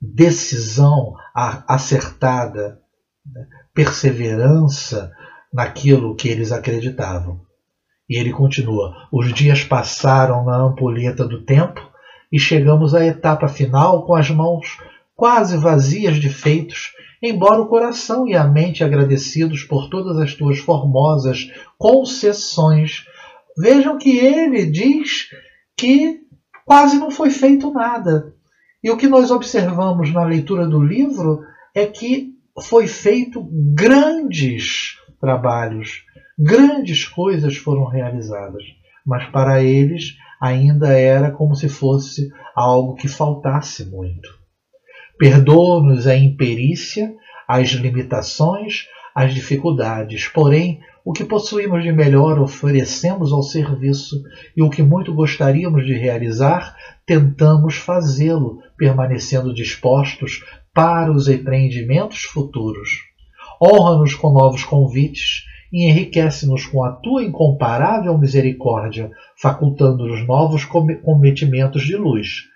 Decisão 0.00 1.14
acertada, 1.34 2.80
né? 3.26 3.46
perseverança 3.74 5.12
naquilo 5.52 6.14
que 6.14 6.28
eles 6.28 6.50
acreditavam. 6.50 7.40
E 8.08 8.18
ele 8.18 8.32
continua: 8.32 9.08
os 9.12 9.32
dias 9.32 9.64
passaram 9.64 10.44
na 10.44 10.56
ampulheta 10.56 11.26
do 11.26 11.44
tempo 11.44 11.80
e 12.30 12.38
chegamos 12.38 12.94
à 12.94 13.04
etapa 13.04 13.48
final 13.48 14.06
com 14.06 14.14
as 14.14 14.30
mãos 14.30 14.78
quase 15.14 15.56
vazias 15.56 16.16
de 16.16 16.28
feitos, 16.28 16.92
embora 17.22 17.60
o 17.60 17.68
coração 17.68 18.26
e 18.26 18.34
a 18.34 18.44
mente 18.44 18.82
agradecidos 18.82 19.62
por 19.62 19.88
todas 19.88 20.18
as 20.18 20.34
tuas 20.34 20.58
formosas 20.58 21.50
concessões. 21.78 23.06
Vejam 23.56 23.96
que 23.96 24.18
ele 24.18 24.66
diz 24.66 25.28
que 25.76 26.20
quase 26.66 26.98
não 26.98 27.10
foi 27.10 27.30
feito 27.30 27.72
nada. 27.72 28.34
E 28.82 28.90
o 28.90 28.96
que 28.96 29.06
nós 29.06 29.30
observamos 29.30 30.12
na 30.12 30.24
leitura 30.24 30.66
do 30.66 30.82
livro 30.82 31.40
é 31.74 31.86
que 31.86 32.34
foi 32.60 32.86
feito 32.86 33.48
grandes 33.74 34.98
trabalhos, 35.20 36.04
grandes 36.38 37.06
coisas 37.06 37.56
foram 37.56 37.86
realizadas, 37.86 38.62
mas 39.06 39.26
para 39.30 39.62
eles 39.62 40.16
ainda 40.40 40.92
era 40.92 41.30
como 41.30 41.54
se 41.54 41.68
fosse 41.68 42.30
algo 42.54 42.94
que 42.94 43.08
faltasse 43.08 43.86
muito. 43.86 44.43
Perdoa-nos 45.18 46.06
a 46.06 46.16
imperícia, 46.16 47.14
as 47.46 47.70
limitações, 47.70 48.86
as 49.14 49.32
dificuldades, 49.32 50.26
porém, 50.28 50.80
o 51.04 51.12
que 51.12 51.24
possuímos 51.24 51.84
de 51.84 51.92
melhor 51.92 52.40
oferecemos 52.40 53.32
ao 53.32 53.42
serviço 53.42 54.22
e 54.56 54.62
o 54.62 54.70
que 54.70 54.82
muito 54.82 55.14
gostaríamos 55.14 55.86
de 55.86 55.92
realizar, 55.92 56.74
tentamos 57.06 57.76
fazê-lo, 57.76 58.60
permanecendo 58.76 59.54
dispostos 59.54 60.42
para 60.72 61.12
os 61.12 61.28
empreendimentos 61.28 62.22
futuros. 62.24 62.88
Honra-nos 63.62 64.14
com 64.14 64.32
novos 64.32 64.64
convites 64.64 65.44
e 65.72 65.88
enriquece-nos 65.88 66.66
com 66.66 66.82
a 66.82 66.90
tua 66.90 67.22
incomparável 67.22 68.16
misericórdia, 68.18 69.10
facultando-nos 69.36 70.26
novos 70.26 70.64
cometimentos 70.64 71.82
de 71.82 71.96
luz 71.96 72.53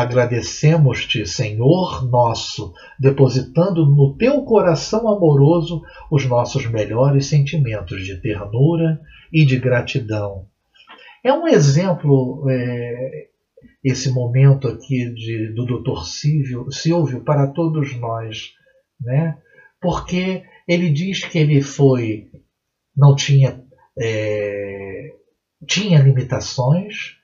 Agradecemos-te, 0.00 1.26
Senhor 1.26 2.08
nosso, 2.08 2.72
depositando 2.98 3.84
no 3.84 4.16
teu 4.16 4.42
coração 4.44 5.06
amoroso 5.06 5.82
os 6.10 6.24
nossos 6.24 6.64
melhores 6.64 7.26
sentimentos 7.26 8.06
de 8.06 8.16
ternura 8.16 8.98
e 9.30 9.44
de 9.44 9.58
gratidão. 9.58 10.46
É 11.22 11.30
um 11.34 11.46
exemplo, 11.46 12.48
é, 12.48 13.28
esse 13.84 14.10
momento 14.10 14.68
aqui 14.68 15.12
de, 15.12 15.52
do 15.52 15.66
Dr. 15.66 16.02
Silvio, 16.06 16.72
Silvio 16.72 17.22
para 17.22 17.48
todos 17.48 17.94
nós, 17.96 18.54
né? 18.98 19.36
porque 19.82 20.44
ele 20.66 20.88
diz 20.88 21.26
que 21.26 21.38
ele 21.38 21.60
foi, 21.60 22.30
não 22.96 23.14
tinha, 23.14 23.62
é, 24.00 25.14
tinha 25.66 26.00
limitações, 26.00 27.16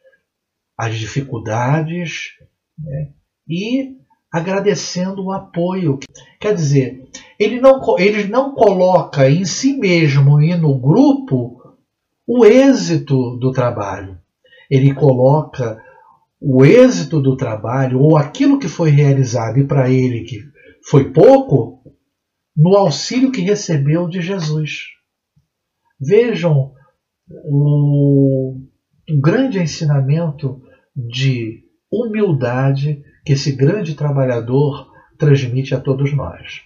as 0.76 0.94
dificuldades, 0.94 2.36
né? 2.78 3.12
e 3.48 3.96
agradecendo 4.32 5.24
o 5.24 5.32
apoio. 5.32 5.98
Quer 6.40 6.54
dizer, 6.54 7.08
ele 7.38 7.60
não, 7.60 7.80
ele 7.98 8.24
não 8.24 8.54
coloca 8.54 9.30
em 9.30 9.44
si 9.44 9.76
mesmo 9.78 10.40
e 10.40 10.54
no 10.56 10.78
grupo 10.78 11.56
o 12.26 12.44
êxito 12.44 13.36
do 13.36 13.52
trabalho. 13.52 14.18
Ele 14.70 14.92
coloca 14.92 15.82
o 16.40 16.64
êxito 16.64 17.20
do 17.20 17.36
trabalho 17.36 18.00
ou 18.00 18.16
aquilo 18.16 18.58
que 18.58 18.68
foi 18.68 18.90
realizado 18.90 19.58
e 19.58 19.66
para 19.66 19.90
ele 19.90 20.24
que 20.24 20.40
foi 20.88 21.12
pouco 21.12 21.82
no 22.56 22.76
auxílio 22.76 23.32
que 23.32 23.40
recebeu 23.40 24.08
de 24.08 24.20
Jesus. 24.20 24.86
Vejam 26.00 26.72
o, 27.28 28.58
o 29.08 29.20
grande 29.20 29.58
ensinamento 29.58 30.62
de 30.94 31.65
humildade 31.90 33.02
que 33.24 33.32
esse 33.32 33.52
grande 33.52 33.94
trabalhador 33.94 34.90
transmite 35.18 35.74
a 35.74 35.80
todos 35.80 36.14
nós. 36.14 36.62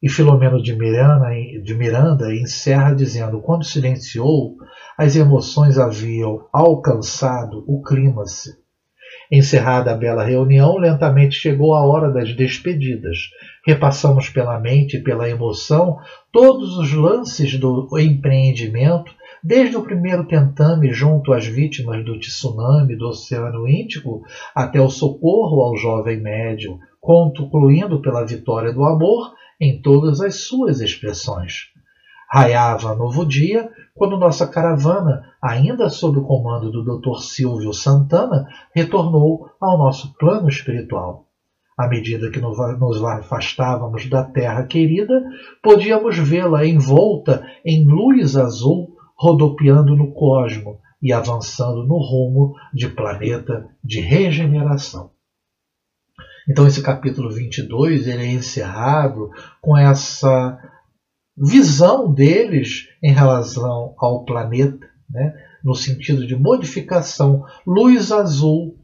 E 0.00 0.08
Filomeno 0.08 0.62
de 0.62 0.76
Miranda, 0.76 1.30
de 1.62 1.74
Miranda 1.74 2.32
encerra 2.34 2.94
dizendo: 2.94 3.40
quando 3.40 3.64
silenciou, 3.64 4.56
as 4.96 5.16
emoções 5.16 5.76
haviam 5.76 6.46
alcançado 6.52 7.64
o 7.66 7.82
clímax. 7.82 8.56
Encerrada 9.30 9.90
a 9.90 9.96
bela 9.96 10.24
reunião, 10.24 10.78
lentamente 10.78 11.34
chegou 11.34 11.74
a 11.74 11.84
hora 11.84 12.10
das 12.10 12.34
despedidas. 12.34 13.16
Repassamos 13.66 14.30
pela 14.30 14.58
mente 14.58 14.96
e 14.96 15.02
pela 15.02 15.28
emoção 15.28 15.98
todos 16.32 16.78
os 16.78 16.92
lances 16.92 17.58
do 17.58 17.88
empreendimento 17.98 19.12
desde 19.42 19.76
o 19.76 19.82
primeiro 19.82 20.26
tentame 20.26 20.92
junto 20.92 21.32
às 21.32 21.46
vítimas 21.46 22.04
do 22.04 22.18
tsunami 22.18 22.96
do 22.96 23.08
Oceano 23.08 23.68
Índico 23.68 24.22
até 24.54 24.80
o 24.80 24.90
socorro 24.90 25.62
ao 25.62 25.76
jovem 25.76 26.20
médium, 26.20 26.78
concluindo 27.00 28.00
pela 28.02 28.26
vitória 28.26 28.72
do 28.72 28.84
amor 28.84 29.32
em 29.60 29.80
todas 29.80 30.20
as 30.20 30.46
suas 30.46 30.80
expressões. 30.80 31.70
Raiava 32.30 32.94
novo 32.94 33.24
dia 33.24 33.70
quando 33.94 34.16
nossa 34.16 34.46
caravana, 34.46 35.24
ainda 35.42 35.88
sob 35.88 36.18
o 36.18 36.22
comando 36.22 36.70
do 36.70 36.84
Dr. 36.84 37.18
Silvio 37.20 37.72
Santana, 37.72 38.46
retornou 38.74 39.50
ao 39.60 39.76
nosso 39.76 40.14
plano 40.16 40.48
espiritual. 40.48 41.26
À 41.76 41.88
medida 41.88 42.30
que 42.30 42.40
nos 42.40 42.58
afastávamos 43.04 44.08
da 44.08 44.24
terra 44.24 44.64
querida, 44.64 45.22
podíamos 45.62 46.18
vê-la 46.18 46.66
envolta 46.66 47.44
em 47.64 47.84
luz 47.84 48.36
azul 48.36 48.87
rodopiando 49.18 49.96
no 49.96 50.12
cosmo, 50.12 50.80
e 51.00 51.12
avançando 51.12 51.84
no 51.86 51.96
rumo 51.96 52.54
de 52.74 52.88
planeta 52.88 53.68
de 53.82 54.00
regeneração. 54.00 55.12
Então 56.48 56.66
esse 56.66 56.82
capítulo 56.82 57.30
22 57.30 58.06
ele 58.06 58.24
é 58.24 58.32
encerrado 58.32 59.30
com 59.60 59.76
essa 59.76 60.58
visão 61.36 62.12
deles 62.12 62.88
em 63.02 63.12
relação 63.12 63.94
ao 63.98 64.24
planeta, 64.24 64.86
né? 65.08 65.34
no 65.62 65.74
sentido 65.74 66.26
de 66.26 66.34
modificação, 66.34 67.44
luz 67.66 68.10
azul. 68.10 68.78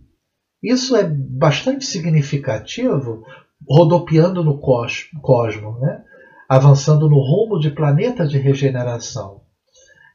Isso 0.62 0.96
é 0.96 1.04
bastante 1.04 1.84
significativo, 1.84 3.24
rodopiando 3.66 4.44
no 4.44 4.58
cosmo, 4.58 5.78
né? 5.80 6.04
avançando 6.48 7.08
no 7.08 7.18
rumo 7.18 7.58
de 7.58 7.70
planeta 7.70 8.26
de 8.26 8.38
regeneração. 8.38 9.43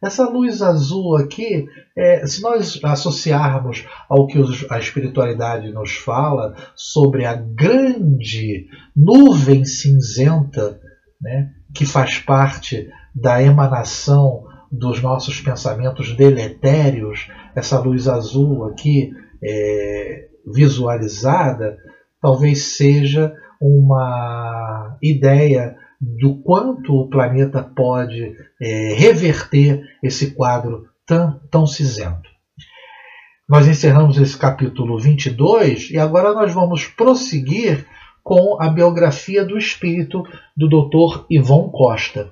Essa 0.01 0.29
luz 0.29 0.61
azul 0.61 1.17
aqui, 1.17 1.65
é, 1.97 2.25
se 2.25 2.41
nós 2.41 2.79
associarmos 2.83 3.85
ao 4.07 4.27
que 4.27 4.39
a 4.69 4.79
espiritualidade 4.79 5.71
nos 5.73 5.95
fala 5.97 6.55
sobre 6.73 7.25
a 7.25 7.35
grande 7.35 8.67
nuvem 8.95 9.65
cinzenta, 9.65 10.79
né, 11.21 11.49
que 11.75 11.85
faz 11.85 12.17
parte 12.17 12.87
da 13.13 13.43
emanação 13.43 14.43
dos 14.71 15.01
nossos 15.01 15.41
pensamentos 15.41 16.15
deletérios, 16.15 17.27
essa 17.53 17.77
luz 17.79 18.07
azul 18.07 18.65
aqui 18.67 19.11
é, 19.43 20.27
visualizada, 20.53 21.75
talvez 22.21 22.77
seja 22.77 23.33
uma 23.61 24.97
ideia 25.03 25.75
do 25.99 26.35
quanto 26.41 26.95
o 26.95 27.09
planeta 27.09 27.61
pode 27.61 28.35
é, 28.61 28.93
reverter 28.93 29.83
esse 30.01 30.31
quadro 30.31 30.87
tão, 31.05 31.39
tão 31.51 31.67
cinzento. 31.67 32.29
Nós 33.47 33.67
encerramos 33.67 34.17
esse 34.17 34.37
capítulo 34.37 34.99
22 34.99 35.89
e 35.89 35.97
agora 35.97 36.33
nós 36.33 36.53
vamos 36.53 36.85
prosseguir 36.85 37.85
com 38.23 38.61
a 38.61 38.69
biografia 38.69 39.43
do 39.43 39.57
espírito 39.57 40.23
do 40.55 40.69
Dr. 40.69 41.25
Ivon 41.29 41.69
Costa. 41.69 42.31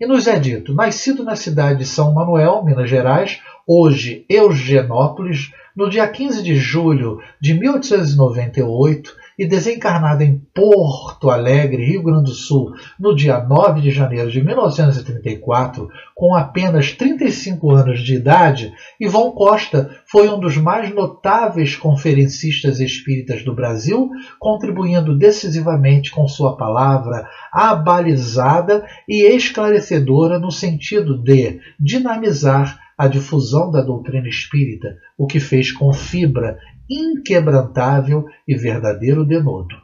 E 0.00 0.06
nos 0.06 0.26
é 0.26 0.38
dito: 0.38 0.74
nascido 0.74 1.22
na 1.22 1.36
cidade 1.36 1.78
de 1.78 1.86
São 1.86 2.12
Manuel, 2.12 2.64
Minas 2.64 2.90
Gerais, 2.90 3.40
hoje 3.66 4.26
Eugenópolis, 4.28 5.52
no 5.74 5.88
dia 5.88 6.06
15 6.08 6.42
de 6.42 6.56
julho 6.56 7.20
de 7.40 7.54
1898, 7.54 9.14
e 9.38 9.46
desencarnado 9.46 10.22
em 10.22 10.38
Porto 10.54 11.28
Alegre, 11.28 11.84
Rio 11.84 12.02
Grande 12.02 12.30
do 12.30 12.34
Sul, 12.34 12.72
no 12.98 13.14
dia 13.14 13.38
9 13.38 13.80
de 13.80 13.90
janeiro 13.90 14.30
de 14.30 14.42
1934, 14.42 15.88
com 16.14 16.34
apenas 16.34 16.92
35 16.92 17.70
anos 17.70 18.00
de 18.00 18.14
idade, 18.14 18.72
Ivon 18.98 19.32
Costa 19.32 19.90
foi 20.06 20.28
um 20.28 20.40
dos 20.40 20.56
mais 20.56 20.94
notáveis 20.94 21.76
conferencistas 21.76 22.80
espíritas 22.80 23.44
do 23.44 23.54
Brasil, 23.54 24.08
contribuindo 24.38 25.16
decisivamente 25.16 26.10
com 26.10 26.26
sua 26.26 26.56
palavra 26.56 27.28
abalizada 27.52 28.86
e 29.06 29.22
esclarecedora 29.22 30.38
no 30.38 30.50
sentido 30.50 31.22
de 31.22 31.60
dinamizar 31.78 32.78
a 32.96 33.06
difusão 33.06 33.70
da 33.70 33.82
doutrina 33.82 34.26
espírita, 34.26 34.96
o 35.18 35.26
que 35.26 35.38
fez 35.38 35.70
com 35.70 35.92
fibra 35.92 36.58
inquebrantável 36.90 38.24
e 38.46 38.56
verdadeiro 38.56 39.24
denodo. 39.24 39.74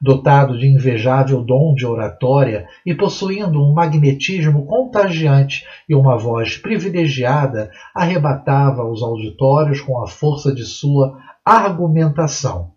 Dotado 0.00 0.58
de 0.58 0.66
invejável 0.66 1.42
dom 1.42 1.74
de 1.74 1.86
oratória 1.86 2.66
e 2.84 2.94
possuindo 2.94 3.62
um 3.62 3.72
magnetismo 3.72 4.66
contagiante 4.66 5.64
e 5.88 5.94
uma 5.94 6.18
voz 6.18 6.58
privilegiada, 6.58 7.70
arrebatava 7.94 8.84
os 8.84 9.02
auditórios 9.02 9.80
com 9.80 10.02
a 10.02 10.06
força 10.06 10.54
de 10.54 10.64
sua 10.64 11.18
argumentação. 11.44 12.72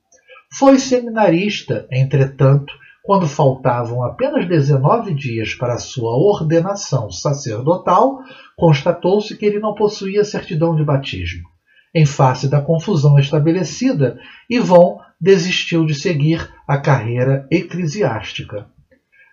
Foi 0.51 0.79
seminarista, 0.79 1.87
entretanto, 1.91 2.73
quando 3.03 3.27
faltavam 3.27 4.03
apenas 4.03 4.47
19 4.47 5.13
dias 5.13 5.53
para 5.53 5.77
sua 5.77 6.11
ordenação 6.11 7.11
sacerdotal, 7.11 8.19
constatou-se 8.55 9.35
que 9.37 9.45
ele 9.45 9.59
não 9.59 9.73
possuía 9.73 10.23
certidão 10.23 10.75
de 10.75 10.83
batismo. 10.83 11.47
Em 11.93 12.05
face 12.05 12.47
da 12.47 12.61
confusão 12.61 13.17
estabelecida, 13.17 14.19
Ivon 14.47 14.99
desistiu 15.19 15.87
de 15.87 15.95
seguir 15.95 16.47
a 16.67 16.77
carreira 16.77 17.47
eclesiástica. 17.49 18.67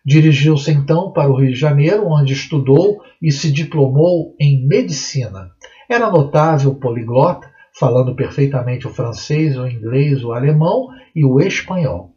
Dirigiu-se 0.05 0.71
então 0.71 1.13
para 1.13 1.31
o 1.31 1.37
Rio 1.39 1.53
de 1.53 1.59
Janeiro, 1.59 2.07
onde 2.07 2.33
estudou 2.33 3.03
e 3.21 3.31
se 3.31 3.53
diplomou 3.53 4.35
em 4.41 4.67
medicina. 4.67 5.51
Era 5.87 6.11
notável 6.11 6.75
poliglota, 6.75 7.47
falando 7.79 8.17
perfeitamente 8.17 8.87
o 8.87 8.91
francês, 8.91 9.59
o 9.59 9.67
inglês, 9.67 10.25
o 10.25 10.33
alemão 10.33 10.89
e 11.15 11.27
o 11.27 11.39
espanhol. 11.39 12.15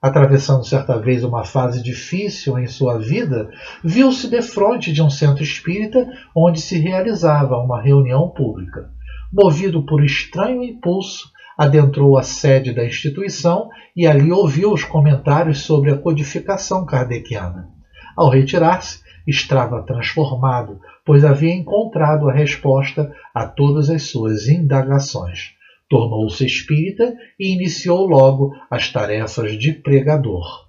Atravessando 0.00 0.64
certa 0.64 0.98
vez 0.98 1.22
uma 1.22 1.44
fase 1.44 1.82
difícil 1.82 2.58
em 2.58 2.66
sua 2.66 2.98
vida, 2.98 3.50
viu-se 3.84 4.26
defronte 4.28 4.90
de 4.90 5.02
um 5.02 5.10
centro 5.10 5.42
espírita 5.42 6.08
onde 6.34 6.62
se 6.62 6.78
realizava 6.78 7.58
uma 7.58 7.80
reunião 7.80 8.30
pública 8.30 8.90
movido 9.32 9.86
por 9.86 10.04
estranho 10.04 10.62
impulso, 10.62 11.30
adentrou 11.56 12.18
a 12.18 12.22
sede 12.22 12.72
da 12.72 12.84
instituição 12.84 13.68
e 13.96 14.06
ali 14.06 14.30
ouviu 14.30 14.72
os 14.72 14.84
comentários 14.84 15.60
sobre 15.60 15.90
a 15.90 15.98
codificação 15.98 16.84
kardeciana. 16.84 17.68
Ao 18.16 18.28
retirar-se, 18.28 19.00
estava 19.26 19.82
transformado, 19.82 20.80
pois 21.04 21.24
havia 21.24 21.54
encontrado 21.54 22.28
a 22.28 22.32
resposta 22.32 23.14
a 23.34 23.46
todas 23.46 23.88
as 23.88 24.04
suas 24.04 24.48
indagações. 24.48 25.52
Tornou-se 25.88 26.44
espírita 26.44 27.14
e 27.38 27.54
iniciou 27.54 28.06
logo 28.06 28.54
as 28.70 28.90
tarefas 28.90 29.58
de 29.58 29.72
pregador. 29.72 30.66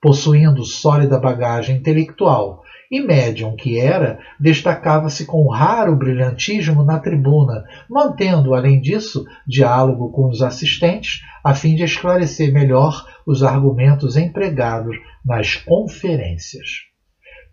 Possuindo 0.00 0.64
sólida 0.64 1.18
bagagem 1.18 1.76
intelectual 1.76 2.59
e 2.90 3.00
médium 3.00 3.54
que 3.54 3.78
era, 3.78 4.18
destacava-se 4.38 5.24
com 5.24 5.48
raro 5.48 5.94
brilhantismo 5.94 6.82
na 6.82 6.98
tribuna, 6.98 7.64
mantendo, 7.88 8.52
além 8.52 8.80
disso, 8.80 9.24
diálogo 9.46 10.10
com 10.10 10.28
os 10.28 10.42
assistentes, 10.42 11.22
a 11.44 11.54
fim 11.54 11.76
de 11.76 11.84
esclarecer 11.84 12.52
melhor 12.52 13.06
os 13.24 13.44
argumentos 13.44 14.16
empregados 14.16 14.96
nas 15.24 15.54
conferências. 15.54 16.90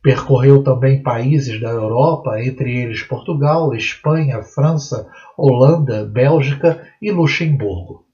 Percorreu 0.02 0.64
também 0.64 1.04
países 1.04 1.60
da 1.62 1.70
Europa, 1.70 2.42
entre 2.42 2.76
eles 2.76 3.04
Portugal, 3.04 3.76
Espanha, 3.76 4.42
França, 4.42 5.08
Holanda, 5.38 6.06
Bélgica 6.06 6.88
e 7.02 7.12
Luxemburgo. 7.12 8.06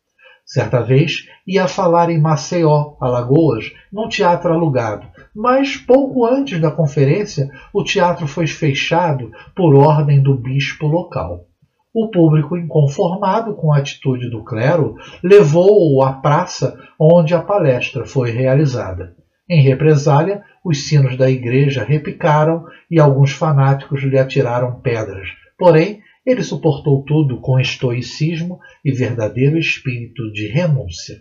Certa 0.45 0.81
vez 0.81 1.25
ia 1.47 1.67
falar 1.67 2.09
em 2.09 2.19
Maceió, 2.19 2.95
Alagoas, 2.99 3.71
num 3.91 4.09
teatro 4.09 4.51
alugado, 4.51 5.07
mas 5.35 5.77
pouco 5.77 6.25
antes 6.25 6.59
da 6.59 6.69
conferência, 6.69 7.49
o 7.73 7.83
teatro 7.83 8.27
foi 8.27 8.47
fechado 8.47 9.31
por 9.55 9.75
ordem 9.75 10.21
do 10.21 10.35
bispo 10.35 10.87
local. 10.87 11.47
O 11.93 12.09
público, 12.09 12.57
inconformado 12.57 13.55
com 13.55 13.71
a 13.71 13.77
atitude 13.77 14.29
do 14.29 14.43
clero, 14.43 14.95
levou-o 15.23 16.01
à 16.01 16.13
praça 16.13 16.77
onde 16.99 17.35
a 17.35 17.41
palestra 17.41 18.05
foi 18.05 18.31
realizada. 18.31 19.15
Em 19.47 19.61
represália, 19.61 20.43
os 20.65 20.87
sinos 20.87 21.17
da 21.17 21.29
igreja 21.29 21.83
repicaram 21.83 22.65
e 22.89 22.99
alguns 22.99 23.31
fanáticos 23.31 24.01
lhe 24.01 24.17
atiraram 24.17 24.79
pedras. 24.79 25.27
Porém, 25.57 26.01
ele 26.25 26.41
suportou 26.41 27.03
tudo 27.03 27.41
com 27.41 27.59
estoicismo 27.59 28.59
e 28.83 28.91
verdadeiro 28.91 29.57
espírito 29.57 30.31
de 30.31 30.47
renúncia. 30.47 31.17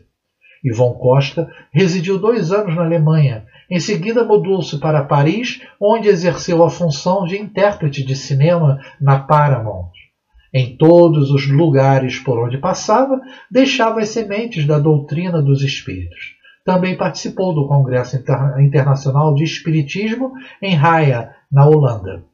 Ivon 0.63 0.95
Costa 0.95 1.51
residiu 1.73 2.19
dois 2.19 2.53
anos 2.53 2.75
na 2.77 2.85
Alemanha 2.85 3.45
em 3.75 3.81
seguida, 3.81 4.23
mudou-se 4.23 4.79
para 4.79 5.03
Paris, 5.03 5.63
onde 5.81 6.07
exerceu 6.07 6.63
a 6.63 6.69
função 6.69 7.25
de 7.25 7.39
intérprete 7.39 8.05
de 8.05 8.15
cinema 8.15 8.79
na 9.01 9.19
Paramount. 9.19 9.89
Em 10.53 10.77
todos 10.77 11.31
os 11.31 11.49
lugares 11.49 12.19
por 12.19 12.39
onde 12.39 12.59
passava, 12.59 13.19
deixava 13.51 14.01
as 14.01 14.11
sementes 14.11 14.67
da 14.67 14.79
doutrina 14.79 15.41
dos 15.41 15.63
espíritos. 15.63 16.35
Também 16.67 16.99
participou 16.99 17.55
do 17.55 17.67
Congresso 17.67 18.23
Internacional 18.61 19.35
de 19.35 19.45
Espiritismo 19.45 20.33
em 20.61 20.77
Haia, 20.77 21.31
na 21.51 21.67
Holanda. 21.67 22.25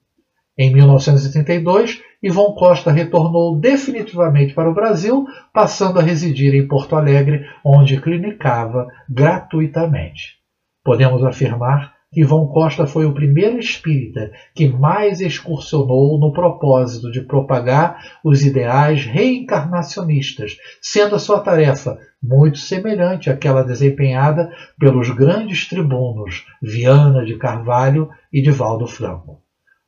Em 0.59 0.74
1932, 0.74 2.01
Ivon 2.20 2.52
Costa 2.54 2.90
retornou 2.90 3.60
definitivamente 3.60 4.52
para 4.52 4.68
o 4.68 4.74
Brasil, 4.74 5.24
passando 5.52 6.00
a 6.00 6.02
residir 6.02 6.52
em 6.52 6.66
Porto 6.66 6.96
Alegre, 6.96 7.46
onde 7.64 8.00
clinicava 8.00 8.88
gratuitamente. 9.08 10.38
Podemos 10.82 11.22
afirmar 11.22 11.94
que 12.12 12.22
Ivon 12.22 12.48
Costa 12.48 12.88
foi 12.88 13.06
o 13.06 13.14
primeiro 13.14 13.60
espírita 13.60 14.32
que 14.52 14.66
mais 14.66 15.20
excursionou 15.20 16.18
no 16.18 16.32
propósito 16.32 17.12
de 17.12 17.20
propagar 17.20 18.18
os 18.24 18.44
ideais 18.44 19.04
reencarnacionistas, 19.04 20.56
sendo 20.82 21.14
a 21.14 21.20
sua 21.20 21.38
tarefa 21.38 21.98
muito 22.20 22.58
semelhante 22.58 23.30
àquela 23.30 23.62
desempenhada 23.62 24.50
pelos 24.76 25.08
grandes 25.10 25.68
tribunos 25.68 26.44
Viana 26.60 27.24
de 27.24 27.36
Carvalho 27.36 28.08
e 28.32 28.42
Divaldo 28.42 28.88
Franco. 28.88 29.40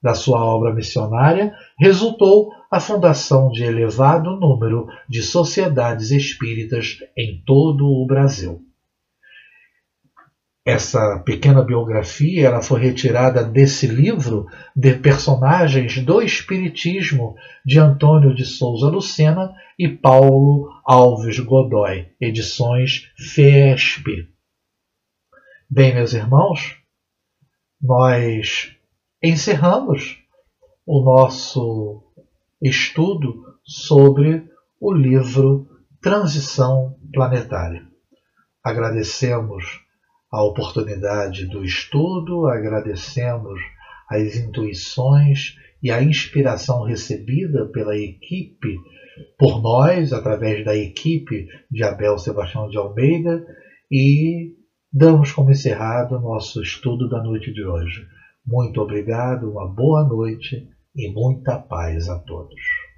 Da 0.02 0.14
sua 0.14 0.44
obra 0.44 0.74
missionária 0.74 1.54
resultou 1.78 2.52
a 2.70 2.80
fundação 2.80 3.50
de 3.50 3.64
elevado 3.64 4.36
número 4.36 4.86
de 5.08 5.22
sociedades 5.22 6.10
espíritas 6.10 6.98
em 7.16 7.42
todo 7.44 7.86
o 7.86 8.06
Brasil. 8.06 8.64
Essa 10.64 11.18
pequena 11.18 11.62
biografia 11.62 12.46
ela 12.46 12.62
foi 12.62 12.80
retirada 12.80 13.42
desse 13.42 13.86
livro 13.86 14.46
de 14.76 14.94
personagens 14.94 15.98
do 16.04 16.22
Espiritismo 16.22 17.34
de 17.64 17.78
Antônio 17.78 18.34
de 18.34 18.44
Souza 18.44 18.88
Lucena 18.88 19.52
e 19.78 19.88
Paulo 19.88 20.68
Alves 20.84 21.38
Godoy, 21.40 22.08
edições 22.20 23.10
FESP. 23.16 24.28
Bem, 25.68 25.94
meus 25.94 26.12
irmãos, 26.12 26.76
nós 27.80 28.76
encerramos 29.22 30.18
o 30.86 31.02
nosso 31.04 32.02
estudo 32.62 33.44
sobre 33.62 34.48
o 34.80 34.94
livro 34.94 35.68
Transição 36.00 36.96
Planetária. 37.12 37.86
Agradecemos 38.64 39.64
a 40.32 40.42
oportunidade 40.42 41.46
do 41.46 41.62
estudo, 41.62 42.46
agradecemos 42.46 43.60
as 44.08 44.36
intuições 44.36 45.56
e 45.82 45.90
a 45.90 46.02
inspiração 46.02 46.84
recebida 46.84 47.66
pela 47.66 47.96
equipe, 47.96 48.78
por 49.38 49.60
nós, 49.60 50.14
através 50.14 50.64
da 50.64 50.74
equipe 50.74 51.46
de 51.70 51.84
Abel 51.84 52.16
Sebastião 52.16 52.68
de 52.70 52.78
Almeida, 52.78 53.44
e 53.90 54.54
damos 54.90 55.30
como 55.32 55.50
encerrado 55.50 56.16
o 56.16 56.20
nosso 56.20 56.62
estudo 56.62 57.06
da 57.08 57.22
noite 57.22 57.52
de 57.52 57.62
hoje. 57.62 58.06
Muito 58.46 58.80
obrigado, 58.80 59.50
uma 59.50 59.66
boa 59.66 60.02
noite 60.04 60.68
e 60.94 61.12
muita 61.12 61.58
paz 61.58 62.08
a 62.08 62.18
todos. 62.18 62.89